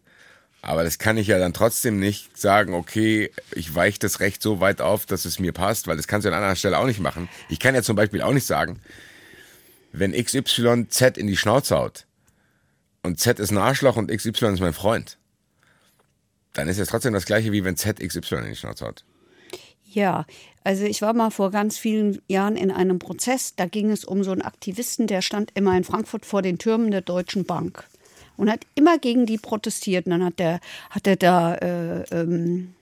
Aber 0.62 0.82
das 0.82 0.98
kann 0.98 1.16
ich 1.16 1.28
ja 1.28 1.38
dann 1.38 1.52
trotzdem 1.52 2.00
nicht 2.00 2.36
sagen, 2.36 2.74
okay, 2.74 3.30
ich 3.52 3.72
weiche 3.74 4.00
das 4.00 4.18
Recht 4.20 4.42
so 4.42 4.58
weit 4.60 4.80
auf, 4.80 5.06
dass 5.06 5.24
es 5.24 5.38
mir 5.38 5.52
passt, 5.52 5.86
weil 5.86 5.96
das 5.96 6.08
kannst 6.08 6.24
du 6.24 6.28
an 6.28 6.34
anderer 6.34 6.56
Stelle 6.56 6.78
auch 6.78 6.86
nicht 6.86 6.98
machen. 7.00 7.28
Ich 7.48 7.60
kann 7.60 7.74
ja 7.76 7.82
zum 7.82 7.94
Beispiel 7.94 8.20
auch 8.20 8.32
nicht 8.32 8.46
sagen, 8.46 8.80
wenn 9.92 10.12
XY 10.12 10.88
Z 10.88 11.16
in 11.18 11.28
die 11.28 11.36
Schnauze 11.36 11.76
haut 11.76 12.04
und 13.04 13.20
Z 13.20 13.38
ist 13.38 13.52
ein 13.52 13.58
Arschloch 13.58 13.96
und 13.96 14.10
XY 14.10 14.46
ist 14.54 14.60
mein 14.60 14.72
Freund, 14.74 15.18
dann 16.52 16.68
ist 16.68 16.78
es 16.78 16.88
trotzdem 16.88 17.12
das 17.12 17.26
gleiche, 17.26 17.52
wie 17.52 17.62
wenn 17.64 17.76
Z 17.76 18.00
XY 18.00 18.34
in 18.36 18.46
die 18.50 18.56
Schnauze 18.56 18.86
haut. 18.86 19.04
Ja, 19.92 20.26
also 20.64 20.84
ich 20.84 21.00
war 21.02 21.14
mal 21.14 21.30
vor 21.30 21.50
ganz 21.50 21.78
vielen 21.78 22.20
Jahren 22.28 22.56
in 22.56 22.70
einem 22.70 22.98
Prozess, 22.98 23.54
da 23.56 23.66
ging 23.66 23.90
es 23.90 24.04
um 24.04 24.24
so 24.24 24.32
einen 24.32 24.42
Aktivisten, 24.42 25.06
der 25.06 25.22
stand 25.22 25.52
immer 25.54 25.76
in 25.76 25.84
Frankfurt 25.84 26.26
vor 26.26 26.42
den 26.42 26.58
Türmen 26.58 26.90
der 26.90 27.00
Deutschen 27.02 27.44
Bank 27.44 27.84
und 28.36 28.50
hat 28.50 28.60
immer 28.74 28.98
gegen 28.98 29.26
die 29.26 29.38
protestiert. 29.38 30.06
Und 30.06 30.10
dann 30.12 30.24
hat 30.24 30.38
der, 30.38 30.60
hat 30.90 31.06
er 31.06 31.16
da, 31.16 31.54
äh, 31.54 32.02
ähm, 32.10 32.74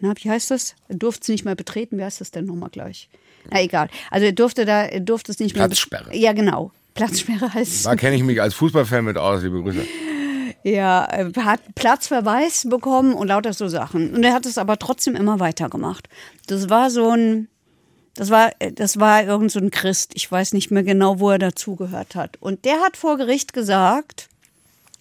na, 0.00 0.12
wie 0.16 0.30
heißt 0.30 0.50
das? 0.50 0.74
Er 0.88 0.96
durfte 0.96 1.22
es 1.22 1.28
nicht 1.28 1.44
mehr 1.44 1.54
betreten. 1.54 1.98
Wie 1.98 2.04
heißt 2.04 2.20
das 2.20 2.30
denn 2.30 2.44
nochmal 2.44 2.70
gleich? 2.70 3.08
Na 3.50 3.60
egal. 3.62 3.88
Also 4.10 4.26
er 4.26 4.32
durfte 4.32 4.64
da, 4.64 4.82
er 4.84 5.00
durfte 5.00 5.32
es 5.32 5.38
nicht 5.40 5.56
mehr. 5.56 5.64
bet- 5.68 5.70
Platzsperre. 5.76 6.14
Ja, 6.16 6.32
genau. 6.32 6.70
Platzsperre 6.94 7.52
heißt 7.54 7.72
es. 7.72 7.82
Da 7.84 7.96
kenne 7.96 8.14
ich 8.16 8.22
mich 8.22 8.40
als 8.42 8.54
Fußballfan 8.54 9.04
mit 9.04 9.16
aus, 9.16 9.42
liebe 9.42 9.60
Grüße. 9.62 9.84
Ja, 10.64 11.04
er 11.04 11.44
hat 11.44 11.60
Platzverweis 11.74 12.66
bekommen 12.68 13.14
und 13.14 13.28
lauter 13.28 13.52
so 13.52 13.68
Sachen. 13.68 14.14
Und 14.14 14.22
er 14.22 14.32
hat 14.32 14.46
es 14.46 14.58
aber 14.58 14.78
trotzdem 14.78 15.16
immer 15.16 15.40
weitergemacht. 15.40 16.08
Das 16.46 16.70
war 16.70 16.90
so 16.90 17.10
ein, 17.10 17.48
das 18.14 18.30
war, 18.30 18.52
das 18.74 19.00
war 19.00 19.24
irgend 19.24 19.50
so 19.50 19.58
ein 19.58 19.70
Christ. 19.70 20.12
Ich 20.14 20.30
weiß 20.30 20.52
nicht 20.52 20.70
mehr 20.70 20.82
genau, 20.82 21.18
wo 21.18 21.30
er 21.30 21.38
dazugehört 21.38 22.14
hat. 22.14 22.36
Und 22.40 22.64
der 22.64 22.80
hat 22.80 22.96
vor 22.96 23.16
Gericht 23.16 23.52
gesagt, 23.52 24.28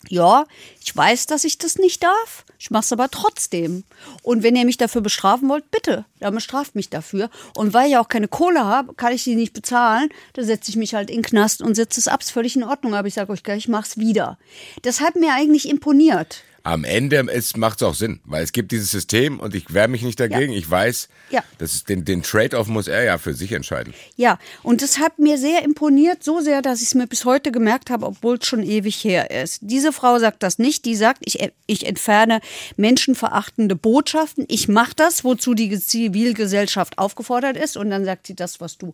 ja, 0.10 0.46
ich 0.84 0.96
weiß, 0.96 1.28
dass 1.28 1.44
ich 1.44 1.58
das 1.58 1.78
nicht 1.78 2.04
darf. 2.04 2.46
Ich 2.60 2.70
mache 2.70 2.82
es 2.84 2.92
aber 2.92 3.10
trotzdem. 3.10 3.84
Und 4.24 4.44
wenn 4.44 4.56
ihr 4.56 4.66
mich 4.66 4.78
dafür 4.78 5.02
bestrafen 5.02 5.50
wollt, 5.50 5.70
bitte, 5.72 6.06
dann 6.20 6.36
bestraft 6.36 6.76
mich 6.76 6.90
dafür. 6.90 7.30
Und 7.56 7.74
weil 7.74 7.90
ich 7.90 7.98
auch 7.98 8.08
keine 8.08 8.28
Kohle 8.28 8.64
habe, 8.64 8.94
kann 8.94 9.14
ich 9.14 9.24
die 9.24 9.36
nicht 9.36 9.54
bezahlen. 9.54 10.10
Da 10.34 10.44
setze 10.44 10.70
ich 10.70 10.76
mich 10.76 10.94
halt 10.94 11.10
in 11.10 11.18
den 11.18 11.24
Knast 11.24 11.62
und 11.62 11.76
sitze 11.76 12.00
es 12.00 12.08
ab. 12.08 12.22
Ist 12.22 12.32
völlig 12.32 12.56
in 12.56 12.64
Ordnung. 12.64 12.94
Aber 12.94 13.08
ich 13.08 13.14
sage 13.14 13.32
euch 13.32 13.44
gleich, 13.44 13.60
ich 13.60 13.68
mache 13.68 13.88
es 13.88 13.98
wieder. 13.98 14.38
Das 14.82 15.02
hat 15.02 15.16
mir 15.16 15.34
eigentlich 15.34 15.70
imponiert. 15.70 16.44
Am 16.64 16.84
Ende 16.84 17.24
macht 17.56 17.82
es 17.82 17.84
auch 17.84 17.96
Sinn, 17.96 18.20
weil 18.24 18.44
es 18.44 18.52
gibt 18.52 18.72
dieses 18.72 18.92
System 18.92 19.40
und 19.40 19.56
ich 19.56 19.74
wehre 19.74 19.88
mich 19.88 20.04
nicht 20.04 20.20
dagegen. 20.20 20.52
Ja. 20.54 20.60
Ich 20.60 20.70
weiß, 20.70 21.10
Ja. 21.32 21.44
das 21.58 21.74
ist, 21.74 21.90
den, 21.90 22.06
den 22.06 22.22
Trade-off 22.24 22.68
muss 22.68 22.88
er 22.88 23.04
ja 23.04 23.18
für 23.18 23.34
sich 23.34 23.52
entscheiden. 23.54 23.94
Ja, 24.16 24.38
und 24.62 24.82
das 24.82 25.00
hat 25.00 25.18
mir 25.18 25.38
sehr 25.38 25.64
imponiert, 25.64 26.24
so 26.24 26.40
sehr, 26.42 26.62
dass 26.62 26.82
ich 26.82 26.90
es 26.90 26.96
mir 26.96 27.08
bis 27.08 27.26
heute 27.26 27.52
gemerkt 27.52 27.90
habe, 27.90 28.06
obwohl 28.06 28.38
es 28.38 28.46
schon 28.46 28.64
ewig 28.64 29.04
her 29.04 29.32
ist. 29.32 29.60
Diese 29.62 29.92
Frau 29.92 30.20
sagt 30.20 30.44
das 30.44 30.60
nicht, 30.60 30.86
die 30.86 30.96
sagt, 30.96 31.24
ich, 31.26 31.40
ich 31.66 31.86
entferne 31.88 32.42
menschenverachtende 32.78 33.76
Botschaften, 33.76 34.46
ich 34.48 34.68
mache 34.68 34.94
das, 34.96 35.24
wozu 35.24 35.54
die 35.54 35.80
Zivilgesellschaft 35.80 36.98
aufgefordert 36.98 37.58
ist. 37.58 37.78
Und 37.78 37.90
dann 37.90 38.06
sagt 38.06 38.28
sie 38.28 38.36
das, 38.36 38.60
was 38.62 38.78
du 38.78 38.94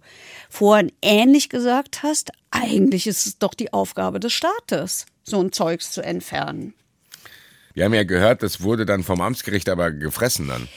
vorhin 0.49 0.91
ähnlich 1.01 1.49
gesagt 1.49 2.03
hast. 2.03 2.31
Eigentlich 2.51 3.07
ist 3.07 3.25
es 3.25 3.37
doch 3.39 3.53
die 3.53 3.73
Aufgabe 3.73 4.19
des 4.19 4.31
Staates, 4.33 5.05
so 5.23 5.39
ein 5.41 5.51
Zeugs 5.51 5.91
zu 5.91 6.01
entfernen. 6.01 6.73
Wir 7.77 7.85
haben 7.85 7.93
ja 7.93 8.05
gehört, 8.05 8.41
das 8.41 8.61
wurde 8.63 8.87
dann 8.87 9.03
vom 9.03 9.21
Amtsgericht 9.21 9.69
aber 9.69 9.91
gefressen 9.91 10.47
dann. 10.47 10.67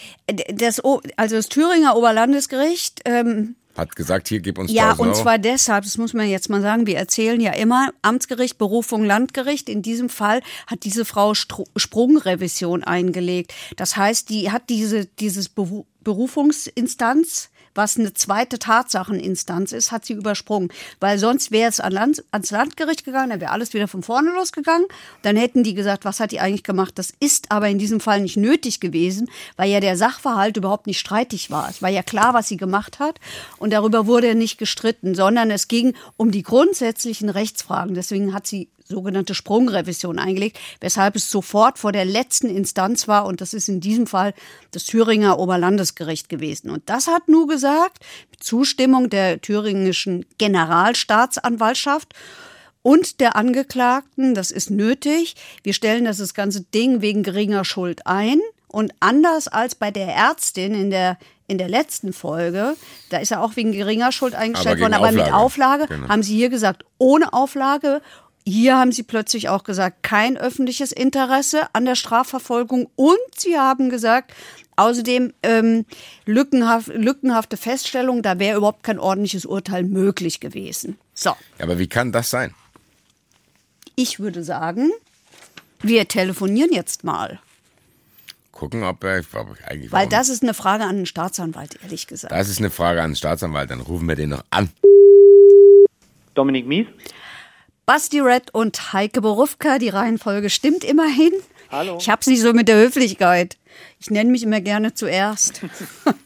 Das, 0.55 0.83
also 1.17 1.37
das 1.37 1.49
Thüringer 1.49 1.97
Oberlandesgericht 1.97 3.01
ähm, 3.07 3.57
Hat 3.75 3.97
gesagt, 3.97 4.29
hier, 4.29 4.41
gib 4.41 4.59
uns 4.59 4.71
Ja, 4.71 4.91
1000 4.91 5.09
und 5.09 5.17
zwar 5.17 5.39
deshalb, 5.39 5.85
das 5.85 5.97
muss 5.97 6.13
man 6.13 6.29
jetzt 6.29 6.51
mal 6.51 6.61
sagen, 6.61 6.87
wir 6.87 6.99
erzählen 6.99 7.41
ja 7.41 7.53
immer 7.53 7.89
Amtsgericht, 8.03 8.59
Berufung, 8.59 9.03
Landgericht. 9.07 9.71
In 9.71 9.81
diesem 9.81 10.11
Fall 10.11 10.43
hat 10.67 10.85
diese 10.85 11.07
Frau 11.07 11.33
Stru 11.33 11.65
Sprungrevision 11.75 12.85
eingelegt. 12.85 13.55
Das 13.77 13.97
heißt, 13.97 14.29
die 14.29 14.51
hat 14.51 14.69
diese 14.69 15.07
dieses 15.07 15.49
Beru 15.49 15.87
Berufungsinstanz 16.05 17.50
was 17.75 17.99
eine 17.99 18.13
zweite 18.15 18.59
Tatsacheninstanz 18.59 19.73
ist, 19.73 19.93
hat 19.93 20.05
sie 20.05 20.15
übersprungen. 20.15 20.71
Weil 20.99 21.19
sonst 21.19 21.51
wäre 21.51 21.69
es 21.69 21.81
an 21.81 21.93
Land, 21.93 22.25
ans 22.31 22.51
Landgericht 22.51 23.05
gegangen, 23.05 23.31
dann 23.31 23.41
wäre 23.41 23.53
alles 23.53 23.75
wieder 23.75 23.89
von 23.89 24.03
vorne 24.03 24.31
losgegangen. 24.33 24.87
Dann 25.23 25.37
hätten 25.37 25.63
die 25.63 25.75
gesagt, 25.75 26.05
was 26.05 26.21
hat 26.21 26.33
die 26.33 26.41
eigentlich 26.41 26.65
gemacht? 26.65 26.99
Das 26.99 27.13
ist 27.21 27.51
aber 27.51 27.69
in 27.69 27.79
diesem 27.79 28.01
Fall 28.01 28.21
nicht 28.21 28.37
nötig 28.37 28.81
gewesen, 28.81 29.31
weil 29.57 29.71
ja 29.71 29.81
der 29.81 29.97
Sachverhalt 29.97 30.57
überhaupt 30.57 30.87
nicht 30.87 30.99
streitig 30.99 31.51
war. 31.51 31.69
Es 31.69 31.83
war 31.83 31.91
ja 31.91 32.03
klar, 32.03 32.35
was 32.35 32.49
sie 32.49 32.57
gemacht 32.57 32.99
hat 32.99 33.21
und 33.59 33.73
darüber 33.73 34.07
wurde 34.07 34.35
nicht 34.35 34.59
gestritten, 34.59 35.15
sondern 35.15 35.51
es 35.51 35.69
ging 35.69 35.95
um 36.17 36.31
die 36.31 36.43
grundsätzlichen 36.43 37.29
Rechtsfragen. 37.29 37.95
Deswegen 37.95 38.35
hat 38.35 38.47
sie 38.47 38.69
sogenannte 38.91 39.35
Sprungrevision 39.35 40.19
eingelegt, 40.19 40.59
weshalb 40.81 41.17
es 41.17 41.31
sofort 41.31 41.79
vor 41.79 41.93
der 41.93 42.05
letzten 42.05 42.49
Instanz 42.49 43.09
war 43.09 43.25
und 43.25 43.41
das 43.41 43.55
ist 43.55 43.69
in 43.69 43.81
diesem 43.81 44.07
Fall 44.07 44.35
das 44.73 44.85
Thüringer 44.85 45.39
Oberlandesgericht 45.39 46.29
gewesen. 46.29 46.71
Und 46.71 46.83
das 46.87 47.07
hat 47.07 47.29
nur 47.29 47.47
gesagt, 47.49 48.05
mit 48.31 48.43
Zustimmung 48.43 49.09
der 49.09 49.41
thüringischen 49.41 50.27
Generalstaatsanwaltschaft 50.37 52.15
und 52.83 53.21
der 53.21 53.37
Angeklagten, 53.37 54.35
das 54.35 54.51
ist 54.51 54.71
nötig. 54.71 55.37
Wir 55.63 55.75
stellen 55.75 56.05
das, 56.05 56.35
ganze 56.35 56.63
Ding 56.63 57.01
wegen 57.01 57.23
geringer 57.23 57.65
Schuld 57.65 58.07
ein. 58.07 58.41
Und 58.69 58.93
anders 59.01 59.49
als 59.49 59.75
bei 59.75 59.91
der 59.91 60.09
Ärztin 60.15 60.75
in 60.75 60.91
der 60.91 61.19
in 61.51 61.59
der 61.59 61.69
letzten 61.69 62.13
Folge, 62.13 62.77
da 63.09 63.19
ist 63.19 63.33
er 63.33 63.43
auch 63.43 63.57
wegen 63.57 63.73
geringer 63.73 64.13
Schuld 64.13 64.37
eingestellt 64.37 64.77
Aber 64.77 64.83
worden, 64.83 64.95
aber 64.95 65.11
mit 65.11 65.33
Auflage. 65.33 65.83
Auflage 65.83 65.87
Genau. 65.89 66.09
haben 66.09 66.23
sie 66.23 66.37
hier 66.37 66.49
gesagt, 66.49 66.85
ohne 66.97 67.33
Auflage. 67.33 68.03
Hier 68.51 68.77
haben 68.77 68.91
sie 68.91 69.05
plötzlich 69.05 69.49
auch 69.49 69.63
gesagt, 69.63 70.03
kein 70.03 70.37
öffentliches 70.37 70.91
Interesse 70.91 71.73
an 71.73 71.85
der 71.85 71.95
Strafverfolgung 71.95 72.91
und 72.97 73.19
sie 73.37 73.57
haben 73.57 73.91
gesagt, 73.91 74.33
außerdem 74.75 75.33
ähm, 75.45 75.87
lückenhaft, 76.27 76.89
lückenhafte 76.89 77.57
Feststellung, 77.57 78.23
da 78.23 78.41
wäre 78.41 78.57
überhaupt 78.59 78.83
kein 78.83 78.99
ordentliches 78.99 79.47
Urteil 79.47 79.85
möglich 79.85 80.41
gewesen. 80.41 80.99
So, 81.15 81.31
Ja, 81.31 81.65
aber 81.65 81.79
wie 81.79 81.87
kann 81.87 82.11
das 82.11 82.31
sein? 82.31 82.55
ich 83.95 84.19
würde 84.19 84.43
sagen, 84.43 84.91
wir 85.81 86.09
telefonieren 86.09 86.73
jetzt 86.73 87.05
mal, 87.05 87.39
Gucken, 88.53 88.83
ob 88.83 89.03
er. 89.05 89.23
Eigentlich 89.67 89.91
weil 89.91 90.07
das 90.07 90.29
ist 90.29 90.43
eine 90.43 90.53
Frage 90.53 90.85
an 90.85 90.97
den 90.97 91.07
Staatsanwalt, 91.07 91.79
ehrlich 91.83 92.07
gesagt. 92.07 92.33
Das 92.33 92.51
ist 92.51 92.59
eine 92.59 92.69
Frage 92.69 93.01
an 93.01 93.13
den 93.13 93.17
Staatsanwalt, 93.17 93.71
dann 93.71 93.81
rufen 93.81 94.07
wir 94.07 94.17
den 94.17 94.31
noch 94.31 94.45
an. 94.51 94.69
Dominik 96.35 96.67
Mies. 96.67 96.87
Basti 97.91 98.21
Red 98.21 98.55
und 98.55 98.93
Heike 98.93 99.21
Borufka, 99.21 99.81
die 99.81 99.89
Reihenfolge 99.89 100.49
stimmt 100.49 100.85
immerhin. 100.85 101.33
Hallo. 101.73 101.99
Ich 101.99 102.09
hab's 102.09 102.29
nicht 102.29 102.41
so 102.41 102.53
mit 102.53 102.69
der 102.69 102.77
Höflichkeit. 102.77 103.57
Ich 103.99 104.11
nenne 104.11 104.31
mich 104.31 104.45
immer 104.45 104.61
gerne 104.61 104.95
zuerst. 104.95 105.63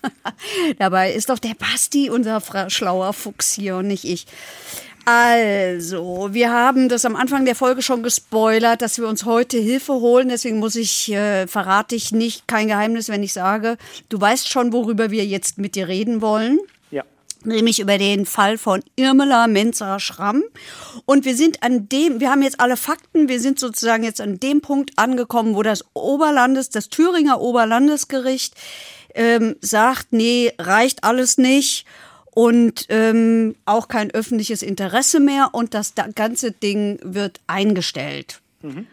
Dabei 0.78 1.14
ist 1.14 1.30
doch 1.30 1.38
der 1.38 1.54
Basti 1.54 2.10
unser 2.10 2.42
schlauer 2.68 3.14
Fuchs 3.14 3.54
hier 3.54 3.76
und 3.76 3.86
nicht 3.86 4.04
ich. 4.04 4.26
Also, 5.06 6.28
wir 6.32 6.52
haben 6.52 6.90
das 6.90 7.06
am 7.06 7.16
Anfang 7.16 7.46
der 7.46 7.54
Folge 7.54 7.80
schon 7.80 8.02
gespoilert, 8.02 8.82
dass 8.82 8.98
wir 8.98 9.08
uns 9.08 9.24
heute 9.24 9.56
Hilfe 9.56 9.94
holen. 9.94 10.28
Deswegen 10.28 10.58
muss 10.58 10.76
ich, 10.76 11.10
äh, 11.12 11.46
verrate 11.46 11.94
ich 11.94 12.12
nicht, 12.12 12.46
kein 12.46 12.68
Geheimnis, 12.68 13.08
wenn 13.08 13.22
ich 13.22 13.32
sage, 13.32 13.78
du 14.10 14.20
weißt 14.20 14.50
schon, 14.50 14.74
worüber 14.74 15.10
wir 15.10 15.24
jetzt 15.24 15.56
mit 15.56 15.76
dir 15.76 15.88
reden 15.88 16.20
wollen. 16.20 16.58
Nämlich 17.46 17.80
über 17.80 17.98
den 17.98 18.26
Fall 18.26 18.58
von 18.58 18.82
Irmela 18.96 19.46
Menzer 19.46 20.00
Schramm. 20.00 20.42
Und 21.06 21.24
wir 21.24 21.36
sind 21.36 21.62
an 21.62 21.88
dem, 21.88 22.20
wir 22.20 22.30
haben 22.30 22.42
jetzt 22.42 22.60
alle 22.60 22.76
Fakten, 22.76 23.28
wir 23.28 23.40
sind 23.40 23.58
sozusagen 23.58 24.04
jetzt 24.04 24.20
an 24.20 24.40
dem 24.40 24.60
Punkt 24.60 24.92
angekommen, 24.96 25.54
wo 25.54 25.62
das 25.62 25.84
Oberlandes, 25.94 26.70
das 26.70 26.88
Thüringer 26.88 27.40
Oberlandesgericht 27.40 28.54
ähm, 29.14 29.56
sagt, 29.60 30.12
nee, 30.12 30.52
reicht 30.58 31.04
alles 31.04 31.38
nicht 31.38 31.84
und 32.32 32.86
ähm, 32.88 33.54
auch 33.64 33.86
kein 33.88 34.10
öffentliches 34.10 34.62
Interesse 34.62 35.20
mehr 35.20 35.50
und 35.52 35.72
das 35.74 35.94
da- 35.94 36.08
ganze 36.12 36.50
Ding 36.50 36.98
wird 37.02 37.40
eingestellt. 37.46 38.40
Und 38.62 38.86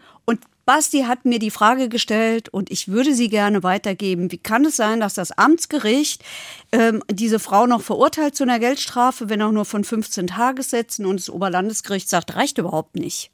Basti 0.65 1.03
hat 1.03 1.25
mir 1.25 1.39
die 1.39 1.51
Frage 1.51 1.89
gestellt 1.89 2.49
und 2.49 2.71
ich 2.71 2.87
würde 2.87 3.13
sie 3.13 3.29
gerne 3.29 3.63
weitergeben. 3.63 4.31
Wie 4.31 4.37
kann 4.37 4.65
es 4.65 4.75
sein, 4.75 4.99
dass 4.99 5.13
das 5.13 5.31
Amtsgericht 5.37 6.23
ähm, 6.71 7.03
diese 7.09 7.39
Frau 7.39 7.65
noch 7.65 7.81
verurteilt 7.81 8.35
zu 8.35 8.43
einer 8.43 8.59
Geldstrafe, 8.59 9.29
wenn 9.29 9.41
auch 9.41 9.51
nur 9.51 9.65
von 9.65 9.83
15 9.83 10.27
Tagessätzen 10.27 11.05
und 11.05 11.19
das 11.19 11.29
Oberlandesgericht 11.29 12.09
sagt, 12.09 12.35
reicht 12.35 12.57
überhaupt 12.57 12.95
nicht? 12.95 13.31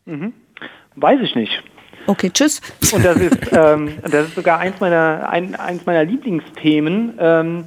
Weiß 0.95 1.19
ich 1.21 1.36
nicht. 1.36 1.63
Okay, 2.07 2.32
tschüss. 2.32 2.61
Und 2.93 3.03
das 3.03 3.17
ist, 3.17 3.38
ähm, 3.51 3.97
das 4.03 4.30
ist 4.30 4.36
sogar 4.36 4.59
eins 4.59 4.80
meiner, 4.80 5.30
ein, 5.30 5.55
eins 5.55 5.86
meiner 5.86 6.05
Lieblingsthemen, 6.05 7.15
ähm, 7.19 7.65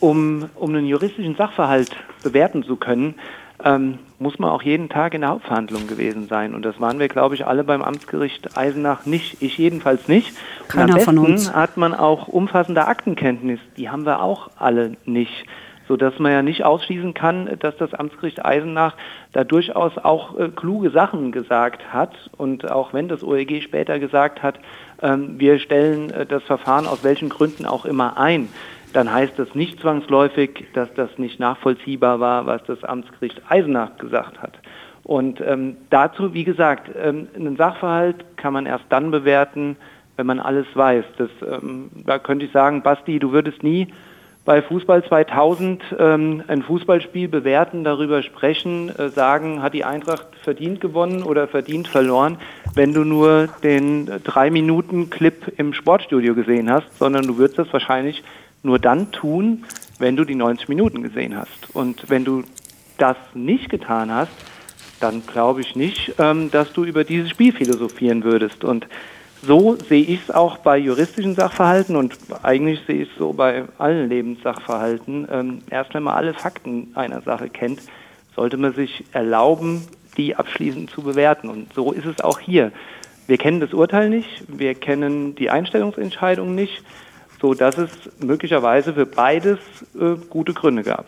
um, 0.00 0.48
um 0.54 0.70
einen 0.70 0.86
juristischen 0.86 1.36
Sachverhalt 1.36 1.90
bewerten 2.22 2.62
zu 2.62 2.76
können, 2.76 3.16
ähm, 3.64 3.98
muss 4.18 4.38
man 4.38 4.50
auch 4.50 4.62
jeden 4.62 4.88
Tag 4.88 5.14
in 5.14 5.22
der 5.22 5.30
Hauptverhandlung 5.30 5.86
gewesen 5.86 6.28
sein. 6.28 6.54
Und 6.54 6.64
das 6.64 6.80
waren 6.80 6.98
wir, 6.98 7.08
glaube 7.08 7.34
ich, 7.34 7.46
alle 7.46 7.64
beim 7.64 7.82
Amtsgericht 7.82 8.56
Eisenach 8.56 9.06
nicht. 9.06 9.42
Ich 9.42 9.58
jedenfalls 9.58 10.08
nicht. 10.08 10.32
Und 10.62 10.68
Keiner 10.68 10.94
am 10.94 11.00
von 11.00 11.18
uns. 11.18 11.52
hat 11.52 11.76
man 11.76 11.94
auch 11.94 12.28
umfassende 12.28 12.86
Aktenkenntnis. 12.86 13.60
Die 13.76 13.88
haben 13.90 14.06
wir 14.06 14.22
auch 14.22 14.50
alle 14.58 14.96
nicht. 15.04 15.44
So 15.88 15.96
dass 15.96 16.18
man 16.18 16.32
ja 16.32 16.42
nicht 16.42 16.64
ausschließen 16.64 17.14
kann, 17.14 17.48
dass 17.60 17.76
das 17.76 17.94
Amtsgericht 17.94 18.44
Eisenach 18.44 18.94
da 19.32 19.44
durchaus 19.44 19.96
auch 19.98 20.36
äh, 20.36 20.48
kluge 20.48 20.90
Sachen 20.90 21.30
gesagt 21.30 21.92
hat. 21.92 22.12
Und 22.36 22.68
auch 22.68 22.92
wenn 22.92 23.06
das 23.06 23.22
OEG 23.22 23.62
später 23.62 24.00
gesagt 24.00 24.42
hat, 24.42 24.58
ähm, 25.00 25.38
wir 25.38 25.60
stellen 25.60 26.10
äh, 26.10 26.26
das 26.26 26.42
Verfahren 26.42 26.86
aus 26.86 27.04
welchen 27.04 27.28
Gründen 27.28 27.66
auch 27.66 27.84
immer 27.84 28.16
ein, 28.16 28.48
dann 28.96 29.12
heißt 29.12 29.34
das 29.38 29.54
nicht 29.54 29.78
zwangsläufig, 29.80 30.64
dass 30.72 30.92
das 30.94 31.10
nicht 31.18 31.38
nachvollziehbar 31.38 32.18
war, 32.18 32.46
was 32.46 32.64
das 32.64 32.82
Amtsgericht 32.82 33.42
Eisenach 33.46 33.98
gesagt 33.98 34.40
hat. 34.40 34.54
Und 35.02 35.40
ähm, 35.42 35.76
dazu, 35.90 36.32
wie 36.32 36.44
gesagt, 36.44 36.90
ähm, 37.00 37.28
einen 37.36 37.56
Sachverhalt 37.56 38.24
kann 38.38 38.54
man 38.54 38.64
erst 38.64 38.86
dann 38.88 39.10
bewerten, 39.10 39.76
wenn 40.16 40.26
man 40.26 40.40
alles 40.40 40.66
weiß. 40.72 41.04
Das, 41.18 41.28
ähm, 41.42 41.90
da 42.06 42.18
könnte 42.18 42.46
ich 42.46 42.52
sagen, 42.52 42.82
Basti, 42.82 43.18
du 43.18 43.32
würdest 43.32 43.62
nie 43.62 43.88
bei 44.46 44.62
Fußball 44.62 45.04
2000 45.04 45.82
ähm, 45.98 46.42
ein 46.48 46.62
Fußballspiel 46.62 47.28
bewerten, 47.28 47.84
darüber 47.84 48.22
sprechen, 48.22 48.88
äh, 48.96 49.10
sagen, 49.10 49.60
hat 49.60 49.74
die 49.74 49.84
Eintracht 49.84 50.26
verdient 50.42 50.80
gewonnen 50.80 51.22
oder 51.22 51.48
verdient 51.48 51.86
verloren, 51.86 52.38
wenn 52.74 52.94
du 52.94 53.04
nur 53.04 53.48
den 53.62 54.10
drei 54.24 54.50
Minuten 54.50 55.10
Clip 55.10 55.52
im 55.58 55.74
Sportstudio 55.74 56.34
gesehen 56.34 56.70
hast, 56.70 56.96
sondern 56.98 57.26
du 57.26 57.36
würdest 57.36 57.58
das 57.58 57.72
wahrscheinlich 57.72 58.22
nur 58.66 58.78
dann 58.78 59.12
tun, 59.12 59.64
wenn 59.98 60.16
du 60.16 60.24
die 60.24 60.34
90 60.34 60.68
Minuten 60.68 61.02
gesehen 61.02 61.36
hast. 61.36 61.74
Und 61.74 62.10
wenn 62.10 62.24
du 62.24 62.44
das 62.98 63.16
nicht 63.34 63.70
getan 63.70 64.12
hast, 64.12 64.32
dann 65.00 65.22
glaube 65.26 65.60
ich 65.60 65.76
nicht, 65.76 66.14
ähm, 66.18 66.50
dass 66.50 66.72
du 66.72 66.84
über 66.84 67.04
dieses 67.04 67.30
Spiel 67.30 67.52
philosophieren 67.52 68.24
würdest. 68.24 68.64
Und 68.64 68.86
so 69.42 69.76
sehe 69.76 70.02
ich 70.02 70.22
es 70.22 70.34
auch 70.34 70.58
bei 70.58 70.78
juristischen 70.78 71.34
Sachverhalten 71.34 71.96
und 71.96 72.16
eigentlich 72.42 72.80
sehe 72.86 73.02
ich 73.02 73.10
es 73.10 73.18
so 73.18 73.32
bei 73.32 73.64
allen 73.78 74.08
Lebenssachverhalten. 74.08 75.28
Ähm, 75.30 75.62
erst 75.70 75.94
wenn 75.94 76.02
man 76.02 76.14
alle 76.14 76.34
Fakten 76.34 76.88
einer 76.94 77.20
Sache 77.20 77.48
kennt, 77.48 77.80
sollte 78.34 78.56
man 78.56 78.74
sich 78.74 79.04
erlauben, 79.12 79.86
die 80.16 80.34
abschließend 80.34 80.90
zu 80.90 81.02
bewerten. 81.02 81.48
Und 81.48 81.72
so 81.74 81.92
ist 81.92 82.06
es 82.06 82.20
auch 82.22 82.40
hier. 82.40 82.72
Wir 83.26 83.38
kennen 83.38 83.60
das 83.60 83.72
Urteil 83.72 84.08
nicht, 84.08 84.44
wir 84.46 84.74
kennen 84.74 85.34
die 85.34 85.50
Einstellungsentscheidung 85.50 86.54
nicht, 86.54 86.82
so 87.40 87.54
dass 87.54 87.76
es 87.78 87.90
möglicherweise 88.20 88.94
für 88.94 89.06
beides 89.06 89.58
äh, 89.98 90.16
gute 90.28 90.54
Gründe 90.54 90.82
gab. 90.82 91.06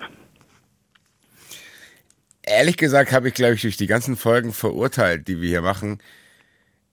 Ehrlich 2.43 2.77
gesagt 2.79 3.13
habe 3.13 3.29
ich, 3.29 3.35
glaube 3.35 3.55
ich, 3.55 3.63
durch 3.63 3.77
die 3.77 3.87
ganzen 3.87 4.17
Folgen 4.17 4.53
verurteilt, 4.53 5.29
die 5.29 5.41
wir 5.41 5.49
hier 5.49 5.61
machen, 5.63 5.99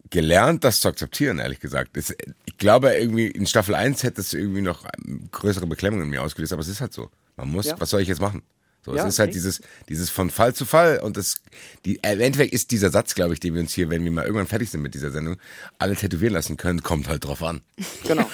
gelernt, 0.10 0.64
das 0.64 0.82
zu 0.82 0.90
akzeptieren, 0.90 1.40
ehrlich 1.40 1.60
gesagt. 1.60 1.96
Das, 1.96 2.14
ich 2.46 2.58
glaube, 2.58 2.94
irgendwie 2.94 3.28
in 3.28 3.48
Staffel 3.48 3.74
1 3.74 4.04
hätte 4.04 4.22
es 4.22 4.34
irgendwie 4.34 4.62
noch 4.62 4.86
ähm, 5.06 5.30
größere 5.32 5.66
Beklemmung 5.66 6.02
in 6.02 6.10
mir 6.10 6.22
ausgelöst, 6.24 6.52
aber 6.54 6.62
es 6.62 6.68
ist 6.68 6.82
halt 6.82 6.94
so. 6.94 7.10
Man 7.38 7.50
muss, 7.50 7.68
Ja. 7.68 7.80
was 7.80 7.90
soll 7.90 8.02
ich 8.02 8.08
jetzt 8.08 8.22
machen? 8.22 8.44
So, 8.86 8.96
Ja, 8.96 9.02
es 9.02 9.16
ist 9.16 9.20
halt 9.20 9.34
dieses, 9.34 9.62
dieses 9.90 10.12
von 10.12 10.30
Fall 10.30 10.54
zu 10.54 10.64
Fall 10.64 11.00
und 11.00 11.18
das, 11.18 11.42
die, 11.86 11.98
äh, 12.04 12.14
im 12.14 12.22
Endeffekt 12.22 12.54
ist 12.54 12.70
dieser 12.70 12.92
Satz, 12.92 13.16
glaube 13.16 13.34
ich, 13.34 13.40
den 13.40 13.56
wir 13.56 13.62
uns 13.62 13.74
hier, 13.74 13.90
wenn 13.90 14.04
wir 14.04 14.12
mal 14.12 14.26
irgendwann 14.26 14.46
fertig 14.46 14.70
sind 14.70 14.84
mit 14.84 14.94
dieser 14.94 15.10
Sendung, 15.10 15.38
alle 15.80 15.96
tätowieren 15.96 16.36
lassen 16.36 16.56
können, 16.56 16.84
kommt 16.84 17.10
halt 17.10 17.26
drauf 17.26 17.42
an. 17.42 17.62
Genau, 18.08 18.30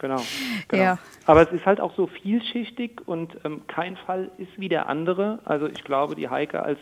genau. 0.00 0.20
genau. 0.68 0.82
Ja. 0.82 0.98
Aber 1.26 1.42
es 1.42 1.52
ist 1.52 1.64
halt 1.66 1.80
auch 1.80 1.94
so 1.94 2.08
vielschichtig 2.08 3.00
und 3.06 3.36
ähm, 3.44 3.62
kein 3.68 3.96
Fall 3.96 4.32
ist 4.38 4.50
wie 4.56 4.68
der 4.68 4.88
andere. 4.88 5.38
Also 5.44 5.68
ich 5.68 5.84
glaube, 5.84 6.16
die 6.16 6.28
Heike 6.28 6.64
als 6.64 6.80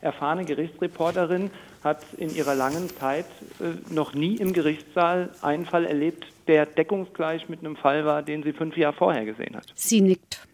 erfahrene 0.00 0.44
Gerichtsreporterin 0.44 1.50
hat 1.82 2.04
in 2.18 2.32
ihrer 2.32 2.54
langen 2.54 2.88
Zeit 3.00 3.26
äh, 3.58 3.92
noch 3.92 4.14
nie 4.14 4.36
im 4.36 4.52
Gerichtssaal 4.52 5.30
einen 5.42 5.66
Fall 5.66 5.86
erlebt, 5.86 6.24
der 6.46 6.66
deckungsgleich 6.66 7.48
mit 7.48 7.58
einem 7.60 7.74
Fall 7.74 8.04
war, 8.04 8.22
den 8.22 8.44
sie 8.44 8.52
fünf 8.52 8.76
Jahre 8.76 8.94
vorher 8.94 9.24
gesehen 9.24 9.56
hat. 9.56 9.72
Sie 9.74 10.00
nickt. 10.00 10.46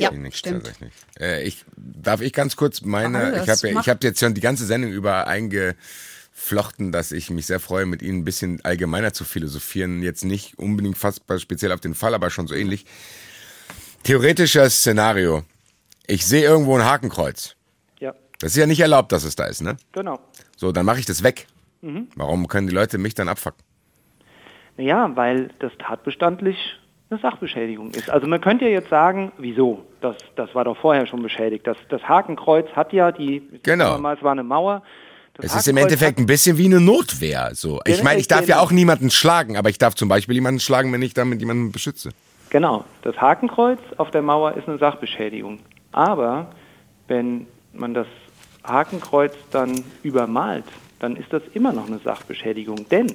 Ja, 0.00 0.10
nix 0.10 0.38
stimmt. 0.38 0.64
tatsächlich. 0.64 0.92
Äh, 1.18 1.42
ich, 1.44 1.64
darf 1.76 2.20
ich 2.20 2.32
ganz 2.32 2.56
kurz 2.56 2.82
meine, 2.82 3.18
Alles, 3.18 3.42
ich 3.44 3.48
habe 3.50 3.68
ja, 3.74 3.80
ich 3.80 3.88
hab 3.88 4.02
jetzt 4.04 4.20
schon 4.20 4.34
die 4.34 4.40
ganze 4.40 4.64
Sendung 4.66 4.90
über 4.92 5.26
eingeflochten, 5.26 6.92
dass 6.92 7.12
ich 7.12 7.30
mich 7.30 7.46
sehr 7.46 7.60
freue, 7.60 7.86
mit 7.86 8.02
Ihnen 8.02 8.20
ein 8.20 8.24
bisschen 8.24 8.64
allgemeiner 8.64 9.12
zu 9.12 9.24
philosophieren. 9.24 10.02
Jetzt 10.02 10.24
nicht 10.24 10.58
unbedingt 10.58 10.98
fast 10.98 11.22
speziell 11.38 11.72
auf 11.72 11.80
den 11.80 11.94
Fall, 11.94 12.14
aber 12.14 12.30
schon 12.30 12.46
so 12.46 12.54
ähnlich. 12.54 12.86
Theoretisches 14.02 14.78
Szenario. 14.78 15.44
Ich 16.06 16.26
sehe 16.26 16.42
irgendwo 16.42 16.76
ein 16.76 16.84
Hakenkreuz. 16.84 17.54
Ja, 18.00 18.14
Das 18.40 18.52
ist 18.52 18.56
ja 18.56 18.66
nicht 18.66 18.80
erlaubt, 18.80 19.12
dass 19.12 19.24
es 19.24 19.36
da 19.36 19.44
ist, 19.44 19.60
ne? 19.60 19.76
genau. 19.92 20.18
So, 20.56 20.72
dann 20.72 20.86
mache 20.86 20.98
ich 21.00 21.06
das 21.06 21.22
weg. 21.22 21.46
Warum 22.14 22.46
können 22.48 22.66
die 22.66 22.74
Leute 22.74 22.98
mich 22.98 23.14
dann 23.14 23.28
abfacken? 23.28 23.62
Naja, 24.76 25.10
weil 25.14 25.48
das 25.60 25.72
tatbestandlich 25.78 26.56
eine 27.10 27.20
Sachbeschädigung 27.20 27.90
ist. 27.90 28.08
Also 28.08 28.26
man 28.26 28.40
könnte 28.40 28.64
ja 28.66 28.70
jetzt 28.70 28.88
sagen, 28.88 29.32
wieso? 29.38 29.84
Das, 30.00 30.16
das 30.36 30.54
war 30.54 30.64
doch 30.64 30.76
vorher 30.76 31.06
schon 31.06 31.22
beschädigt. 31.22 31.66
Das, 31.66 31.76
das 31.88 32.02
Hakenkreuz 32.04 32.68
hat 32.72 32.92
ja 32.92 33.10
die, 33.10 33.42
Genau. 33.62 33.96
es 33.96 34.22
war 34.22 34.32
eine 34.32 34.44
Mauer. 34.44 34.82
Das 35.34 35.46
Es 35.46 35.56
ist 35.56 35.68
im 35.68 35.76
Endeffekt 35.76 36.18
ein 36.18 36.26
bisschen 36.26 36.56
wie 36.58 36.66
eine 36.66 36.80
Notwehr. 36.80 37.50
So. 37.54 37.80
Ich 37.86 38.02
meine, 38.02 38.20
ich 38.20 38.28
darf 38.28 38.46
ja 38.46 38.60
auch 38.60 38.70
niemanden 38.70 39.10
schlagen, 39.10 39.56
aber 39.56 39.70
ich 39.70 39.78
darf 39.78 39.94
zum 39.94 40.08
Beispiel 40.08 40.34
jemanden 40.36 40.60
schlagen, 40.60 40.92
wenn 40.92 41.02
ich 41.02 41.14
damit 41.14 41.40
jemanden 41.40 41.72
beschütze. 41.72 42.10
Genau, 42.50 42.84
das 43.02 43.16
Hakenkreuz 43.20 43.78
auf 43.96 44.10
der 44.10 44.22
Mauer 44.22 44.54
ist 44.56 44.68
eine 44.68 44.78
Sachbeschädigung. 44.78 45.60
Aber 45.92 46.50
wenn 47.08 47.46
man 47.72 47.94
das 47.94 48.06
Hakenkreuz 48.64 49.34
dann 49.50 49.82
übermalt, 50.02 50.64
dann 50.98 51.16
ist 51.16 51.32
das 51.32 51.42
immer 51.54 51.72
noch 51.72 51.86
eine 51.86 51.98
Sachbeschädigung. 51.98 52.88
Denn 52.88 53.06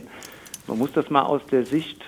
man 0.68 0.78
muss 0.78 0.92
das 0.94 1.10
mal 1.10 1.22
aus 1.24 1.42
der 1.52 1.66
Sicht 1.66 2.02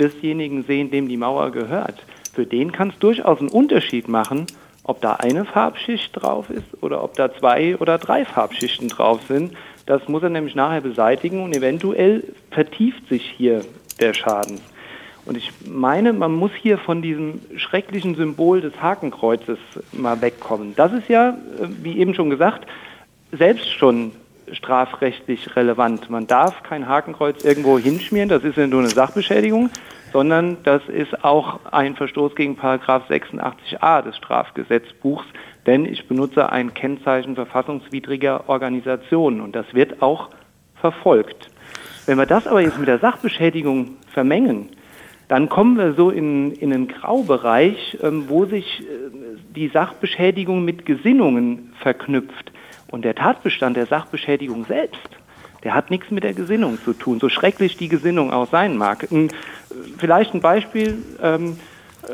desjenigen 0.00 0.64
sehen, 0.64 0.90
dem 0.90 1.08
die 1.08 1.16
Mauer 1.16 1.52
gehört. 1.52 2.02
Für 2.32 2.46
den 2.46 2.72
kann 2.72 2.88
es 2.88 2.98
durchaus 2.98 3.38
einen 3.38 3.48
Unterschied 3.48 4.08
machen, 4.08 4.46
ob 4.82 5.00
da 5.00 5.14
eine 5.14 5.44
Farbschicht 5.44 6.10
drauf 6.14 6.50
ist 6.50 6.82
oder 6.82 7.04
ob 7.04 7.14
da 7.14 7.32
zwei 7.32 7.76
oder 7.76 7.98
drei 7.98 8.24
Farbschichten 8.24 8.88
drauf 8.88 9.20
sind. 9.28 9.52
Das 9.86 10.08
muss 10.08 10.22
er 10.22 10.30
nämlich 10.30 10.54
nachher 10.54 10.80
beseitigen 10.80 11.42
und 11.42 11.54
eventuell 11.54 12.24
vertieft 12.50 13.08
sich 13.08 13.22
hier 13.36 13.62
der 14.00 14.14
Schaden. 14.14 14.60
Und 15.26 15.36
ich 15.36 15.50
meine, 15.66 16.12
man 16.12 16.32
muss 16.32 16.50
hier 16.60 16.78
von 16.78 17.02
diesem 17.02 17.40
schrecklichen 17.56 18.14
Symbol 18.14 18.60
des 18.60 18.80
Hakenkreuzes 18.80 19.58
mal 19.92 20.20
wegkommen. 20.22 20.74
Das 20.76 20.92
ist 20.92 21.08
ja, 21.08 21.30
äh, 21.30 21.68
wie 21.82 21.98
eben 21.98 22.14
schon 22.14 22.30
gesagt, 22.30 22.66
selbst 23.30 23.70
schon 23.70 24.12
strafrechtlich 24.52 25.56
relevant. 25.56 26.10
Man 26.10 26.26
darf 26.26 26.62
kein 26.62 26.88
Hakenkreuz 26.88 27.44
irgendwo 27.44 27.78
hinschmieren, 27.78 28.28
das 28.28 28.44
ist 28.44 28.56
ja 28.56 28.66
nur 28.66 28.80
eine 28.80 28.88
Sachbeschädigung, 28.88 29.70
sondern 30.12 30.58
das 30.64 30.82
ist 30.88 31.24
auch 31.24 31.60
ein 31.70 31.96
Verstoß 31.96 32.34
gegen 32.34 32.56
Paragraph 32.56 33.08
86a 33.10 34.02
des 34.02 34.16
Strafgesetzbuchs, 34.16 35.26
denn 35.66 35.84
ich 35.84 36.08
benutze 36.08 36.50
ein 36.50 36.74
Kennzeichen 36.74 37.34
verfassungswidriger 37.34 38.48
Organisationen 38.48 39.40
und 39.40 39.54
das 39.54 39.72
wird 39.72 40.02
auch 40.02 40.30
verfolgt. 40.74 41.50
Wenn 42.06 42.18
wir 42.18 42.26
das 42.26 42.46
aber 42.46 42.60
jetzt 42.60 42.78
mit 42.78 42.88
der 42.88 42.98
Sachbeschädigung 42.98 43.96
vermengen, 44.12 44.70
dann 45.28 45.48
kommen 45.48 45.78
wir 45.78 45.92
so 45.92 46.10
in, 46.10 46.50
in 46.52 46.72
einen 46.72 46.88
Graubereich, 46.88 47.98
ähm, 48.02 48.24
wo 48.26 48.46
sich 48.46 48.80
äh, 48.80 48.84
die 49.54 49.68
Sachbeschädigung 49.68 50.64
mit 50.64 50.84
Gesinnungen 50.84 51.72
verknüpft. 51.80 52.50
Und 52.90 53.04
der 53.04 53.14
Tatbestand 53.14 53.76
der 53.76 53.86
Sachbeschädigung 53.86 54.64
selbst, 54.66 55.08
der 55.62 55.74
hat 55.74 55.90
nichts 55.90 56.10
mit 56.10 56.24
der 56.24 56.34
Gesinnung 56.34 56.78
zu 56.82 56.92
tun, 56.92 57.20
so 57.20 57.28
schrecklich 57.28 57.76
die 57.76 57.88
Gesinnung 57.88 58.32
auch 58.32 58.48
sein 58.50 58.76
mag. 58.76 59.06
Vielleicht 59.98 60.34
ein 60.34 60.40
Beispiel. 60.40 60.98
Ähm, 61.22 61.58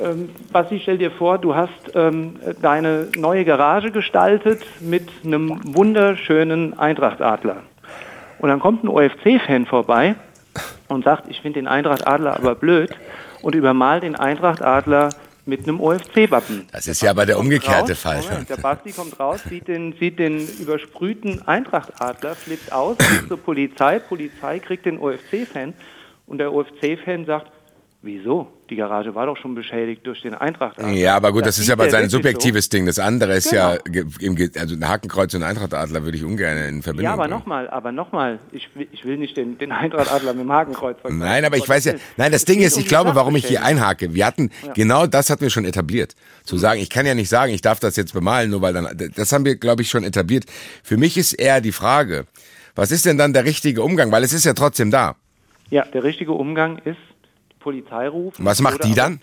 ähm, 0.03 0.31
Basti, 0.53 0.81
stell 0.83 0.99
dir 0.99 1.13
vor, 1.13 1.39
du 1.39 1.55
hast 1.55 1.71
ähm, 1.95 2.37
deine 2.61 3.09
neue 3.17 3.45
Garage 3.45 3.93
gestaltet 3.93 4.63
mit 4.81 5.09
einem 5.25 5.61
wunderschönen 5.65 6.79
Eintrachtadler. 6.79 7.63
Und 8.39 8.49
dann 8.49 8.61
kommt 8.61 8.85
ein 8.85 8.89
OFC-Fan 8.89 9.67
vorbei 9.67 10.17
und 10.89 11.05
sagt, 11.05 11.29
ich 11.29 11.41
finde 11.41 11.61
den 11.61 11.69
Eintracht-Adler 11.69 12.37
aber 12.37 12.55
blöd 12.55 12.91
und 13.43 13.55
übermalt 13.55 14.03
den 14.03 14.17
Eintracht-Adler 14.17 15.11
mit 15.47 15.63
einem 15.63 15.81
OFC-Wappen. 15.81 16.67
Das 16.73 16.87
ist 16.87 17.01
ja 17.03 17.11
aber 17.11 17.25
der 17.25 17.39
umgekehrte 17.39 17.93
raus, 17.93 17.99
Fall. 17.99 18.23
Moment, 18.23 18.51
der 18.51 18.57
Basti 18.57 18.93
kommt 18.93 19.19
raus, 19.19 19.41
sieht 19.49 19.69
den, 19.69 19.95
sieht 19.99 20.19
den 20.19 20.47
übersprühten 20.59 21.47
Eintracht-Adler, 21.47 22.35
flippt 22.35 22.73
aus, 22.73 22.99
geht 22.99 23.29
zur 23.29 23.39
Polizei, 23.39 24.01
Polizei 24.01 24.59
kriegt 24.59 24.87
den 24.87 24.99
OFC-Fan 24.99 25.73
und 26.27 26.39
der 26.39 26.53
OFC-Fan 26.53 27.27
sagt, 27.27 27.53
wieso? 28.07 28.49
die 28.71 28.77
Garage 28.77 29.15
war 29.15 29.27
doch 29.27 29.37
schon 29.37 29.55
beschädigt 29.55 30.07
durch 30.07 30.23
den 30.23 30.35
Eintracht. 30.35 30.77
Ja, 30.93 31.17
aber 31.17 31.33
gut, 31.33 31.43
das, 31.43 31.57
das 31.57 31.61
ist 31.61 31.69
ja 31.69 31.75
aber 31.75 31.91
sein 31.91 32.09
subjektives 32.09 32.67
so. 32.67 32.71
Ding. 32.71 32.87
Das 32.87 32.99
andere 32.99 33.35
ist 33.35 33.51
genau. 33.51 33.75
ja, 33.75 34.03
im, 34.21 34.51
also 34.59 34.75
ein 34.75 34.89
Hakenkreuz 34.89 35.35
und 35.35 35.43
ein 35.43 35.51
Eintrachtadler 35.51 36.03
würde 36.05 36.17
ich 36.17 36.25
ungern 36.25 36.57
in 36.57 36.83
Verbindung 36.83 37.05
Ja, 37.05 37.13
aber 37.13 37.29
nochmal, 37.29 37.69
aber 37.69 37.93
nochmal, 37.93 38.39
ich, 38.53 38.69
will, 38.75 38.89
ich 38.93 39.05
will 39.05 39.19
nicht 39.19 39.37
den, 39.37 39.59
den 39.59 39.73
Eintrachtadler 39.73 40.33
mit 40.35 40.43
dem 40.43 40.53
Hakenkreuz 40.53 41.01
vergleichen. 41.01 41.19
Nein, 41.19 41.45
aber 41.45 41.57
ich 41.57 41.69
weiß 41.69 41.85
ja, 41.85 41.93
nein, 42.17 42.33
das, 42.33 42.45
das 42.45 42.55
Ding 42.55 42.63
ist, 42.63 42.77
ich 42.77 42.87
glaube, 42.87 43.15
warum 43.15 43.37
ich 43.37 43.47
hier 43.47 43.63
einhake. 43.65 44.15
Wir 44.15 44.27
hatten, 44.27 44.51
ja. 44.65 44.73
genau 44.73 45.07
das 45.07 45.31
hatten 45.31 45.43
wir 45.43 45.51
schon 45.51 45.65
etabliert. 45.65 46.15
Zu 46.45 46.57
sagen, 46.57 46.81
ich 46.81 46.91
kann 46.91 47.07
ja 47.07 47.15
nicht 47.15 47.29
sagen, 47.29 47.53
ich 47.53 47.61
darf 47.61 47.81
das 47.81 47.97
jetzt 47.97 48.13
bemalen, 48.13 48.51
nur 48.51 48.63
weil 48.63 48.73
dann, 48.73 48.89
das 49.15 49.33
haben 49.33 49.45
wir, 49.45 49.57
glaube 49.57 49.83
ich, 49.83 49.91
schon 49.91 50.05
etabliert. 50.05 50.45
Für 50.83 50.97
mich 50.97 51.17
ist 51.17 51.35
eher 51.35 51.61
die 51.61 51.73
Frage, 51.73 52.27
was 52.75 52.91
ist 52.91 53.07
denn 53.07 53.17
dann 53.17 53.33
der 53.33 53.45
richtige 53.45 53.83
Umgang? 53.83 54.11
Weil 54.13 54.25
es 54.25 54.33
ist 54.33 54.45
ja 54.45 54.55
trotzdem 54.55 54.91
da. 54.91 55.17
Ja, 55.71 55.85
der 55.85 56.05
richtige 56.05 56.33
Umgang 56.33 56.79
ist 56.79 56.99
Polizei 57.67 58.07
rufen. 58.07 58.45
Was 58.45 58.63
macht 58.63 58.85
die 58.85 58.95
dann? 58.95 59.21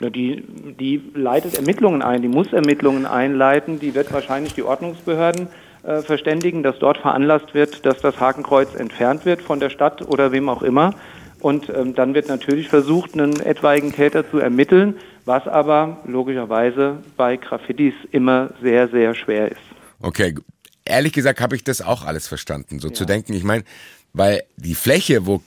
Die, 0.00 0.44
die 0.78 1.02
leitet 1.14 1.56
Ermittlungen 1.56 2.00
ein, 2.00 2.22
die 2.22 2.28
muss 2.28 2.52
Ermittlungen 2.52 3.06
einleiten, 3.06 3.80
die 3.80 3.96
wird 3.96 4.12
wahrscheinlich 4.12 4.54
die 4.54 4.62
Ordnungsbehörden 4.62 5.48
äh, 5.82 6.00
verständigen, 6.02 6.62
dass 6.62 6.78
dort 6.78 6.98
veranlasst 6.98 7.54
wird, 7.54 7.84
dass 7.84 7.98
das 7.98 8.20
Hakenkreuz 8.20 8.76
entfernt 8.76 9.24
wird 9.24 9.42
von 9.42 9.58
der 9.58 9.68
Stadt 9.68 10.00
oder 10.00 10.30
wem 10.30 10.48
auch 10.48 10.62
immer. 10.62 10.94
Und 11.40 11.70
ähm, 11.70 11.96
dann 11.96 12.14
wird 12.14 12.28
natürlich 12.28 12.68
versucht, 12.68 13.14
einen 13.14 13.40
etwaigen 13.40 13.92
Täter 13.92 14.30
zu 14.30 14.38
ermitteln, 14.38 14.94
was 15.24 15.48
aber 15.48 15.98
logischerweise 16.06 16.98
bei 17.16 17.36
Graffitis 17.36 17.94
immer 18.12 18.50
sehr, 18.62 18.90
sehr 18.90 19.16
schwer 19.16 19.50
ist. 19.50 19.60
Okay, 20.00 20.36
ehrlich 20.84 21.12
gesagt 21.12 21.40
habe 21.40 21.56
ich 21.56 21.64
das 21.64 21.82
auch 21.82 22.04
alles 22.04 22.28
verstanden, 22.28 22.78
so 22.78 22.88
ja. 22.88 22.94
zu 22.94 23.06
denken. 23.06 23.32
Ich 23.32 23.42
meine, 23.42 23.64
weil 24.12 24.44
die 24.56 24.76
Fläche, 24.76 25.26
wo 25.26 25.42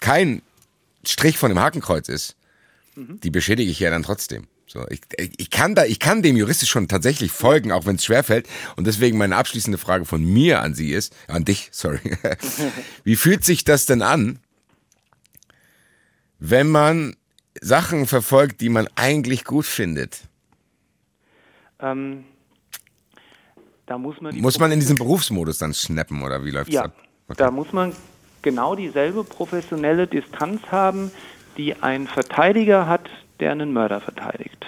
kein 0.00 0.40
Strich 1.04 1.38
von 1.38 1.50
dem 1.50 1.58
Hakenkreuz 1.58 2.08
ist, 2.08 2.36
mhm. 2.94 3.20
die 3.20 3.30
beschädige 3.30 3.70
ich 3.70 3.80
ja 3.80 3.90
dann 3.90 4.02
trotzdem. 4.02 4.46
So, 4.66 4.86
ich, 4.88 5.00
ich 5.36 5.50
kann 5.50 5.74
da, 5.74 5.84
ich 5.84 5.98
kann 5.98 6.22
dem 6.22 6.36
juristisch 6.36 6.70
schon 6.70 6.86
tatsächlich 6.86 7.32
folgen, 7.32 7.72
auch 7.72 7.86
wenn 7.86 7.96
es 7.96 8.04
schwerfällt. 8.04 8.48
Und 8.76 8.86
deswegen 8.86 9.18
meine 9.18 9.34
abschließende 9.34 9.78
Frage 9.78 10.04
von 10.04 10.24
mir 10.24 10.62
an 10.62 10.74
Sie 10.74 10.92
ist, 10.92 11.12
an 11.26 11.44
dich, 11.44 11.70
sorry. 11.72 11.98
Wie 13.04 13.16
fühlt 13.16 13.44
sich 13.44 13.64
das 13.64 13.86
denn 13.86 14.00
an, 14.00 14.38
wenn 16.38 16.68
man 16.68 17.16
Sachen 17.60 18.06
verfolgt, 18.06 18.60
die 18.60 18.68
man 18.68 18.86
eigentlich 18.94 19.44
gut 19.44 19.66
findet? 19.66 20.20
Ähm, 21.80 22.24
da 23.86 23.98
muss 23.98 24.20
man. 24.20 24.36
Muss 24.36 24.60
man 24.60 24.70
in 24.70 24.78
diesem 24.78 24.96
Berufsmodus 24.96 25.58
dann 25.58 25.74
schnappen 25.74 26.22
oder 26.22 26.44
wie 26.44 26.50
läuft 26.50 26.72
ja, 26.72 26.82
das 26.82 26.92
ab? 26.92 26.96
Okay. 27.26 27.38
Da 27.38 27.50
muss 27.50 27.72
man 27.72 27.92
genau 28.42 28.74
dieselbe 28.74 29.24
professionelle 29.24 30.06
Distanz 30.06 30.60
haben, 30.70 31.10
die 31.56 31.82
ein 31.82 32.06
Verteidiger 32.06 32.86
hat, 32.86 33.08
der 33.40 33.52
einen 33.52 33.72
Mörder 33.72 34.00
verteidigt. 34.00 34.66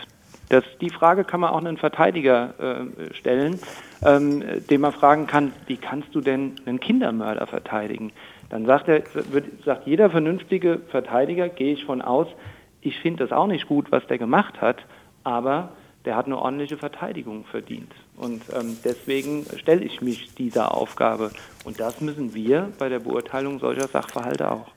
Das, 0.49 0.65
die 0.81 0.91
Frage 0.91 1.25
kann 1.25 1.41
man 1.41 1.51
auch 1.51 1.59
einen 1.59 1.79
Verteidiger 1.79 2.55
äh, 2.59 3.15
stellen, 3.15 3.59
ähm, 4.05 4.43
den 4.69 4.81
man 4.83 4.93
fragen 4.93 5.27
kann, 5.27 5.53
wie 5.67 5.79
kannst 5.79 6.15
du 6.15 6.21
denn 6.21 6.57
einen 6.67 6.79
Kindermörder 6.79 7.47
verteidigen? 7.47 8.13
Dann 8.51 8.67
sagt, 8.67 8.89
er, 8.89 9.03
wird, 9.31 9.65
sagt 9.65 9.87
jeder 9.87 10.11
vernünftige 10.11 10.81
Verteidiger, 10.91 11.49
gehe 11.49 11.73
ich 11.73 11.87
von 11.87 12.03
aus, 12.03 12.27
ich 12.83 12.99
finde 12.99 13.25
das 13.25 13.33
auch 13.33 13.47
nicht 13.47 13.67
gut, 13.67 13.91
was 13.91 14.07
der 14.09 14.19
gemacht 14.19 14.61
hat, 14.61 14.85
aber 15.25 15.71
der 16.05 16.17
hat 16.17 16.27
eine 16.27 16.37
ordentliche 16.37 16.77
Verteidigung 16.77 17.45
verdient. 17.45 17.93
Und 18.17 18.43
ähm, 18.53 18.77
deswegen 18.85 19.47
stelle 19.57 19.85
ich 19.85 20.01
mich 20.01 20.35
dieser 20.35 20.75
Aufgabe. 20.75 21.33
Und 21.65 21.81
das 21.81 22.01
müssen 22.01 22.35
wir 22.35 22.73
bei 22.79 22.89
der 22.89 22.99
Beurteilung 22.99 23.59
solcher 23.59 23.89
Sachverhalte 23.89 24.51
auch. 24.51 24.69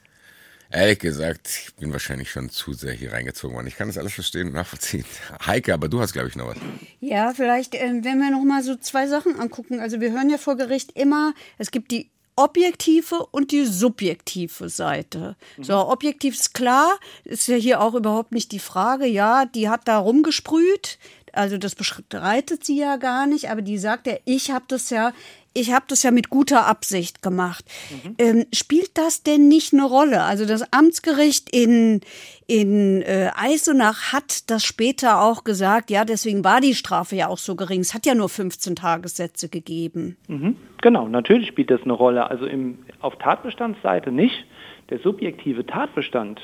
Ehrlich 0.71 0.99
gesagt, 0.99 1.47
ich 1.47 1.75
bin 1.75 1.91
wahrscheinlich 1.91 2.31
schon 2.31 2.49
zu 2.49 2.73
sehr 2.73 2.93
hier 2.93 3.13
reingezogen 3.13 3.55
worden. 3.55 3.67
Ich 3.67 3.77
kann 3.77 3.87
das 3.87 3.97
alles 3.97 4.13
verstehen 4.13 4.47
und 4.47 4.53
nachvollziehen. 4.53 5.05
Heike, 5.45 5.73
aber 5.73 5.87
du 5.87 5.99
hast, 5.99 6.13
glaube 6.13 6.29
ich, 6.29 6.35
noch 6.35 6.47
was. 6.47 6.57
Ja, 6.99 7.33
vielleicht, 7.35 7.75
äh, 7.75 7.99
wenn 8.01 8.19
wir 8.19 8.31
noch 8.31 8.43
mal 8.43 8.63
so 8.63 8.75
zwei 8.75 9.07
Sachen 9.07 9.39
angucken. 9.39 9.79
Also 9.79 10.01
wir 10.01 10.11
hören 10.11 10.29
ja 10.29 10.37
vor 10.37 10.57
Gericht 10.57 10.91
immer, 10.93 11.33
es 11.57 11.71
gibt 11.71 11.91
die 11.91 12.09
objektive 12.35 13.25
und 13.31 13.51
die 13.51 13.65
subjektive 13.65 14.69
Seite. 14.69 15.35
Mhm. 15.57 15.63
So, 15.63 15.87
objektiv 15.87 16.35
ist 16.35 16.53
klar, 16.53 16.99
ist 17.23 17.47
ja 17.47 17.55
hier 17.55 17.79
auch 17.79 17.93
überhaupt 17.93 18.33
nicht 18.33 18.51
die 18.51 18.59
Frage, 18.59 19.05
ja, 19.05 19.45
die 19.45 19.69
hat 19.69 19.87
da 19.87 19.97
rumgesprüht, 19.99 20.97
also 21.35 21.57
das 21.57 21.75
bestreitet 21.75 22.63
sie 22.63 22.79
ja 22.79 22.97
gar 22.97 23.27
nicht, 23.27 23.49
aber 23.49 23.61
die 23.61 23.77
sagt 23.77 24.07
ja, 24.07 24.13
ich 24.25 24.51
habe 24.51 24.65
das 24.67 24.89
ja, 24.89 25.13
ich 25.53 25.73
habe 25.73 25.85
das 25.87 26.03
ja 26.03 26.11
mit 26.11 26.29
guter 26.29 26.67
Absicht 26.67 27.21
gemacht. 27.21 27.65
Mhm. 28.03 28.15
Ähm, 28.17 28.45
spielt 28.53 28.97
das 28.97 29.23
denn 29.23 29.47
nicht 29.47 29.73
eine 29.73 29.85
Rolle? 29.85 30.23
Also 30.23 30.45
das 30.45 30.73
Amtsgericht 30.73 31.49
in, 31.55 32.01
in 32.47 33.01
äh, 33.01 33.31
Eisenach 33.35 34.13
hat 34.13 34.49
das 34.49 34.65
später 34.65 35.21
auch 35.21 35.43
gesagt, 35.43 35.89
ja, 35.89 36.05
deswegen 36.05 36.43
war 36.43 36.61
die 36.61 36.75
Strafe 36.75 37.15
ja 37.15 37.27
auch 37.27 37.37
so 37.37 37.55
gering. 37.55 37.79
Es 37.79 37.93
hat 37.93 38.05
ja 38.05 38.15
nur 38.15 38.29
15 38.29 38.75
Tagessätze 38.75 39.49
gegeben. 39.49 40.17
Mhm. 40.27 40.57
Genau, 40.81 41.07
natürlich 41.07 41.47
spielt 41.47 41.71
das 41.71 41.81
eine 41.83 41.93
Rolle. 41.93 42.29
Also 42.29 42.45
im, 42.45 42.79
auf 42.99 43.17
Tatbestandsseite 43.17 44.11
nicht. 44.11 44.45
Der 44.89 44.99
subjektive 44.99 45.65
Tatbestand, 45.65 46.39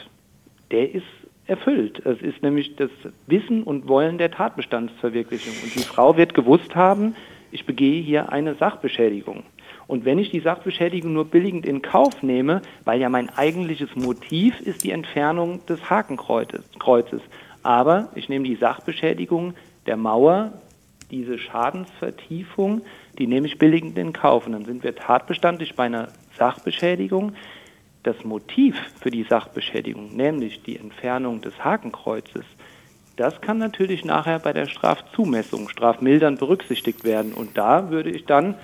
der 0.71 0.95
ist 0.95 1.05
erfüllt. 1.47 2.05
Es 2.05 2.21
ist 2.21 2.41
nämlich 2.43 2.75
das 2.75 2.91
Wissen 3.27 3.63
und 3.63 3.87
Wollen 3.87 4.17
der 4.17 4.31
Tatbestandsverwirklichung. 4.31 5.53
Und 5.63 5.75
die 5.75 5.83
Frau 5.83 6.17
wird 6.17 6.33
gewusst 6.33 6.75
haben, 6.75 7.15
ich 7.51 7.65
begehe 7.65 8.01
hier 8.01 8.31
eine 8.31 8.55
Sachbeschädigung. 8.55 9.43
Und 9.87 10.05
wenn 10.05 10.19
ich 10.19 10.29
die 10.29 10.39
Sachbeschädigung 10.39 11.11
nur 11.11 11.25
billigend 11.25 11.65
in 11.65 11.81
Kauf 11.81 12.23
nehme, 12.23 12.61
weil 12.85 13.01
ja 13.01 13.09
mein 13.09 13.29
eigentliches 13.29 13.93
Motiv 13.95 14.59
ist 14.61 14.83
die 14.85 14.91
Entfernung 14.91 15.65
des 15.65 15.89
Hakenkreuzes, 15.89 17.21
aber 17.61 18.09
ich 18.15 18.29
nehme 18.29 18.45
die 18.45 18.55
Sachbeschädigung 18.55 19.53
der 19.85 19.97
Mauer, 19.97 20.53
diese 21.11 21.37
Schadensvertiefung, 21.37 22.81
die 23.19 23.27
nehme 23.27 23.47
ich 23.47 23.59
billigend 23.59 23.97
in 23.97 24.13
Kauf. 24.13 24.45
Und 24.45 24.53
dann 24.53 24.65
sind 24.65 24.83
wir 24.83 24.95
tatbestandlich 24.95 25.75
bei 25.75 25.83
einer 25.83 26.07
Sachbeschädigung, 26.37 27.33
das 28.03 28.23
Motiv 28.23 28.75
für 28.99 29.11
die 29.11 29.23
Sachbeschädigung, 29.23 30.15
nämlich 30.15 30.63
die 30.63 30.77
Entfernung 30.77 31.41
des 31.41 31.63
Hakenkreuzes, 31.63 32.45
das 33.17 33.41
kann 33.41 33.57
natürlich 33.57 34.05
nachher 34.05 34.39
bei 34.39 34.53
der 34.53 34.67
Strafzumessung, 34.67 35.69
strafmildernd 35.69 36.39
berücksichtigt 36.39 37.03
werden. 37.03 37.33
Und 37.33 37.57
da 37.57 37.91
würde 37.91 38.09
ich 38.09 38.25
dann 38.25 38.55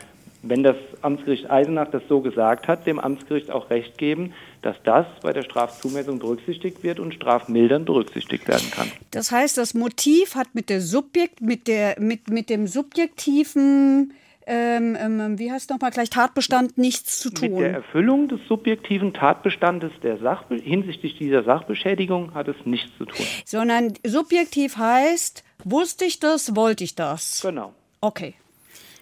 wenn 0.44 0.64
das 0.64 0.76
Amtsgericht 1.02 1.50
Eisenach 1.50 1.90
das 1.92 2.04
so 2.08 2.22
gesagt 2.22 2.68
hat, 2.68 2.86
dem 2.86 3.00
Amtsgericht 3.00 3.52
auch 3.52 3.70
Recht 3.70 3.98
geben, 3.98 4.34
dass 4.62 4.76
das 4.84 5.06
bei 5.22 5.34
der 5.34 5.44
Strafzumessung 5.44 6.20
berücksichtigt 6.20 6.84
wird 6.84 7.00
und 7.00 7.14
strafmildern 7.14 7.86
berücksichtigt 7.86 8.48
werden 8.48 8.70
kann. 8.72 8.92
Das 9.12 9.32
heißt, 9.32 9.58
das 9.58 9.74
Motiv 9.74 10.36
hat 10.36 10.54
mit 10.54 10.70
der 10.70 10.82
Subjekt, 10.82 11.42
mit 11.42 11.68
der, 11.68 12.00
mit, 12.00 12.30
mit 12.30 12.50
dem 12.50 12.68
subjektiven 12.68 14.14
ähm, 14.48 14.98
ähm, 15.00 15.38
wie 15.38 15.52
heißt 15.52 15.70
nochmal 15.70 15.91
gleich, 15.91 16.10
Tatbestand 16.10 16.78
nichts 16.78 17.20
zu 17.20 17.30
tun. 17.30 17.52
Mit 17.52 17.60
der 17.60 17.74
Erfüllung 17.74 18.30
des 18.30 18.39
subjektiven 18.48 19.14
Tatbestandes 19.14 19.91
der 20.02 20.18
Sachbe 20.20 20.56
hinsichtlich 20.56 21.18
dieser 21.18 21.43
Sachbeschädigung 21.43 22.34
hat 22.34 22.48
es 22.48 22.56
nichts 22.64 22.89
zu 22.98 23.06
tun. 23.06 23.26
Sondern 23.45 23.93
subjektiv 24.06 24.78
heißt, 24.78 25.43
wusste 25.66 26.06
ich 26.06 26.20
das, 26.20 26.56
wollte 26.56 26.86
ich 26.86 26.95
das. 26.95 27.41
Genau. 27.41 27.74
Okay. 28.00 28.36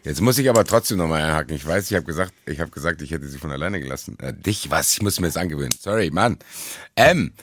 Jetzt 0.04 0.22
muss 0.22 0.38
ich 0.38 0.50
aber 0.50 0.66
trotzdem 0.66 0.98
nochmal 0.98 1.22
einhaken. 1.22 1.56
Ich 1.56 1.66
weiß, 1.66 1.90
ich 1.90 1.96
habe 1.96 2.06
gesagt, 2.06 2.34
ich 2.48 2.60
habe 2.60 2.72
gesagt, 2.72 3.02
ich 3.02 3.12
hätte 3.12 3.28
sie 3.28 3.38
von 3.38 3.52
alleine 3.52 3.80
gelassen. 3.80 4.18
Äh, 4.22 4.34
dich, 4.34 4.72
was? 4.72 4.94
Ich 4.94 5.02
muss 5.02 5.20
mir 5.20 5.28
das 5.28 5.38
angewöhnen. 5.38 5.74
Sorry, 5.80 6.10
Mann. 6.12 6.38
Ähm, 6.96 7.34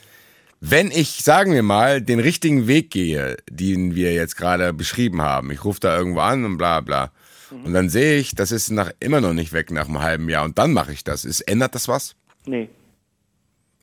wenn 0.59 0.91
ich, 0.91 1.23
sagen 1.23 1.53
wir 1.53 1.63
mal, 1.63 2.01
den 2.01 2.19
richtigen 2.19 2.67
Weg 2.67 2.89
gehe, 2.89 3.37
den 3.49 3.95
wir 3.95 4.13
jetzt 4.13 4.37
gerade 4.37 4.73
beschrieben 4.73 5.21
haben, 5.21 5.51
ich 5.51 5.65
rufe 5.65 5.81
da 5.81 5.97
irgendwo 5.97 6.21
an 6.21 6.45
und 6.45 6.57
bla 6.57 6.79
bla, 6.79 7.11
mhm. 7.59 7.65
und 7.65 7.73
dann 7.73 7.89
sehe 7.89 8.17
ich, 8.17 8.35
das 8.35 8.51
ist 8.51 8.69
nach, 8.71 8.91
immer 8.99 9.21
noch 9.21 9.33
nicht 9.33 9.53
weg 9.53 9.71
nach 9.71 9.87
einem 9.87 10.01
halben 10.01 10.29
Jahr 10.29 10.43
und 10.43 10.57
dann 10.57 10.73
mache 10.73 10.91
ich 10.91 11.03
das. 11.03 11.25
Ist, 11.25 11.41
ändert 11.41 11.75
das 11.75 11.87
was? 11.87 12.15
Nee. 12.45 12.69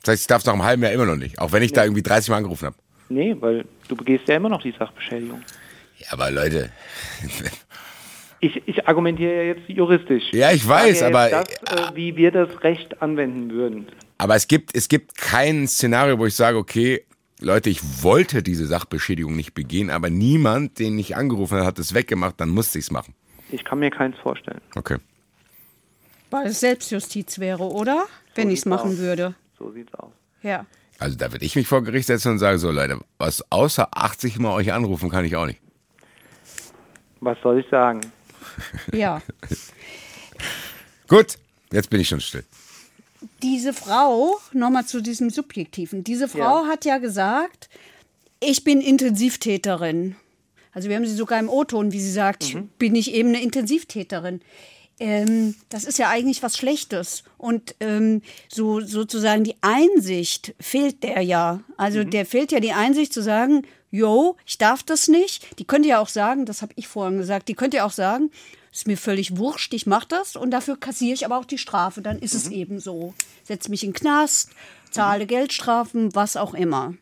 Das 0.03 0.13
heißt, 0.13 0.23
ich 0.23 0.27
darf 0.27 0.41
es 0.41 0.47
nach 0.47 0.55
einem 0.55 0.65
halben 0.65 0.83
Jahr 0.83 0.93
immer 0.93 1.07
noch 1.07 1.17
nicht, 1.17 1.39
auch 1.39 1.53
wenn 1.53 1.63
ich 1.63 1.71
nee. 1.71 1.77
da 1.77 1.85
irgendwie 1.85 2.03
30 2.03 2.31
Mal 2.31 2.37
angerufen 2.37 2.67
habe. 2.67 2.77
Nee, 3.09 3.37
weil 3.41 3.65
du 3.89 3.97
begehst 3.97 4.29
ja 4.29 4.37
immer 4.37 4.49
noch 4.49 4.63
die 4.63 4.75
Sachbeschädigung. 4.79 5.43
Ja, 5.99 6.07
aber 6.13 6.31
Leute, 6.31 6.71
Ich, 8.41 8.63
ich 8.67 8.89
argumentiere 8.89 9.35
ja 9.35 9.43
jetzt 9.43 9.69
juristisch. 9.69 10.25
Ja, 10.33 10.51
ich 10.51 10.67
weiß, 10.67 11.03
aber. 11.03 11.29
Das, 11.29 11.49
äh, 11.49 11.95
wie 11.95 12.17
wir 12.17 12.31
das 12.31 12.63
Recht 12.63 13.03
anwenden 13.03 13.51
würden. 13.51 13.87
Aber 14.17 14.35
es 14.35 14.49
gibt, 14.49 14.75
es 14.75 14.89
gibt 14.89 15.17
kein 15.17 15.69
Szenario, 15.69 16.19
wo 16.19 16.27
ich 16.27 16.35
sage, 16.35 16.57
okay, 16.57 17.05
Leute, 17.41 17.71
ich 17.71 18.03
wollte 18.03 18.43
diese 18.43 18.67
Sachbeschädigung 18.67 19.37
nicht 19.37 19.55
begehen, 19.55 19.91
aber 19.91 20.11
niemand, 20.11 20.79
den 20.79 20.99
ich 20.99 21.17
angerufen 21.17 21.59
habe, 21.59 21.67
hat 21.67 21.79
es 21.79 21.95
weggemacht, 21.95 22.41
dann 22.41 22.49
musste 22.49 22.79
ich 22.79 22.87
es 22.87 22.91
machen. 22.91 23.15
Ich 23.53 23.65
kann 23.65 23.79
mir 23.81 23.91
keins 23.91 24.17
vorstellen. 24.19 24.61
Okay. 24.75 24.99
Weil 26.31 26.47
es 26.47 26.61
Selbstjustiz 26.61 27.39
wäre, 27.39 27.65
oder? 27.65 28.07
Wenn 28.35 28.49
so 28.49 28.53
ich 28.53 28.61
es 28.61 28.67
machen 28.67 28.93
aus. 28.93 28.99
würde. 28.99 29.35
So 29.59 29.73
sieht's 29.73 29.93
aus. 29.95 30.13
Ja. 30.43 30.65
Also 30.99 31.17
da 31.17 31.33
würde 31.33 31.45
ich 31.45 31.57
mich 31.57 31.67
vor 31.67 31.83
Gericht 31.83 32.07
setzen 32.07 32.33
und 32.33 32.39
sagen, 32.39 32.59
so 32.59 32.71
Leute, 32.71 33.01
was 33.19 33.45
außer 33.51 33.89
80 33.93 34.39
Mal 34.39 34.53
euch 34.55 34.73
anrufen 34.73 35.11
kann 35.11 35.25
ich 35.25 35.35
auch 35.37 35.47
nicht. 35.47 35.61
Was 37.21 37.39
soll 37.43 37.61
ich 37.61 37.67
sagen? 37.71 38.01
Ja. 38.93 39.21
Gut, 41.09 41.37
jetzt 41.73 41.91
bin 41.91 42.01
ich 42.01 42.09
schon 42.09 42.21
still. 42.21 42.45
Diese 43.43 43.73
Frau, 43.73 44.39
nochmal 44.53 44.87
zu 44.87 45.03
diesem 45.03 45.31
Subjektiven, 45.31 46.05
diese 46.05 46.29
Frau 46.29 46.65
Ja. 46.65 46.69
hat 46.69 46.85
ja 46.85 46.99
gesagt, 46.99 47.69
ich 48.41 48.65
bin 48.65 48.81
Intensivtäterin. 48.81 50.17
Also 50.73 50.89
wir 50.89 50.97
haben 50.97 51.07
sie 51.07 51.15
sogar 51.15 51.39
im 51.39 51.49
O-Ton, 51.49 51.93
wie 51.93 52.01
sie 52.01 52.13
sagt, 52.13 52.57
bin 52.79 52.95
ich 52.95 53.13
eben 53.15 53.31
eine 53.31 53.43
Intensivtäterin. 53.43 54.41
Ähm, 55.01 55.55
das 55.71 55.85
ist 55.85 55.99
ja 55.99 56.11
eigentlich 56.11 56.43
was 56.43 56.57
Schlechtes. 56.57 57.25
Und 57.39 57.75
ähm, 57.81 58.23
so 58.49 58.81
sozusagen 58.81 59.45
die 59.45 59.57
Einsicht 59.63 60.55
fehlt 60.61 61.03
der 61.03 61.23
ja. 61.23 61.61
Also 61.77 62.05
der 62.05 62.27
fehlt 62.27 62.53
ja 62.53 62.61
die 62.61 62.73
Einsicht 62.73 63.13
zu 63.13 63.23
sagen, 63.23 63.63
yo, 63.91 64.37
ich 64.47 64.59
darf 64.59 64.83
das 64.83 65.09
nicht. 65.09 65.59
Die 65.59 65.65
könnte 65.65 65.89
ja 65.89 66.01
auch 66.01 66.09
sagen, 66.09 66.45
das 66.45 66.63
habe 66.63 66.75
ich 66.77 66.87
vorhin 66.87 67.19
gesagt, 67.19 67.49
die 67.49 67.55
könnte 67.55 67.79
ja 67.79 67.87
auch 67.87 67.93
sagen, 67.93 68.31
ist 68.73 68.87
mir 68.87 68.97
völlig 68.97 69.37
wurscht, 69.37 69.75
ich 69.75 69.87
mache 69.87 70.07
das 70.09 70.37
und 70.37 70.53
dafür 70.53 70.79
kassiere 70.79 71.15
ich 71.15 71.25
aber 71.25 71.39
auch 71.39 71.45
die 71.45 71.59
Strafe. 71.59 72.03
Dann 72.03 72.19
ist 72.21 72.35
es 72.35 72.49
eben 72.49 72.79
so. 72.79 73.15
Setz 73.43 73.69
mich 73.69 73.83
in 73.83 73.91
den 73.91 73.97
Knast, 73.97 74.51
zahle 74.91 75.27
Geldstrafen, 75.27 76.15
was 76.15 76.37
auch 76.37 76.55
immer. 76.55 76.95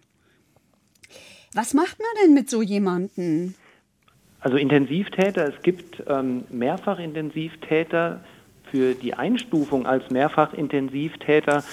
Was 1.59 1.75
macht 1.75 1.99
man 1.99 2.09
denn 2.23 2.35
mit 2.35 2.49
so 2.49 2.63
jemandem? 2.63 3.55
Also 4.39 4.57
Intensivtäter, 4.57 5.49
es 5.49 5.61
gibt 5.63 6.01
ähm, 6.07 6.45
Mehrfachintensivtäter. 6.51 8.21
Für 8.71 8.95
die 8.95 9.15
Einstufung 9.15 9.85
als 9.85 10.09
Mehrfachintensivtäter 10.09 11.65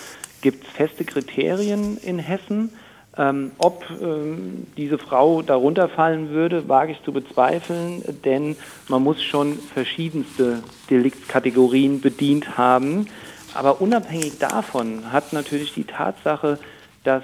gibt 0.41 0.63
es 0.63 0.71
feste 0.71 1.05
Kriterien 1.05 1.97
in 1.97 2.17
Hessen. 2.17 2.71
Ähm, 3.15 3.51
ob 3.59 3.85
ähm, 4.01 4.65
diese 4.75 4.97
Frau 4.97 5.43
darunter 5.43 5.87
fallen 5.87 6.31
würde, 6.31 6.67
wage 6.67 6.93
ich 6.93 7.03
zu 7.03 7.13
bezweifeln, 7.13 8.01
denn 8.25 8.55
man 8.87 9.03
muss 9.03 9.21
schon 9.21 9.53
verschiedenste 9.53 10.63
Deliktkategorien 10.89 12.01
bedient 12.01 12.57
haben. 12.57 13.05
Aber 13.53 13.81
unabhängig 13.81 14.39
davon 14.39 15.11
hat 15.11 15.31
natürlich 15.31 15.75
die 15.75 15.83
Tatsache, 15.83 16.57
dass 17.03 17.23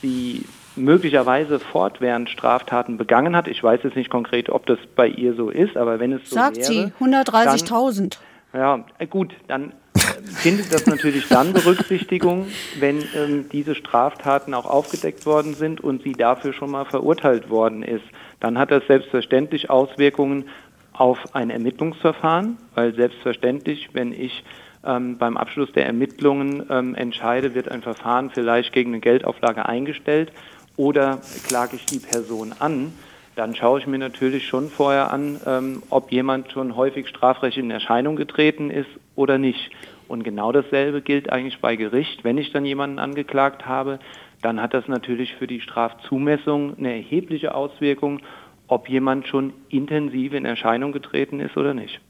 sie 0.00 0.46
möglicherweise 0.78 1.58
fortwährend 1.58 2.30
Straftaten 2.30 2.96
begangen 2.96 3.36
hat. 3.36 3.48
Ich 3.48 3.62
weiß 3.62 3.80
jetzt 3.84 3.96
nicht 3.96 4.10
konkret, 4.10 4.50
ob 4.50 4.66
das 4.66 4.78
bei 4.96 5.08
ihr 5.08 5.34
so 5.34 5.50
ist, 5.50 5.76
aber 5.76 6.00
wenn 6.00 6.12
es 6.12 6.28
so 6.28 6.36
Sagt 6.36 6.56
wäre, 6.56 6.66
sie, 6.66 6.92
130.000. 7.00 8.16
ja, 8.54 8.84
äh, 8.98 9.06
gut, 9.06 9.34
dann 9.48 9.72
äh, 9.94 9.98
findet 10.24 10.72
das 10.72 10.86
natürlich 10.86 11.28
dann 11.28 11.52
Berücksichtigung, 11.52 12.46
wenn 12.78 13.04
ähm, 13.14 13.48
diese 13.50 13.74
Straftaten 13.74 14.54
auch 14.54 14.66
aufgedeckt 14.66 15.26
worden 15.26 15.54
sind 15.54 15.80
und 15.80 16.02
sie 16.02 16.12
dafür 16.12 16.52
schon 16.52 16.70
mal 16.70 16.84
verurteilt 16.84 17.50
worden 17.50 17.82
ist. 17.82 18.04
Dann 18.40 18.58
hat 18.58 18.70
das 18.70 18.86
selbstverständlich 18.86 19.70
Auswirkungen 19.70 20.44
auf 20.92 21.34
ein 21.34 21.50
Ermittlungsverfahren, 21.50 22.56
weil 22.74 22.94
selbstverständlich, 22.94 23.90
wenn 23.92 24.12
ich 24.12 24.42
ähm, 24.84 25.18
beim 25.18 25.36
Abschluss 25.36 25.72
der 25.72 25.86
Ermittlungen 25.86 26.64
ähm, 26.70 26.94
entscheide, 26.94 27.54
wird 27.54 27.70
ein 27.70 27.82
Verfahren 27.82 28.30
vielleicht 28.30 28.72
gegen 28.72 28.90
eine 28.90 29.00
Geldauflage 29.00 29.66
eingestellt 29.66 30.32
oder 30.78 31.20
klage 31.46 31.76
ich 31.76 31.84
die 31.84 31.98
Person 31.98 32.54
an, 32.58 32.92
dann 33.36 33.54
schaue 33.54 33.80
ich 33.80 33.86
mir 33.86 33.98
natürlich 33.98 34.48
schon 34.48 34.70
vorher 34.70 35.12
an, 35.12 35.40
ähm, 35.46 35.82
ob 35.90 36.10
jemand 36.10 36.50
schon 36.50 36.74
häufig 36.74 37.08
strafrechtlich 37.08 37.62
in 37.62 37.70
Erscheinung 37.70 38.16
getreten 38.16 38.70
ist 38.70 38.88
oder 39.14 39.36
nicht. 39.38 39.70
Und 40.08 40.24
genau 40.24 40.52
dasselbe 40.52 41.02
gilt 41.02 41.30
eigentlich 41.30 41.60
bei 41.60 41.76
Gericht. 41.76 42.24
Wenn 42.24 42.38
ich 42.38 42.52
dann 42.52 42.64
jemanden 42.64 42.98
angeklagt 42.98 43.66
habe, 43.66 43.98
dann 44.40 44.62
hat 44.62 44.72
das 44.72 44.88
natürlich 44.88 45.34
für 45.34 45.46
die 45.46 45.60
Strafzumessung 45.60 46.78
eine 46.78 46.94
erhebliche 46.94 47.54
Auswirkung, 47.54 48.20
ob 48.68 48.88
jemand 48.88 49.26
schon 49.26 49.52
intensiv 49.68 50.32
in 50.32 50.44
Erscheinung 50.44 50.92
getreten 50.92 51.40
ist 51.40 51.56
oder 51.56 51.74
nicht. 51.74 52.00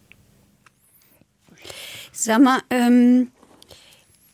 Sag 2.13 2.43
mal, 2.43 2.61
ähm, 2.71 3.29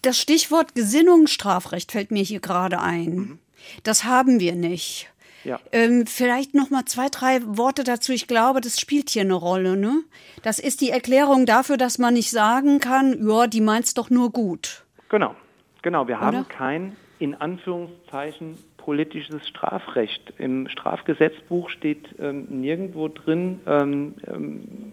das 0.03 0.19
Stichwort 0.19 0.75
Gesinnungsstrafrecht 0.75 1.93
fällt 1.93 2.11
mir 2.11 2.23
hier 2.23 2.41
gerade 2.41 2.81
ein. 2.81 3.39
Das 3.83 4.05
haben 4.05 4.41
wir 4.41 4.55
nicht. 4.55 5.11
Ja. 5.45 5.61
Ähm, 5.73 6.07
vielleicht 6.07 6.55
noch 6.55 6.71
mal 6.71 6.85
zwei, 6.87 7.09
drei 7.09 7.41
Worte 7.45 7.85
dazu. 7.85 8.13
Ich 8.13 8.27
glaube, 8.27 8.61
das 8.61 8.81
spielt 8.81 9.11
hier 9.11 9.23
eine 9.23 9.35
Rolle. 9.35 9.77
Ne? 9.77 10.03
Das 10.43 10.59
ist 10.59 10.81
die 10.81 10.91
Erklärung 10.91 11.45
dafür, 11.45 11.77
dass 11.77 11.99
man 11.99 12.15
nicht 12.15 12.31
sagen 12.31 12.81
kann, 12.81 13.29
ja, 13.29 13.47
die 13.47 13.61
meint's 13.61 13.95
doch 13.95 14.09
nur 14.09 14.31
gut. 14.31 14.85
Genau, 15.11 15.35
genau. 15.83 16.09
Wir 16.09 16.19
haben 16.21 16.39
Oder? 16.39 16.47
kein, 16.49 16.97
in 17.19 17.35
Anführungszeichen, 17.35 18.57
politisches 18.79 19.47
Strafrecht. 19.47 20.33
Im 20.39 20.69
Strafgesetzbuch 20.69 21.69
steht 21.69 22.15
ähm, 22.19 22.47
nirgendwo 22.49 23.09
drin, 23.09 23.61
ähm, 23.67 24.15
ähm, 24.27 24.93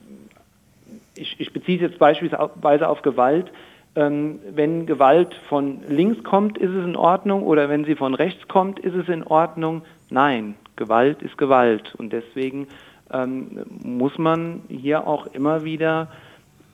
ich, 1.15 1.39
ich 1.39 1.53
beziehe 1.53 1.77
es 1.77 1.81
jetzt 1.81 1.99
beispielsweise 1.99 2.87
auf 2.87 3.01
Gewalt. 3.01 3.51
Ähm, 3.95 4.39
wenn 4.49 4.85
Gewalt 4.85 5.35
von 5.49 5.81
links 5.87 6.23
kommt, 6.23 6.57
ist 6.57 6.69
es 6.71 6.85
in 6.85 6.95
Ordnung 6.95 7.43
oder 7.43 7.67
wenn 7.69 7.83
sie 7.83 7.95
von 7.95 8.13
rechts 8.13 8.47
kommt, 8.47 8.79
ist 8.79 8.95
es 8.95 9.09
in 9.09 9.23
Ordnung. 9.23 9.81
Nein, 10.09 10.55
Gewalt 10.77 11.21
ist 11.21 11.37
Gewalt 11.37 11.93
und 11.95 12.13
deswegen 12.13 12.67
ähm, 13.11 13.65
muss 13.83 14.17
man 14.17 14.61
hier 14.69 15.07
auch 15.07 15.27
immer 15.27 15.63
wieder 15.63 16.07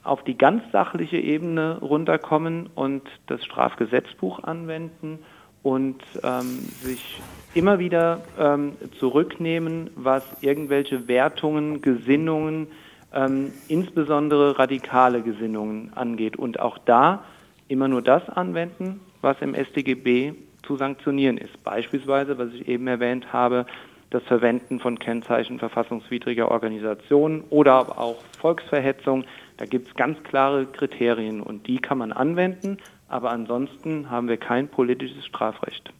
auf 0.03 0.23
die 0.23 0.37
ganz 0.37 0.63
sachliche 0.71 1.17
Ebene 1.17 1.79
runterkommen 1.79 2.69
und 2.75 3.01
das 3.25 3.43
Strafgesetzbuch 3.43 4.43
anwenden 4.43 5.19
und 5.63 6.01
ähm, 6.23 6.59
sich 6.81 7.19
immer 7.53 7.79
wieder 7.79 8.21
ähm, 8.39 8.73
zurücknehmen, 8.99 9.89
was 9.95 10.23
irgendwelche 10.41 11.07
Wertungen, 11.07 11.81
Gesinnungen, 11.81 12.67
ähm, 13.13 13.53
insbesondere 13.67 14.57
radikale 14.59 15.21
Gesinnungen 15.21 15.91
angeht. 15.93 16.37
Und 16.37 16.59
auch 16.59 16.77
da 16.79 17.23
immer 17.67 17.87
nur 17.87 18.01
das 18.01 18.27
anwenden, 18.29 18.99
was 19.21 19.37
im 19.41 19.55
StGB 19.55 20.33
zu 20.63 20.77
sanktionieren 20.77 21.37
ist. 21.37 21.63
Beispielsweise, 21.63 22.37
was 22.37 22.53
ich 22.53 22.67
eben 22.67 22.87
erwähnt 22.87 23.31
habe, 23.31 23.65
das 24.09 24.23
Verwenden 24.23 24.79
von 24.79 24.99
Kennzeichen 24.99 25.59
verfassungswidriger 25.59 26.49
Organisationen 26.49 27.43
oder 27.49 27.99
auch 27.99 28.23
Volksverhetzung. 28.39 29.25
Da 29.57 29.65
gibt 29.65 29.89
es 29.89 29.95
ganz 29.95 30.21
klare 30.23 30.65
Kriterien 30.65 31.41
und 31.41 31.67
die 31.67 31.79
kann 31.79 31.97
man 31.97 32.13
anwenden, 32.13 32.77
aber 33.09 33.31
ansonsten 33.31 34.09
haben 34.09 34.27
wir 34.27 34.37
kein 34.37 34.69
politisches 34.69 35.25
Strafrecht. 35.25 35.91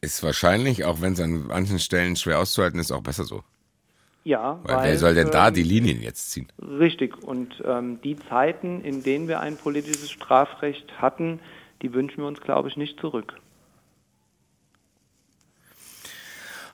Ist 0.00 0.22
wahrscheinlich, 0.22 0.84
auch 0.84 1.02
wenn 1.02 1.12
es 1.12 1.20
an 1.20 1.46
manchen 1.48 1.78
Stellen 1.78 2.16
schwer 2.16 2.38
auszuhalten 2.38 2.80
ist, 2.80 2.90
auch 2.92 3.02
besser 3.02 3.24
so. 3.24 3.42
Ja, 4.22 4.60
weil, 4.64 4.76
weil 4.76 4.84
wer 4.84 4.98
soll 4.98 5.14
denn 5.14 5.26
ähm, 5.26 5.32
da 5.32 5.50
die 5.50 5.62
Linien 5.62 6.02
jetzt 6.02 6.30
ziehen? 6.30 6.48
Richtig. 6.60 7.22
Und 7.22 7.62
ähm, 7.64 8.00
die 8.02 8.16
Zeiten, 8.28 8.82
in 8.82 9.02
denen 9.02 9.28
wir 9.28 9.40
ein 9.40 9.56
politisches 9.56 10.10
Strafrecht 10.10 11.00
hatten, 11.00 11.40
die 11.82 11.94
wünschen 11.94 12.18
wir 12.18 12.26
uns, 12.26 12.40
glaube 12.40 12.68
ich, 12.68 12.76
nicht 12.76 13.00
zurück. 13.00 13.34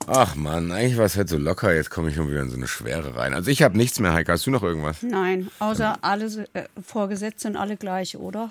Ach 0.09 0.35
man, 0.35 0.71
eigentlich 0.71 0.97
war 0.97 1.05
es 1.05 1.17
halt 1.17 1.27
so 1.27 1.37
locker, 1.37 1.73
jetzt 1.73 1.89
komme 1.89 2.09
ich 2.09 2.15
schon 2.15 2.29
wieder 2.29 2.41
in 2.41 2.49
so 2.49 2.55
eine 2.55 2.67
Schwere 2.67 3.15
rein. 3.17 3.33
Also 3.33 3.51
ich 3.51 3.61
habe 3.61 3.77
nichts 3.77 3.99
mehr, 3.99 4.13
Heike. 4.13 4.31
Hast 4.31 4.45
du 4.47 4.51
noch 4.51 4.63
irgendwas? 4.63 5.03
Nein, 5.03 5.49
außer 5.59 5.97
alle 6.01 6.47
äh, 6.53 6.63
Vorgesetzte 6.81 7.41
sind 7.41 7.57
alle 7.57 7.75
gleich, 7.75 8.17
oder? 8.17 8.49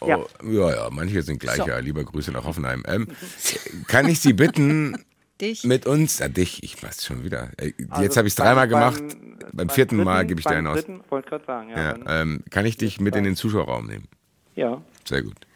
Oh, 0.00 0.06
ja. 0.06 0.18
ja, 0.44 0.74
ja, 0.74 0.88
manche 0.90 1.22
sind 1.22 1.40
gleich, 1.40 1.56
so. 1.56 1.66
ja. 1.66 1.78
Lieber 1.78 2.04
Grüße 2.04 2.30
nach 2.30 2.44
Hoffenheim. 2.44 2.82
Ähm, 2.86 3.08
kann 3.86 4.06
ich 4.06 4.20
Sie 4.20 4.34
bitten, 4.34 5.02
dich. 5.42 5.64
mit 5.64 5.86
uns, 5.86 6.20
ja, 6.20 6.28
dich, 6.28 6.62
ich 6.62 6.82
weiß 6.82 7.04
schon 7.04 7.24
wieder. 7.24 7.50
Äh, 7.58 7.72
also 7.90 8.02
jetzt 8.02 8.16
habe 8.16 8.28
ich 8.28 8.32
es 8.32 8.36
dreimal 8.36 8.68
gemacht. 8.68 9.02
Beim, 9.02 9.50
beim 9.52 9.68
vierten 9.68 9.96
dritten, 9.96 10.04
Mal 10.04 10.26
gebe 10.26 10.40
ich 10.40 10.46
dir 10.46 10.56
einen 10.56 10.68
aus. 10.68 10.84
Wollte 11.10 11.28
gerade 11.28 11.44
sagen, 11.44 11.68
ja. 11.70 11.96
ja 11.96 12.22
ähm, 12.22 12.42
kann 12.50 12.64
ich 12.64 12.76
dich 12.76 13.00
mit 13.00 13.16
in 13.16 13.24
den 13.24 13.36
Zuschauerraum 13.36 13.86
nehmen? 13.86 14.08
Ja. 14.54 14.80
Sehr 15.04 15.22
gut. 15.22 15.46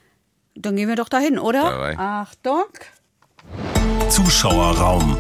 Dann 0.55 0.77
gehen 0.77 0.89
wir 0.89 0.97
doch 0.97 1.09
dahin, 1.09 1.39
oder? 1.39 1.63
Dabei. 1.63 1.99
Achtung. 1.99 2.67
Zuschauerraum. 4.09 5.19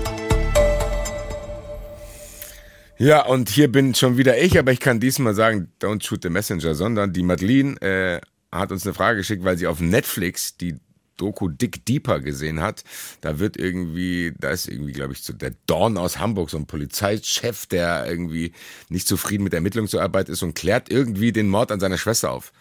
Ja, 2.98 3.26
und 3.26 3.50
hier 3.50 3.70
bin 3.70 3.94
schon 3.94 4.16
wieder 4.16 4.38
ich, 4.38 4.58
aber 4.58 4.72
ich 4.72 4.80
kann 4.80 5.00
diesmal 5.00 5.34
sagen, 5.34 5.70
don't 5.82 6.02
shoot 6.02 6.22
the 6.22 6.30
messenger, 6.30 6.74
sondern 6.74 7.12
die 7.12 7.22
Madeline 7.22 7.80
äh, 7.82 8.20
hat 8.50 8.72
uns 8.72 8.86
eine 8.86 8.94
Frage 8.94 9.18
geschickt, 9.18 9.44
weil 9.44 9.58
sie 9.58 9.66
auf 9.66 9.80
Netflix 9.80 10.56
die 10.56 10.76
Doku 11.16 11.48
Dick 11.48 11.84
Deeper 11.84 12.20
gesehen 12.20 12.60
hat. 12.60 12.84
Da 13.20 13.38
wird 13.38 13.56
irgendwie, 13.56 14.32
da 14.38 14.50
ist 14.50 14.68
irgendwie, 14.68 14.92
glaube 14.92 15.12
ich, 15.12 15.22
so 15.22 15.32
der 15.32 15.52
Dorn 15.66 15.96
aus 15.96 16.18
Hamburg, 16.18 16.50
so 16.50 16.56
ein 16.56 16.66
Polizeichef, 16.66 17.66
der 17.66 18.06
irgendwie 18.06 18.52
nicht 18.88 19.08
zufrieden 19.08 19.44
mit 19.44 19.52
der 19.52 19.58
Ermittlungsarbeit 19.58 20.28
ist 20.28 20.42
und 20.42 20.54
klärt 20.54 20.90
irgendwie 20.90 21.32
den 21.32 21.48
Mord 21.48 21.72
an 21.72 21.80
seiner 21.80 21.98
Schwester 21.98 22.30
auf. 22.30 22.52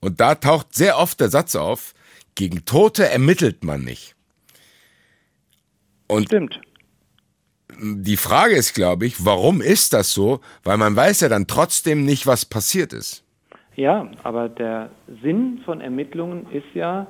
Und 0.00 0.20
da 0.20 0.34
taucht 0.34 0.74
sehr 0.74 0.98
oft 0.98 1.20
der 1.20 1.30
Satz 1.30 1.54
auf, 1.54 1.94
gegen 2.34 2.64
Tote 2.64 3.08
ermittelt 3.08 3.64
man 3.64 3.82
nicht. 3.82 4.14
Und 6.06 6.26
Stimmt. 6.26 6.60
Die 7.78 8.16
Frage 8.16 8.54
ist, 8.54 8.74
glaube 8.74 9.06
ich, 9.06 9.24
warum 9.24 9.60
ist 9.60 9.92
das 9.92 10.12
so? 10.12 10.40
Weil 10.62 10.78
man 10.78 10.96
weiß 10.96 11.20
ja 11.20 11.28
dann 11.28 11.46
trotzdem 11.46 12.04
nicht, 12.04 12.26
was 12.26 12.44
passiert 12.44 12.92
ist. 12.92 13.24
Ja, 13.74 14.10
aber 14.22 14.48
der 14.48 14.90
Sinn 15.22 15.60
von 15.64 15.82
Ermittlungen 15.82 16.46
ist 16.50 16.74
ja, 16.74 17.06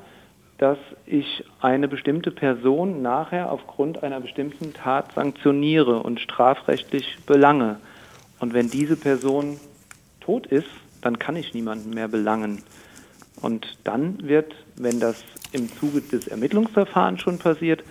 dass 0.58 0.78
ich 1.04 1.44
eine 1.60 1.88
bestimmte 1.88 2.30
Person 2.30 3.02
nachher 3.02 3.52
aufgrund 3.52 4.02
einer 4.02 4.20
bestimmten 4.20 4.72
Tat 4.72 5.12
sanktioniere 5.12 6.02
und 6.02 6.20
strafrechtlich 6.20 7.18
belange. 7.26 7.78
Und 8.40 8.54
wenn 8.54 8.70
diese 8.70 8.96
Person 8.96 9.58
tot 10.20 10.46
ist, 10.46 10.68
dann 11.02 11.18
kann 11.18 11.36
ich 11.36 11.54
niemanden 11.54 11.90
mehr 11.90 12.08
belangen. 12.08 12.62
Und 13.42 13.78
dann 13.84 14.26
wird, 14.26 14.54
wenn 14.76 14.98
das 14.98 15.22
im 15.52 15.68
Zuge 15.68 16.00
des 16.00 16.26
Ermittlungsverfahrens 16.28 17.20
schon 17.20 17.38
passiert, 17.38 17.84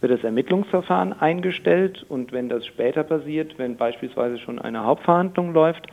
wird 0.00 0.12
das 0.12 0.24
Ermittlungsverfahren 0.24 1.12
eingestellt 1.12 2.04
und 2.08 2.32
wenn 2.32 2.48
das 2.48 2.66
später 2.66 3.02
passiert, 3.02 3.58
wenn 3.58 3.76
beispielsweise 3.76 4.38
schon 4.38 4.58
eine 4.58 4.84
Hauptverhandlung 4.84 5.52
läuft, 5.52 5.86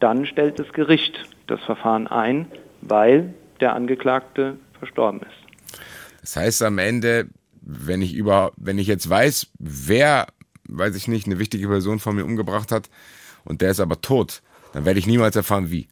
dann 0.00 0.26
stellt 0.26 0.58
das 0.58 0.72
Gericht 0.72 1.18
das 1.46 1.60
Verfahren 1.62 2.06
ein, 2.06 2.46
weil 2.82 3.34
der 3.60 3.74
Angeklagte 3.74 4.56
verstorben 4.78 5.20
ist. 5.22 5.45
Das 6.26 6.34
heißt 6.34 6.62
am 6.64 6.78
Ende, 6.78 7.28
wenn 7.62 8.02
ich 8.02 8.12
über, 8.12 8.50
wenn 8.56 8.78
ich 8.78 8.88
jetzt 8.88 9.08
weiß, 9.08 9.52
wer, 9.60 10.26
weiß 10.68 10.96
ich 10.96 11.06
nicht, 11.06 11.26
eine 11.26 11.38
wichtige 11.38 11.68
Person 11.68 12.00
von 12.00 12.16
mir 12.16 12.24
umgebracht 12.24 12.72
hat 12.72 12.90
und 13.44 13.62
der 13.62 13.70
ist 13.70 13.78
aber 13.78 14.00
tot, 14.00 14.42
dann 14.72 14.84
werde 14.84 14.98
ich 14.98 15.06
niemals 15.06 15.36
erfahren, 15.36 15.70
wie. 15.70 15.86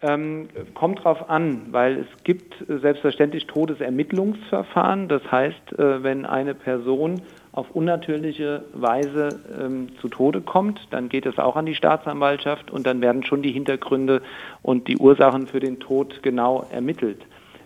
Ähm, 0.00 0.48
kommt 0.72 1.04
drauf 1.04 1.28
an, 1.28 1.66
weil 1.70 1.98
es 1.98 2.24
gibt 2.24 2.64
selbstverständlich 2.66 3.46
Todesermittlungsverfahren. 3.46 5.08
Das 5.08 5.20
heißt, 5.30 5.78
äh, 5.78 6.02
wenn 6.02 6.24
eine 6.24 6.54
Person 6.54 7.20
auf 7.52 7.70
unnatürliche 7.72 8.64
Weise 8.72 9.38
ähm, 9.60 9.88
zu 10.00 10.08
Tode 10.08 10.40
kommt, 10.40 10.80
dann 10.92 11.10
geht 11.10 11.26
es 11.26 11.38
auch 11.38 11.56
an 11.56 11.66
die 11.66 11.74
Staatsanwaltschaft 11.74 12.70
und 12.70 12.86
dann 12.86 13.02
werden 13.02 13.22
schon 13.26 13.42
die 13.42 13.52
Hintergründe 13.52 14.22
und 14.62 14.88
die 14.88 14.96
Ursachen 14.96 15.46
für 15.46 15.60
den 15.60 15.78
Tod 15.78 16.22
genau 16.22 16.66
ermittelt. 16.70 17.20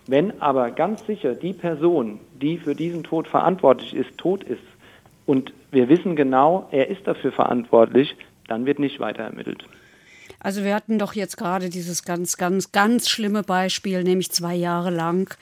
Wenn 0.07 0.39
aber 0.41 0.71
ganz 0.71 1.05
sicher 1.05 1.33
die 1.33 1.53
Person, 1.53 2.19
die 2.41 2.57
für 2.57 2.75
diesen 2.75 3.03
Tod 3.03 3.27
verantwortlich 3.27 3.95
ist, 3.95 4.17
tot 4.17 4.43
ist 4.43 4.61
und 5.25 5.53
wir 5.71 5.89
wissen 5.89 6.15
genau, 6.15 6.67
er 6.71 6.89
ist 6.89 7.07
dafür 7.07 7.31
verantwortlich, 7.31 8.15
dann 8.47 8.65
wird 8.65 8.79
nicht 8.79 8.99
weiter 8.99 9.23
ermittelt. 9.23 9.65
Also 10.39 10.63
wir 10.63 10.75
hatten 10.75 10.99
doch 10.99 11.13
jetzt 11.13 11.37
gerade 11.37 11.69
dieses 11.69 12.03
ganz, 12.03 12.37
ganz, 12.37 12.71
ganz 12.71 13.09
schlimme 13.09 13.41
Beispiel, 13.41 14.03
nämlich 14.03 14.31
zwei 14.31 14.53
Jahre 14.53 14.91
lang 14.91 15.35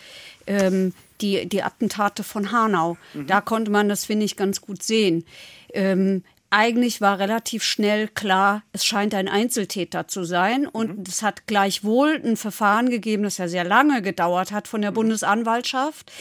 ähm, 0.47 0.93
die, 1.19 1.47
die 1.47 1.61
Attentate 1.61 2.23
von 2.23 2.53
Hanau. 2.53 2.97
Mhm. 3.13 3.27
Da 3.27 3.41
konnte 3.41 3.69
man 3.69 3.89
das, 3.89 4.05
finde 4.05 4.25
ich, 4.25 4.37
ganz 4.37 4.61
gut 4.61 4.81
sehen. 4.81 5.25
Ähm, 5.73 6.23
eigentlich 6.53 7.01
war 7.01 7.17
relativ 7.17 7.63
schnell 7.63 8.07
klar, 8.07 8.61
es 8.73 8.85
scheint 8.85 9.15
ein 9.15 9.27
Einzeltäter 9.27 10.07
zu 10.07 10.23
sein. 10.23 10.67
Und 10.67 10.99
mhm. 10.99 11.03
es 11.07 11.23
hat 11.23 11.47
gleichwohl 11.47 12.21
ein 12.23 12.37
Verfahren 12.37 12.91
gegeben, 12.91 13.23
das 13.23 13.39
ja 13.39 13.47
sehr 13.47 13.63
lange 13.63 14.03
gedauert 14.03 14.51
hat 14.51 14.67
von 14.67 14.81
der 14.81 14.91
mhm. 14.91 14.95
Bundesanwaltschaft. 14.95 16.11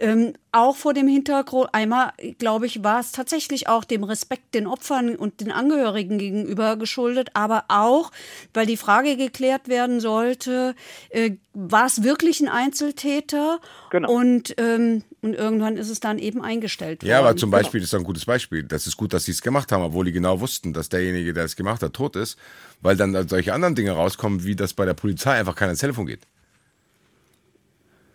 Ähm, 0.00 0.34
auch 0.52 0.76
vor 0.76 0.94
dem 0.94 1.06
Hintergrund, 1.06 1.68
einmal, 1.72 2.12
glaube 2.38 2.66
ich, 2.66 2.82
war 2.82 3.00
es 3.00 3.12
tatsächlich 3.12 3.68
auch 3.68 3.84
dem 3.84 4.04
Respekt 4.04 4.54
den 4.54 4.66
Opfern 4.66 5.16
und 5.16 5.40
den 5.40 5.52
Angehörigen 5.52 6.18
gegenüber 6.18 6.76
geschuldet, 6.76 7.28
aber 7.34 7.64
auch, 7.68 8.10
weil 8.54 8.66
die 8.66 8.76
Frage 8.76 9.16
geklärt 9.16 9.68
werden 9.68 10.00
sollte, 10.00 10.74
äh, 11.10 11.32
war 11.52 11.86
es 11.86 12.02
wirklich 12.02 12.40
ein 12.40 12.48
Einzeltäter? 12.48 13.60
Genau. 13.90 14.10
Und, 14.10 14.54
ähm, 14.58 15.02
und 15.20 15.34
irgendwann 15.34 15.76
ist 15.76 15.90
es 15.90 16.00
dann 16.00 16.18
eben 16.18 16.42
eingestellt 16.42 17.02
worden. 17.02 17.10
Ja, 17.10 17.18
aber 17.20 17.36
zum 17.36 17.50
Beispiel, 17.50 17.80
das 17.80 17.90
ist 17.90 17.94
ein 17.94 18.04
gutes 18.04 18.24
Beispiel. 18.24 18.62
Das 18.62 18.86
ist 18.86 18.96
gut, 18.96 19.12
dass 19.12 19.24
sie 19.24 19.32
es 19.32 19.42
gemacht 19.42 19.72
haben, 19.72 19.82
obwohl 19.82 20.04
die 20.06 20.12
genau 20.12 20.40
wussten, 20.40 20.72
dass 20.72 20.88
derjenige, 20.88 21.32
der 21.32 21.44
es 21.44 21.56
gemacht 21.56 21.82
hat, 21.82 21.92
tot 21.92 22.16
ist, 22.16 22.38
weil 22.80 22.96
dann 22.96 23.28
solche 23.28 23.52
anderen 23.52 23.74
Dinge 23.74 23.92
rauskommen, 23.92 24.44
wie 24.44 24.56
das 24.56 24.72
bei 24.72 24.84
der 24.84 24.94
Polizei 24.94 25.32
einfach 25.32 25.54
kein 25.54 25.74
Telefon 25.76 26.06
geht. 26.06 26.20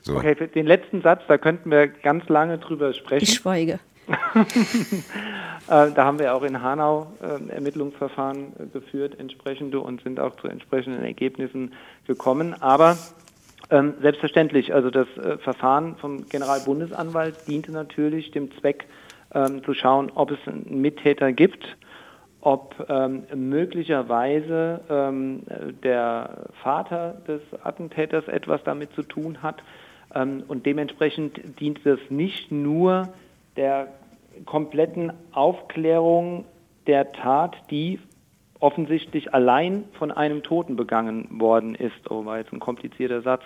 So. 0.02 0.16
Okay, 0.16 0.36
für 0.36 0.48
den 0.48 0.66
letzten 0.66 1.02
Satz, 1.02 1.22
da 1.28 1.38
könnten 1.38 1.70
wir 1.70 1.88
ganz 1.88 2.28
lange 2.28 2.58
drüber 2.58 2.94
sprechen. 2.94 3.24
Ich 3.24 3.36
schweige. 3.36 3.80
Äh, 5.68 5.92
da 5.92 6.06
haben 6.06 6.18
wir 6.18 6.34
auch 6.34 6.42
in 6.42 6.62
Hanau 6.62 7.14
äh, 7.22 7.54
Ermittlungsverfahren 7.54 8.52
äh, 8.60 8.66
geführt, 8.74 9.18
entsprechende, 9.20 9.80
und 9.80 10.02
sind 10.02 10.20
auch 10.20 10.36
zu 10.38 10.48
entsprechenden 10.48 11.04
Ergebnissen 11.04 11.74
gekommen. 12.08 12.56
Aber 12.60 12.98
ähm, 13.70 13.94
selbstverständlich, 14.02 14.74
also 14.74 14.90
das 14.90 15.08
äh, 15.18 15.38
Verfahren 15.38 15.96
vom 15.98 16.28
Generalbundesanwalt 16.28 17.48
diente 17.48 17.72
natürlich 17.72 18.32
dem 18.32 18.52
Zweck, 18.60 18.86
ähm, 19.34 19.64
zu 19.64 19.74
schauen, 19.74 20.12
ob 20.16 20.32
es 20.32 20.40
einen 20.46 20.82
Mittäter 20.82 21.32
gibt, 21.32 21.78
ob 22.42 22.76
ähm, 22.90 23.24
möglicherweise 23.34 24.82
ähm, 24.90 25.44
der 25.84 26.48
Vater 26.64 27.22
des 27.28 27.42
Attentäters 27.64 28.28
etwas 28.28 28.62
damit 28.64 28.92
zu 28.94 29.04
tun 29.04 29.42
hat 29.42 29.62
und 30.14 30.66
dementsprechend 30.66 31.60
dient 31.60 31.86
es 31.86 32.00
nicht 32.10 32.52
nur 32.52 33.14
der 33.56 33.88
kompletten 34.46 35.14
Aufklärung 35.32 36.46
der 36.88 37.12
Tat, 37.12 37.56
die 37.70 38.00
offensichtlich 38.60 39.34
allein 39.34 39.86
von 39.98 40.12
einem 40.12 40.44
Toten 40.44 40.76
begangen 40.76 41.28
worden 41.40 41.76
ist. 41.76 42.10
Oh, 42.10 42.26
war 42.26 42.38
jetzt 42.38 42.54
ein 42.54 42.60
komplizierter 42.60 43.22
Satz. 43.22 43.42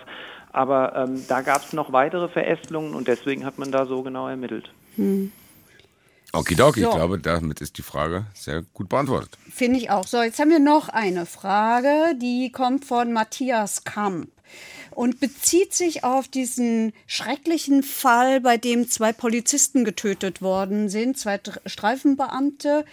Aber 0.52 0.94
ähm, 0.94 1.22
da 1.28 1.40
gab 1.40 1.62
es 1.62 1.72
noch 1.72 1.92
weitere 1.92 2.28
Verästelungen 2.28 2.94
und 2.94 3.08
deswegen 3.08 3.44
hat 3.44 3.58
man 3.58 3.72
da 3.72 3.86
so 3.86 4.02
genau 4.02 4.28
ermittelt. 4.28 4.70
Hm. 4.96 5.32
Okidoki, 6.32 6.80
so. 6.80 6.90
ich 6.90 6.94
glaube, 6.94 7.18
damit 7.18 7.60
ist 7.60 7.78
die 7.78 7.82
Frage 7.82 8.26
sehr 8.34 8.62
gut 8.74 8.88
beantwortet. 8.88 9.30
Finde 9.50 9.78
ich 9.78 9.90
auch. 9.90 10.06
So, 10.06 10.22
jetzt 10.22 10.38
haben 10.38 10.50
wir 10.50 10.58
noch 10.58 10.88
eine 10.88 11.24
Frage, 11.24 12.14
die 12.20 12.52
kommt 12.52 12.84
von 12.84 13.12
Matthias 13.12 13.84
Kamp 13.84 14.28
und 14.96 15.20
bezieht 15.20 15.74
sich 15.74 16.04
auf 16.04 16.26
diesen 16.26 16.94
schrecklichen 17.06 17.82
Fall, 17.82 18.40
bei 18.40 18.56
dem 18.56 18.88
zwei 18.88 19.12
Polizisten 19.12 19.84
getötet 19.84 20.40
worden 20.40 20.88
sind, 20.88 21.18
zwei 21.18 21.38
Streifenbeamte. 21.66 22.86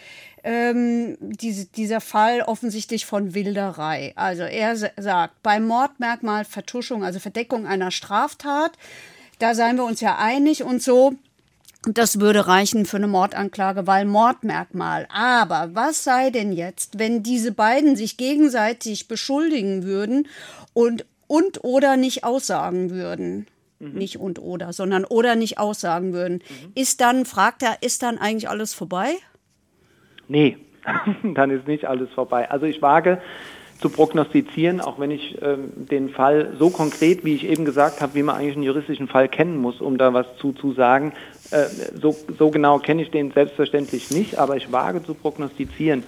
Ähm, 0.43 1.16
diese, 1.22 1.66
dieser 1.68 2.01
Fall 2.01 2.41
offensichtlich 2.41 3.06
von 3.06 3.34
Wilderei. 3.34 4.12
Also 4.18 4.43
er 4.43 4.76
sagt, 4.76 5.41
beim 5.43 5.66
Mordmerkmal 5.66 6.43
Vertuschung, 6.43 7.06
also 7.06 7.20
Verdeckung 7.20 7.66
einer 7.66 7.89
Straftat, 7.89 8.74
da 9.39 9.56
seien 9.56 9.78
wir 9.78 9.86
uns 9.86 10.01
ja 10.01 10.18
einig 10.18 10.64
und 10.64 10.84
so. 10.84 11.14
Das 11.84 12.20
würde 12.20 12.47
reichen 12.47 12.86
für 12.86 12.97
eine 12.97 13.08
Mordanklage, 13.08 13.88
weil 13.88 14.04
Mordmerkmal. 14.04 15.08
Aber 15.10 15.70
was 15.74 16.04
sei 16.04 16.32
denn 16.32 16.51
jetzt, 16.51 16.99
wenn 16.99 17.24
diese 17.24 17.54
beiden 17.54 17.95
sich 17.95 18.18
gegenseitig 18.18 19.08
beschuldigen 19.08 19.84
würden 19.84 20.28
und 20.74 21.06
und 21.34 21.64
oder 21.64 21.98
nicht 21.98 22.24
aussagen 22.24 22.92
würden. 22.92 23.48
Mhm. 23.80 23.94
Nicht 23.94 24.18
und 24.20 24.38
oder, 24.38 24.72
sondern 24.72 25.04
oder 25.04 25.36
nicht 25.36 25.58
aussagen 25.58 26.14
würden. 26.14 26.36
Mhm. 26.36 26.72
Ist 26.76 27.02
dann, 27.02 27.26
fragt 27.26 27.64
er, 27.64 27.78
ist 27.82 28.04
dann 28.04 28.20
eigentlich 28.20 28.50
alles 28.50 28.76
vorbei? 28.76 29.16
Nee, 30.28 30.58
dann 31.34 31.50
ist 31.50 31.68
nicht 31.68 31.86
alles 31.86 32.12
vorbei. 32.12 32.52
Also 32.52 32.68
ich 32.68 32.84
wage 32.84 33.20
zu 33.82 33.90
prognostizieren, 33.90 34.80
auch 34.80 35.00
wenn 35.00 35.10
ich 35.10 35.42
ähm, 35.42 35.72
den 35.76 36.10
Fall 36.10 36.54
so 36.60 36.70
konkret, 36.70 37.26
wie 37.26 37.34
ich 37.34 37.46
eben 37.46 37.66
gesagt 37.66 38.00
habe, 38.00 38.14
wie 38.14 38.22
man 38.22 38.36
eigentlich 38.36 38.54
einen 38.54 38.64
juristischen 38.64 39.08
Fall 39.08 39.28
kennen 39.28 39.58
muss, 39.58 39.82
um 39.82 39.98
da 39.98 40.14
was 40.14 40.28
zu, 40.38 40.54
zu 40.54 40.74
sagen, 40.74 41.14
äh, 41.50 41.66
so, 42.00 42.16
so 42.38 42.52
genau 42.52 42.78
kenne 42.78 43.02
ich 43.02 43.10
den 43.10 43.32
selbstverständlich 43.32 44.12
nicht, 44.12 44.38
aber 44.38 44.56
ich 44.56 44.72
wage 44.72 45.04
zu 45.04 45.16
prognostizieren, 45.16 46.04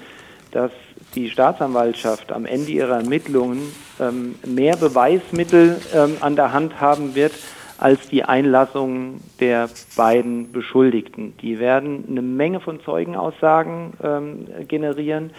dass 0.51 0.71
die 1.15 1.29
Staatsanwaltschaft 1.29 2.31
am 2.31 2.45
Ende 2.45 2.71
ihrer 2.71 2.97
Ermittlungen 2.97 3.61
ähm, 3.99 4.35
mehr 4.45 4.75
Beweismittel 4.75 5.81
ähm, 5.93 6.17
an 6.19 6.35
der 6.35 6.53
Hand 6.53 6.79
haben 6.81 7.15
wird 7.15 7.33
als 7.77 8.07
die 8.07 8.23
Einlassungen 8.23 9.21
der 9.39 9.69
beiden 9.97 10.51
Beschuldigten. 10.51 11.35
Die 11.41 11.59
werden 11.59 12.05
eine 12.09 12.21
Menge 12.21 12.59
von 12.59 12.81
Zeugenaussagen 12.81 13.93
ähm, 14.01 14.47
generieren 14.67 15.31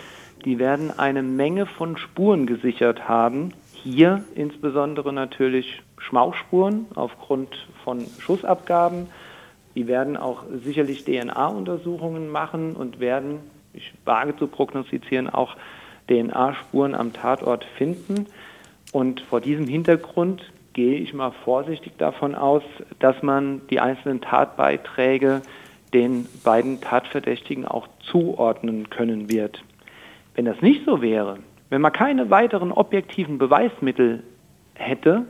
die 0.46 0.60
werden 0.60 0.96
eine 0.96 1.24
Menge 1.24 1.66
von 1.66 1.96
Spuren 1.96 2.46
gesichert 2.46 3.08
haben. 3.08 3.52
Hier 3.72 4.22
insbesondere 4.36 5.12
natürlich 5.12 5.82
Schmauchspuren 5.98 6.86
aufgrund 6.94 7.66
von 7.82 8.06
Schussabgaben. 8.20 9.08
Die 9.74 9.88
werden 9.88 10.16
auch 10.16 10.44
sicherlich 10.64 11.04
DNA-Untersuchungen 11.04 12.30
machen 12.30 12.76
und 12.76 13.00
werden, 13.00 13.40
ich 13.76 13.92
wage 14.04 14.36
zu 14.36 14.46
prognostizieren, 14.46 15.28
auch 15.28 15.56
DNA-Spuren 16.08 16.94
am 16.94 17.12
Tatort 17.12 17.64
finden. 17.76 18.26
Und 18.92 19.20
vor 19.20 19.40
diesem 19.40 19.66
Hintergrund 19.66 20.42
gehe 20.72 20.98
ich 20.98 21.14
mal 21.14 21.32
vorsichtig 21.44 21.94
davon 21.98 22.34
aus, 22.34 22.62
dass 22.98 23.22
man 23.22 23.62
die 23.68 23.80
einzelnen 23.80 24.20
Tatbeiträge 24.20 25.42
den 25.94 26.26
beiden 26.44 26.80
Tatverdächtigen 26.80 27.66
auch 27.66 27.88
zuordnen 28.00 28.90
können 28.90 29.30
wird. 29.30 29.62
Wenn 30.34 30.44
das 30.44 30.60
nicht 30.60 30.84
so 30.84 31.00
wäre, 31.00 31.38
wenn 31.70 31.80
man 31.80 31.92
keine 31.92 32.30
weiteren 32.30 32.72
objektiven 32.72 33.38
Beweismittel 33.38 34.22
hätte, 34.74 35.24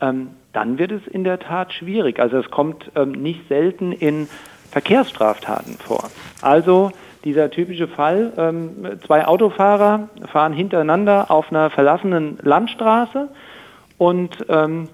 ähm, 0.00 0.30
dann 0.52 0.78
wird 0.78 0.92
es 0.92 1.06
in 1.06 1.24
der 1.24 1.38
Tat 1.38 1.72
schwierig. 1.72 2.20
Also 2.20 2.38
es 2.38 2.50
kommt 2.50 2.90
ähm, 2.94 3.12
nicht 3.12 3.48
selten 3.48 3.92
in 3.92 4.28
Verkehrsstraftaten 4.70 5.74
vor. 5.78 6.10
Also 6.42 6.92
dieser 7.26 7.50
typische 7.50 7.88
Fall, 7.88 8.32
ähm, 8.38 9.00
zwei 9.04 9.26
Autofahrer 9.26 10.08
fahren 10.32 10.52
hintereinander 10.52 11.28
auf 11.28 11.50
einer 11.50 11.70
verlassenen 11.70 12.38
Landstraße 12.40 13.28
und 13.98 14.46
ähm, 14.48 14.88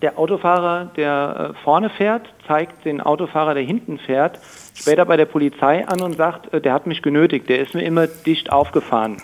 der 0.00 0.16
Autofahrer, 0.16 0.90
der 0.96 1.50
äh, 1.50 1.64
vorne 1.64 1.90
fährt, 1.90 2.32
zeigt 2.46 2.84
den 2.84 3.00
Autofahrer, 3.00 3.54
der 3.54 3.64
hinten 3.64 3.98
fährt, 3.98 4.38
später 4.74 5.04
bei 5.04 5.16
der 5.16 5.26
Polizei 5.26 5.84
an 5.86 6.00
und 6.00 6.16
sagt, 6.16 6.54
äh, 6.54 6.60
der 6.60 6.72
hat 6.72 6.86
mich 6.86 7.02
genötigt, 7.02 7.48
der 7.48 7.58
ist 7.58 7.74
mir 7.74 7.82
immer 7.82 8.06
dicht 8.06 8.52
aufgefahren. 8.52 9.20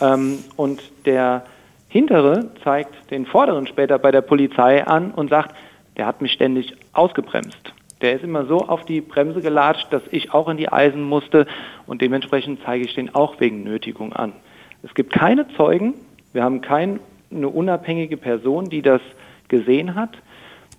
Ähm, 0.00 0.40
und 0.56 0.82
der 1.06 1.44
hintere 1.86 2.50
zeigt 2.64 3.12
den 3.12 3.24
vorderen 3.24 3.68
später 3.68 4.00
bei 4.00 4.10
der 4.10 4.22
Polizei 4.22 4.84
an 4.84 5.12
und 5.12 5.30
sagt, 5.30 5.54
der 5.96 6.06
hat 6.06 6.22
mich 6.22 6.32
ständig 6.32 6.76
ausgebremst. 6.92 7.72
Der 8.04 8.16
ist 8.16 8.22
immer 8.22 8.44
so 8.44 8.58
auf 8.58 8.84
die 8.84 9.00
Bremse 9.00 9.40
gelatscht, 9.40 9.90
dass 9.90 10.02
ich 10.10 10.34
auch 10.34 10.50
in 10.50 10.58
die 10.58 10.70
Eisen 10.70 11.02
musste. 11.02 11.46
Und 11.86 12.02
dementsprechend 12.02 12.60
zeige 12.62 12.84
ich 12.84 12.94
den 12.94 13.14
auch 13.14 13.40
wegen 13.40 13.64
Nötigung 13.64 14.12
an. 14.12 14.34
Es 14.82 14.92
gibt 14.92 15.10
keine 15.10 15.48
Zeugen, 15.56 15.94
wir 16.34 16.44
haben 16.44 16.60
keine 16.60 17.00
unabhängige 17.30 18.18
Person, 18.18 18.68
die 18.68 18.82
das 18.82 19.00
gesehen 19.48 19.94
hat. 19.94 20.10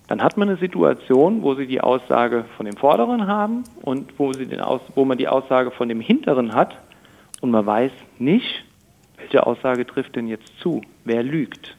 Dann 0.06 0.22
hat 0.22 0.36
man 0.36 0.48
eine 0.48 0.58
Situation, 0.58 1.42
wo 1.42 1.56
Sie 1.56 1.66
die 1.66 1.80
Aussage 1.80 2.44
von 2.56 2.64
dem 2.64 2.76
Vorderen 2.76 3.26
haben 3.26 3.64
und 3.82 4.16
wo, 4.20 4.32
Sie 4.32 4.46
den 4.46 4.60
Aus 4.60 4.82
wo 4.94 5.04
man 5.04 5.18
die 5.18 5.26
Aussage 5.26 5.72
von 5.72 5.88
dem 5.88 6.00
Hinteren 6.00 6.54
hat. 6.54 6.78
Und 7.40 7.50
man 7.50 7.66
weiß 7.66 7.90
nicht, 8.20 8.64
welche 9.16 9.44
Aussage 9.44 9.84
trifft 9.84 10.14
denn 10.14 10.28
jetzt 10.28 10.60
zu, 10.60 10.80
wer 11.04 11.24
lügt. 11.24 11.74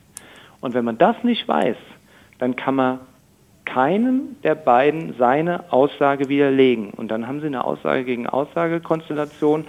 Und 0.59 0.73
wenn 0.73 0.83
man 0.83 0.97
das 0.97 1.23
nicht 1.23 1.47
weiß, 1.47 1.77
dann 2.37 2.57
kann 2.57 2.75
man 2.75 2.99
keinem 3.67 4.37
der 4.43 4.55
beiden 4.55 5.15
seine 5.19 5.71
Aussage 5.71 6.29
widerlegen. 6.29 6.91
Und 6.91 7.09
dann 7.09 7.27
haben 7.27 7.41
Sie 7.41 7.47
eine 7.47 7.63
Aussage 7.63 8.05
gegen 8.05 8.27
Aussagekonstellation 8.27 9.65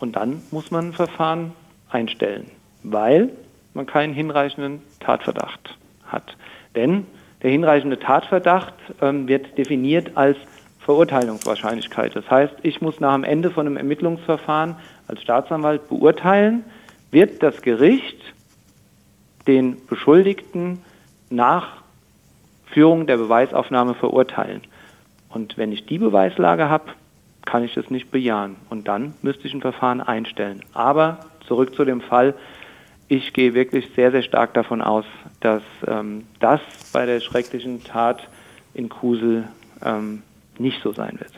und 0.00 0.16
dann 0.16 0.42
muss 0.50 0.70
man 0.70 0.88
ein 0.88 0.92
Verfahren 0.92 1.52
einstellen, 1.90 2.50
weil 2.82 3.30
man 3.74 3.86
keinen 3.86 4.14
hinreichenden 4.14 4.82
Tatverdacht 5.00 5.76
hat. 6.06 6.36
Denn 6.74 7.06
der 7.42 7.50
hinreichende 7.50 7.98
Tatverdacht 7.98 8.74
ähm, 9.00 9.28
wird 9.28 9.56
definiert 9.58 10.16
als 10.16 10.38
Verurteilungswahrscheinlichkeit. 10.80 12.16
Das 12.16 12.28
heißt, 12.30 12.54
ich 12.62 12.80
muss 12.80 13.00
nach 13.00 13.14
dem 13.14 13.24
Ende 13.24 13.50
von 13.50 13.66
einem 13.66 13.76
Ermittlungsverfahren 13.76 14.76
als 15.06 15.22
Staatsanwalt 15.22 15.88
beurteilen, 15.88 16.64
wird 17.10 17.42
das 17.42 17.62
Gericht 17.62 18.18
den 19.46 19.76
Beschuldigten 19.86 20.82
nach 21.30 21.81
Führung 22.72 23.06
der 23.06 23.16
Beweisaufnahme 23.16 23.94
verurteilen. 23.94 24.62
Und 25.28 25.56
wenn 25.56 25.72
ich 25.72 25.86
die 25.86 25.98
Beweislage 25.98 26.68
habe, 26.68 26.92
kann 27.44 27.64
ich 27.64 27.74
das 27.74 27.90
nicht 27.90 28.10
bejahen. 28.10 28.56
Und 28.70 28.88
dann 28.88 29.14
müsste 29.22 29.46
ich 29.46 29.54
ein 29.54 29.60
Verfahren 29.60 30.00
einstellen. 30.00 30.62
Aber 30.72 31.20
zurück 31.46 31.74
zu 31.74 31.84
dem 31.84 32.00
Fall, 32.00 32.34
ich 33.08 33.32
gehe 33.32 33.54
wirklich 33.54 33.90
sehr, 33.94 34.10
sehr 34.10 34.22
stark 34.22 34.54
davon 34.54 34.80
aus, 34.80 35.04
dass 35.40 35.62
ähm, 35.86 36.26
das 36.40 36.60
bei 36.92 37.04
der 37.04 37.20
schrecklichen 37.20 37.84
Tat 37.84 38.26
in 38.74 38.88
Kusel 38.88 39.48
ähm, 39.84 40.22
nicht 40.58 40.82
so 40.82 40.92
sein 40.92 41.18
wird. 41.18 41.32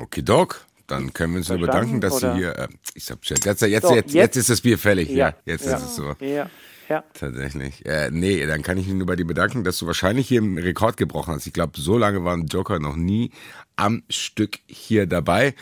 Okay, 0.00 0.22
Doc. 0.22 0.66
Dann 0.88 1.12
können 1.12 1.32
wir 1.32 1.38
uns 1.38 1.48
nur 1.48 1.58
bedanken, 1.58 2.00
dass 2.00 2.22
Oder? 2.22 2.34
Sie 2.34 2.40
hier. 2.40 2.58
Äh, 2.58 2.68
ich 2.94 3.10
hab, 3.10 3.24
jetzt, 3.24 3.44
jetzt, 3.46 3.62
jetzt, 3.62 3.90
jetzt, 3.90 4.14
jetzt, 4.14 4.36
ist 4.36 4.50
das 4.50 4.60
Bier 4.60 4.76
fällig. 4.76 5.08
Ja, 5.08 5.28
ja 5.28 5.34
jetzt 5.46 5.64
ja. 5.64 5.76
ist 5.76 5.84
es 5.84 5.96
so. 5.96 6.14
Ja. 6.20 6.50
Ja. 6.92 7.04
Tatsächlich. 7.14 7.86
Äh, 7.86 8.10
nee, 8.10 8.44
dann 8.44 8.62
kann 8.62 8.76
ich 8.76 8.86
mich 8.86 8.94
nur 8.96 9.06
bei 9.06 9.16
dir 9.16 9.24
bedanken, 9.26 9.64
dass 9.64 9.78
du 9.78 9.86
wahrscheinlich 9.86 10.28
hier 10.28 10.42
einen 10.42 10.58
Rekord 10.58 10.98
gebrochen 10.98 11.34
hast. 11.34 11.46
Ich 11.46 11.54
glaube, 11.54 11.80
so 11.80 11.96
lange 11.96 12.22
waren 12.22 12.46
Joker 12.48 12.78
noch 12.80 12.96
nie 12.96 13.30
am 13.76 14.02
Stück 14.10 14.58
hier 14.66 15.06
dabei. 15.06 15.54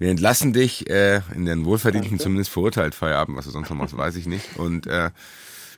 Wir 0.00 0.10
entlassen 0.10 0.52
dich 0.52 0.90
äh, 0.90 1.20
in 1.36 1.46
den 1.46 1.64
wohlverdienten, 1.64 2.10
Danke. 2.10 2.24
zumindest 2.24 2.50
verurteilt 2.50 2.96
Feierabend, 2.96 3.38
was 3.38 3.44
du 3.44 3.52
sonst 3.52 3.70
noch 3.70 3.76
machst, 3.76 3.96
weiß 3.96 4.16
ich 4.16 4.26
nicht. 4.26 4.56
Und 4.56 4.88
äh, 4.88 5.10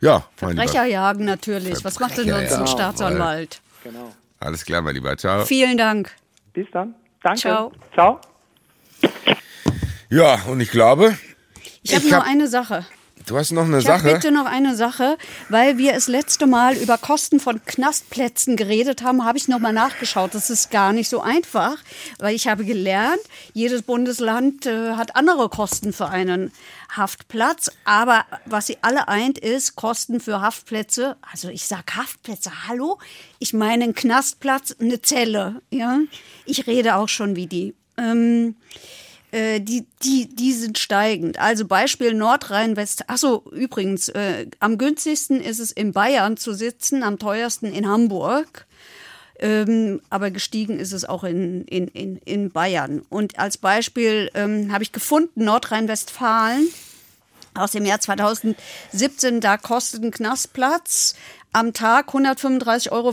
ja, 0.01 0.25
Verbrecher 0.37 0.87
jagen 0.87 1.27
natürlich. 1.27 1.85
Was 1.85 2.01
macht 2.01 2.17
denn 2.17 2.31
sonst 2.31 2.53
ein 2.55 2.67
Staatsanwalt? 2.67 3.61
Genau. 3.85 4.11
Alles 4.41 4.65
klar, 4.65 4.81
mein 4.81 4.95
Lieber. 4.95 5.15
Ciao. 5.19 5.45
Vielen 5.45 5.77
Dank. 5.77 6.13
Bis 6.55 6.67
dann. 6.73 6.95
Danke. 7.23 7.41
Ciao. 7.41 7.73
Ciao. 7.93 8.21
Ja, 10.09 10.37
und 10.47 10.61
ich 10.61 10.71
glaube. 10.71 11.19
Ich, 11.83 11.93
ich 11.93 11.95
habe 11.95 12.09
nur 12.09 12.25
eine 12.25 12.49
Sache. 12.49 12.87
Du 13.29 13.37
hast 13.37 13.53
noch 13.53 13.67
eine 13.67 13.79
ich 13.79 13.85
Sache. 13.85 14.11
bitte 14.11 14.31
noch 14.33 14.47
eine 14.47 14.75
Sache, 14.75 15.19
weil 15.51 15.77
wir 15.77 15.93
es 15.93 16.09
letzte 16.09 16.47
Mal 16.47 16.77
über 16.77 16.97
Kosten 16.97 17.41
von 17.41 17.63
Knastplätzen 17.63 18.57
geredet 18.57 19.03
haben, 19.03 19.23
habe 19.25 19.37
ich 19.37 19.49
noch 19.49 19.59
mal 19.59 19.75
nachgeschaut. 19.75 20.35
Das 20.35 20.49
ist 20.49 20.71
gar 20.71 20.95
nicht 20.95 21.11
so 21.11 21.21
einfach, 21.21 21.77
weil 22.19 22.35
ich 22.35 22.49
habe 22.49 22.65
gelernt, 22.65 23.21
jedes 23.53 23.83
Bundesland 23.83 24.65
äh, 24.65 24.93
hat 24.93 25.15
andere 25.15 25.51
Kosten 25.51 25.93
für 25.93 26.09
einen 26.09 26.53
Haftplatz, 26.91 27.71
aber 27.85 28.25
was 28.47 28.67
sie 28.67 28.79
alle 28.81 29.09
eint 29.09 29.39
ist 29.39 29.77
Kosten 29.77 30.21
für 30.21 30.41
Haftplätze. 30.41 31.17
Also 31.31 31.51
ich 31.51 31.67
sage 31.67 31.97
Haftplätze, 31.97 32.51
hallo, 32.67 32.99
ich 33.39 33.53
meine 33.53 33.85
einen 33.85 33.95
Knastplatz, 33.95 34.75
eine 34.81 35.03
Zelle, 35.03 35.61
ja. 35.69 35.99
Ich 36.47 36.67
rede 36.67 36.97
auch 36.97 37.09
schon 37.09 37.37
wie 37.37 37.47
die. 37.47 37.75
Ähm, 37.99 38.57
äh, 39.31 39.61
die, 39.61 39.87
die, 40.03 40.29
die 40.29 40.53
sind 40.53 40.79
steigend. 40.79 41.39
Also 41.39 41.67
Beispiel 41.67 42.15
Nordrhein-Westfalen. 42.15 43.11
Achso, 43.11 43.45
übrigens, 43.51 44.09
äh, 44.09 44.47
am 44.61 44.79
günstigsten 44.79 45.41
ist 45.41 45.59
es 45.59 45.71
in 45.71 45.93
Bayern 45.93 46.37
zu 46.37 46.55
sitzen, 46.55 47.03
am 47.03 47.19
teuersten 47.19 47.73
in 47.73 47.87
Hamburg. 47.87 48.67
Ähm, 49.41 50.01
aber 50.11 50.31
gestiegen 50.31 50.81
ist 50.81 50.93
es 50.93 51.05
auch 51.05 51.23
in, 51.25 51.65
in, 51.67 51.89
in, 51.89 52.17
in 52.25 52.51
Bayern. 52.51 53.03
Und 53.09 53.39
als 53.39 53.59
Beispiel 53.59 54.31
ähm, 54.35 54.73
habe 54.73 54.83
ich 54.83 54.93
gefunden, 54.93 55.45
Nordrhein-Westfalen 55.45 56.69
aus 57.55 57.73
dem 57.73 57.85
Jahr 57.85 58.01
2017, 58.01 59.41
da 59.41 59.57
kostet 59.57 60.03
ein 60.03 60.11
Knastplatz 60.11 61.15
am 61.53 61.73
Tag 61.73 62.09
135,65 62.15 62.91
Euro, 62.93 63.13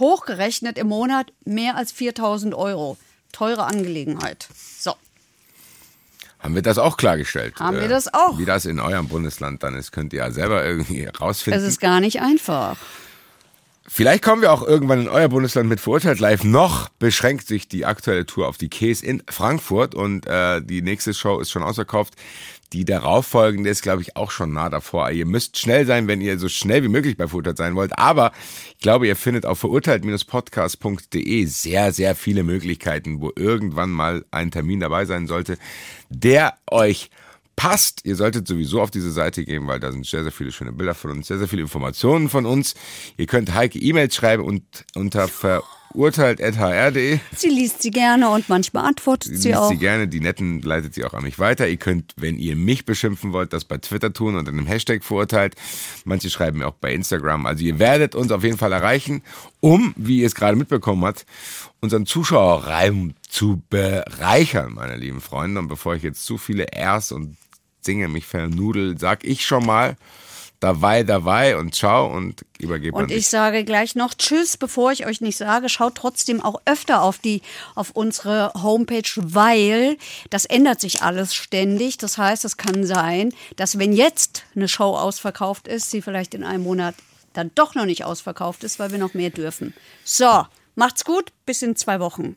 hochgerechnet 0.00 0.78
im 0.78 0.88
Monat 0.88 1.32
mehr 1.44 1.76
als 1.76 1.92
4000 1.92 2.54
Euro. 2.54 2.96
Teure 3.32 3.64
Angelegenheit. 3.64 4.48
So. 4.78 4.94
Haben 6.44 6.54
wir 6.54 6.62
das 6.62 6.76
auch 6.76 6.98
klargestellt? 6.98 7.58
Haben 7.58 7.78
äh, 7.78 7.80
wir 7.80 7.88
das 7.88 8.12
auch? 8.12 8.38
Wie 8.38 8.44
das 8.44 8.66
in 8.66 8.78
eurem 8.78 9.08
Bundesland 9.08 9.62
dann 9.62 9.74
ist, 9.74 9.92
könnt 9.92 10.12
ihr 10.12 10.18
ja 10.18 10.30
selber 10.30 10.62
irgendwie 10.62 11.06
rausfinden. 11.06 11.62
Es 11.62 11.66
ist 11.66 11.80
gar 11.80 12.00
nicht 12.00 12.20
einfach. 12.20 12.76
Vielleicht 13.88 14.22
kommen 14.22 14.42
wir 14.42 14.52
auch 14.52 14.62
irgendwann 14.62 15.00
in 15.00 15.08
euer 15.08 15.28
Bundesland 15.28 15.70
mit 15.70 15.80
Verurteilt 15.80 16.20
Live. 16.20 16.44
Noch 16.44 16.90
beschränkt 16.98 17.46
sich 17.46 17.66
die 17.66 17.86
aktuelle 17.86 18.26
Tour 18.26 18.46
auf 18.46 18.58
die 18.58 18.68
Käs 18.68 19.02
in 19.02 19.22
Frankfurt 19.28 19.94
und 19.94 20.26
äh, 20.26 20.60
die 20.60 20.82
nächste 20.82 21.14
Show 21.14 21.40
ist 21.40 21.50
schon 21.50 21.62
ausverkauft. 21.62 22.12
Die 22.74 22.84
darauffolgende 22.84 23.70
ist, 23.70 23.82
glaube 23.82 24.02
ich, 24.02 24.16
auch 24.16 24.32
schon 24.32 24.52
nah 24.52 24.68
davor. 24.68 25.08
Ihr 25.12 25.26
müsst 25.26 25.58
schnell 25.58 25.86
sein, 25.86 26.08
wenn 26.08 26.20
ihr 26.20 26.40
so 26.40 26.48
schnell 26.48 26.82
wie 26.82 26.88
möglich 26.88 27.16
bei 27.16 27.28
Verurteilt 27.28 27.56
sein 27.56 27.76
wollt. 27.76 27.96
Aber 27.96 28.32
ich 28.72 28.78
glaube, 28.78 29.06
ihr 29.06 29.14
findet 29.14 29.46
auf 29.46 29.60
verurteilt-podcast.de 29.60 31.44
sehr, 31.44 31.92
sehr 31.92 32.16
viele 32.16 32.42
Möglichkeiten, 32.42 33.20
wo 33.20 33.30
irgendwann 33.36 33.90
mal 33.90 34.24
ein 34.32 34.50
Termin 34.50 34.80
dabei 34.80 35.04
sein 35.04 35.28
sollte, 35.28 35.56
der 36.08 36.54
euch 36.68 37.10
passt. 37.54 38.04
Ihr 38.04 38.16
solltet 38.16 38.48
sowieso 38.48 38.82
auf 38.82 38.90
diese 38.90 39.12
Seite 39.12 39.44
gehen, 39.44 39.68
weil 39.68 39.78
da 39.78 39.92
sind 39.92 40.04
sehr, 40.04 40.24
sehr 40.24 40.32
viele 40.32 40.50
schöne 40.50 40.72
Bilder 40.72 40.96
von 40.96 41.12
uns, 41.12 41.28
sehr, 41.28 41.38
sehr 41.38 41.46
viele 41.46 41.62
Informationen 41.62 42.28
von 42.28 42.44
uns. 42.44 42.74
Ihr 43.16 43.26
könnt 43.26 43.54
Heike 43.54 43.78
E-Mails 43.78 44.16
schreiben 44.16 44.42
und 44.42 44.64
unter 44.96 45.28
verurteilt.hr.de. 45.94 47.20
Sie 47.36 47.48
liest 47.48 47.82
sie 47.82 47.90
gerne 47.90 48.28
und 48.30 48.48
manchmal 48.48 48.84
antwortet 48.84 49.30
sie, 49.30 49.36
sie 49.36 49.48
liest 49.48 49.60
auch. 49.60 49.68
sie 49.68 49.76
gerne, 49.76 50.08
die 50.08 50.20
netten 50.20 50.60
leitet 50.60 50.94
sie 50.94 51.04
auch 51.04 51.14
an 51.14 51.22
mich 51.22 51.38
weiter. 51.38 51.68
Ihr 51.68 51.76
könnt, 51.76 52.14
wenn 52.16 52.36
ihr 52.36 52.56
mich 52.56 52.84
beschimpfen 52.84 53.32
wollt, 53.32 53.52
das 53.52 53.64
bei 53.64 53.78
Twitter 53.78 54.12
tun 54.12 54.34
und 54.34 54.48
einem 54.48 54.66
Hashtag 54.66 55.04
verurteilt. 55.04 55.54
Manche 56.04 56.30
schreiben 56.30 56.58
mir 56.58 56.66
auch 56.66 56.74
bei 56.74 56.92
Instagram. 56.92 57.46
Also 57.46 57.64
ihr 57.64 57.78
werdet 57.78 58.16
uns 58.16 58.32
auf 58.32 58.42
jeden 58.42 58.58
Fall 58.58 58.72
erreichen, 58.72 59.22
um, 59.60 59.94
wie 59.96 60.20
ihr 60.20 60.26
es 60.26 60.34
gerade 60.34 60.56
mitbekommen 60.56 61.04
habt, 61.04 61.26
unseren 61.80 62.06
Zuschauerreim 62.06 63.14
zu 63.28 63.62
bereichern, 63.70 64.74
meine 64.74 64.96
lieben 64.96 65.20
Freunde. 65.20 65.60
Und 65.60 65.68
bevor 65.68 65.94
ich 65.94 66.02
jetzt 66.02 66.24
zu 66.24 66.38
viele 66.38 66.66
Rs 66.76 67.12
und 67.12 67.36
Dinge 67.86 68.08
mich 68.08 68.26
vernudel, 68.26 68.98
sag 68.98 69.24
ich 69.24 69.44
schon 69.44 69.64
mal 69.64 69.96
dabei, 70.64 71.02
dabei 71.02 71.58
und 71.58 71.74
ciao 71.74 72.06
und 72.06 72.46
übergebe 72.58 72.96
Und 72.96 73.10
ich 73.10 73.28
sage 73.28 73.64
gleich 73.64 73.94
noch 73.94 74.14
Tschüss, 74.14 74.56
bevor 74.56 74.92
ich 74.92 75.04
euch 75.06 75.20
nicht 75.20 75.36
sage, 75.36 75.68
schaut 75.68 75.94
trotzdem 75.94 76.42
auch 76.42 76.62
öfter 76.64 77.02
auf 77.02 77.18
die, 77.18 77.42
auf 77.74 77.90
unsere 77.90 78.50
Homepage, 78.54 79.10
weil 79.16 79.98
das 80.30 80.46
ändert 80.46 80.80
sich 80.80 81.02
alles 81.02 81.34
ständig. 81.34 81.98
Das 81.98 82.16
heißt, 82.16 82.46
es 82.46 82.56
kann 82.56 82.86
sein, 82.86 83.34
dass 83.56 83.78
wenn 83.78 83.92
jetzt 83.92 84.44
eine 84.56 84.68
Show 84.68 84.96
ausverkauft 84.96 85.68
ist, 85.68 85.90
sie 85.90 86.00
vielleicht 86.00 86.32
in 86.32 86.44
einem 86.44 86.64
Monat 86.64 86.94
dann 87.34 87.50
doch 87.54 87.74
noch 87.74 87.84
nicht 87.84 88.04
ausverkauft 88.04 88.64
ist, 88.64 88.78
weil 88.78 88.90
wir 88.90 88.98
noch 88.98 89.12
mehr 89.12 89.30
dürfen. 89.30 89.74
So, 90.02 90.46
macht's 90.76 91.04
gut, 91.04 91.30
bis 91.44 91.60
in 91.60 91.76
zwei 91.76 92.00
Wochen. 92.00 92.36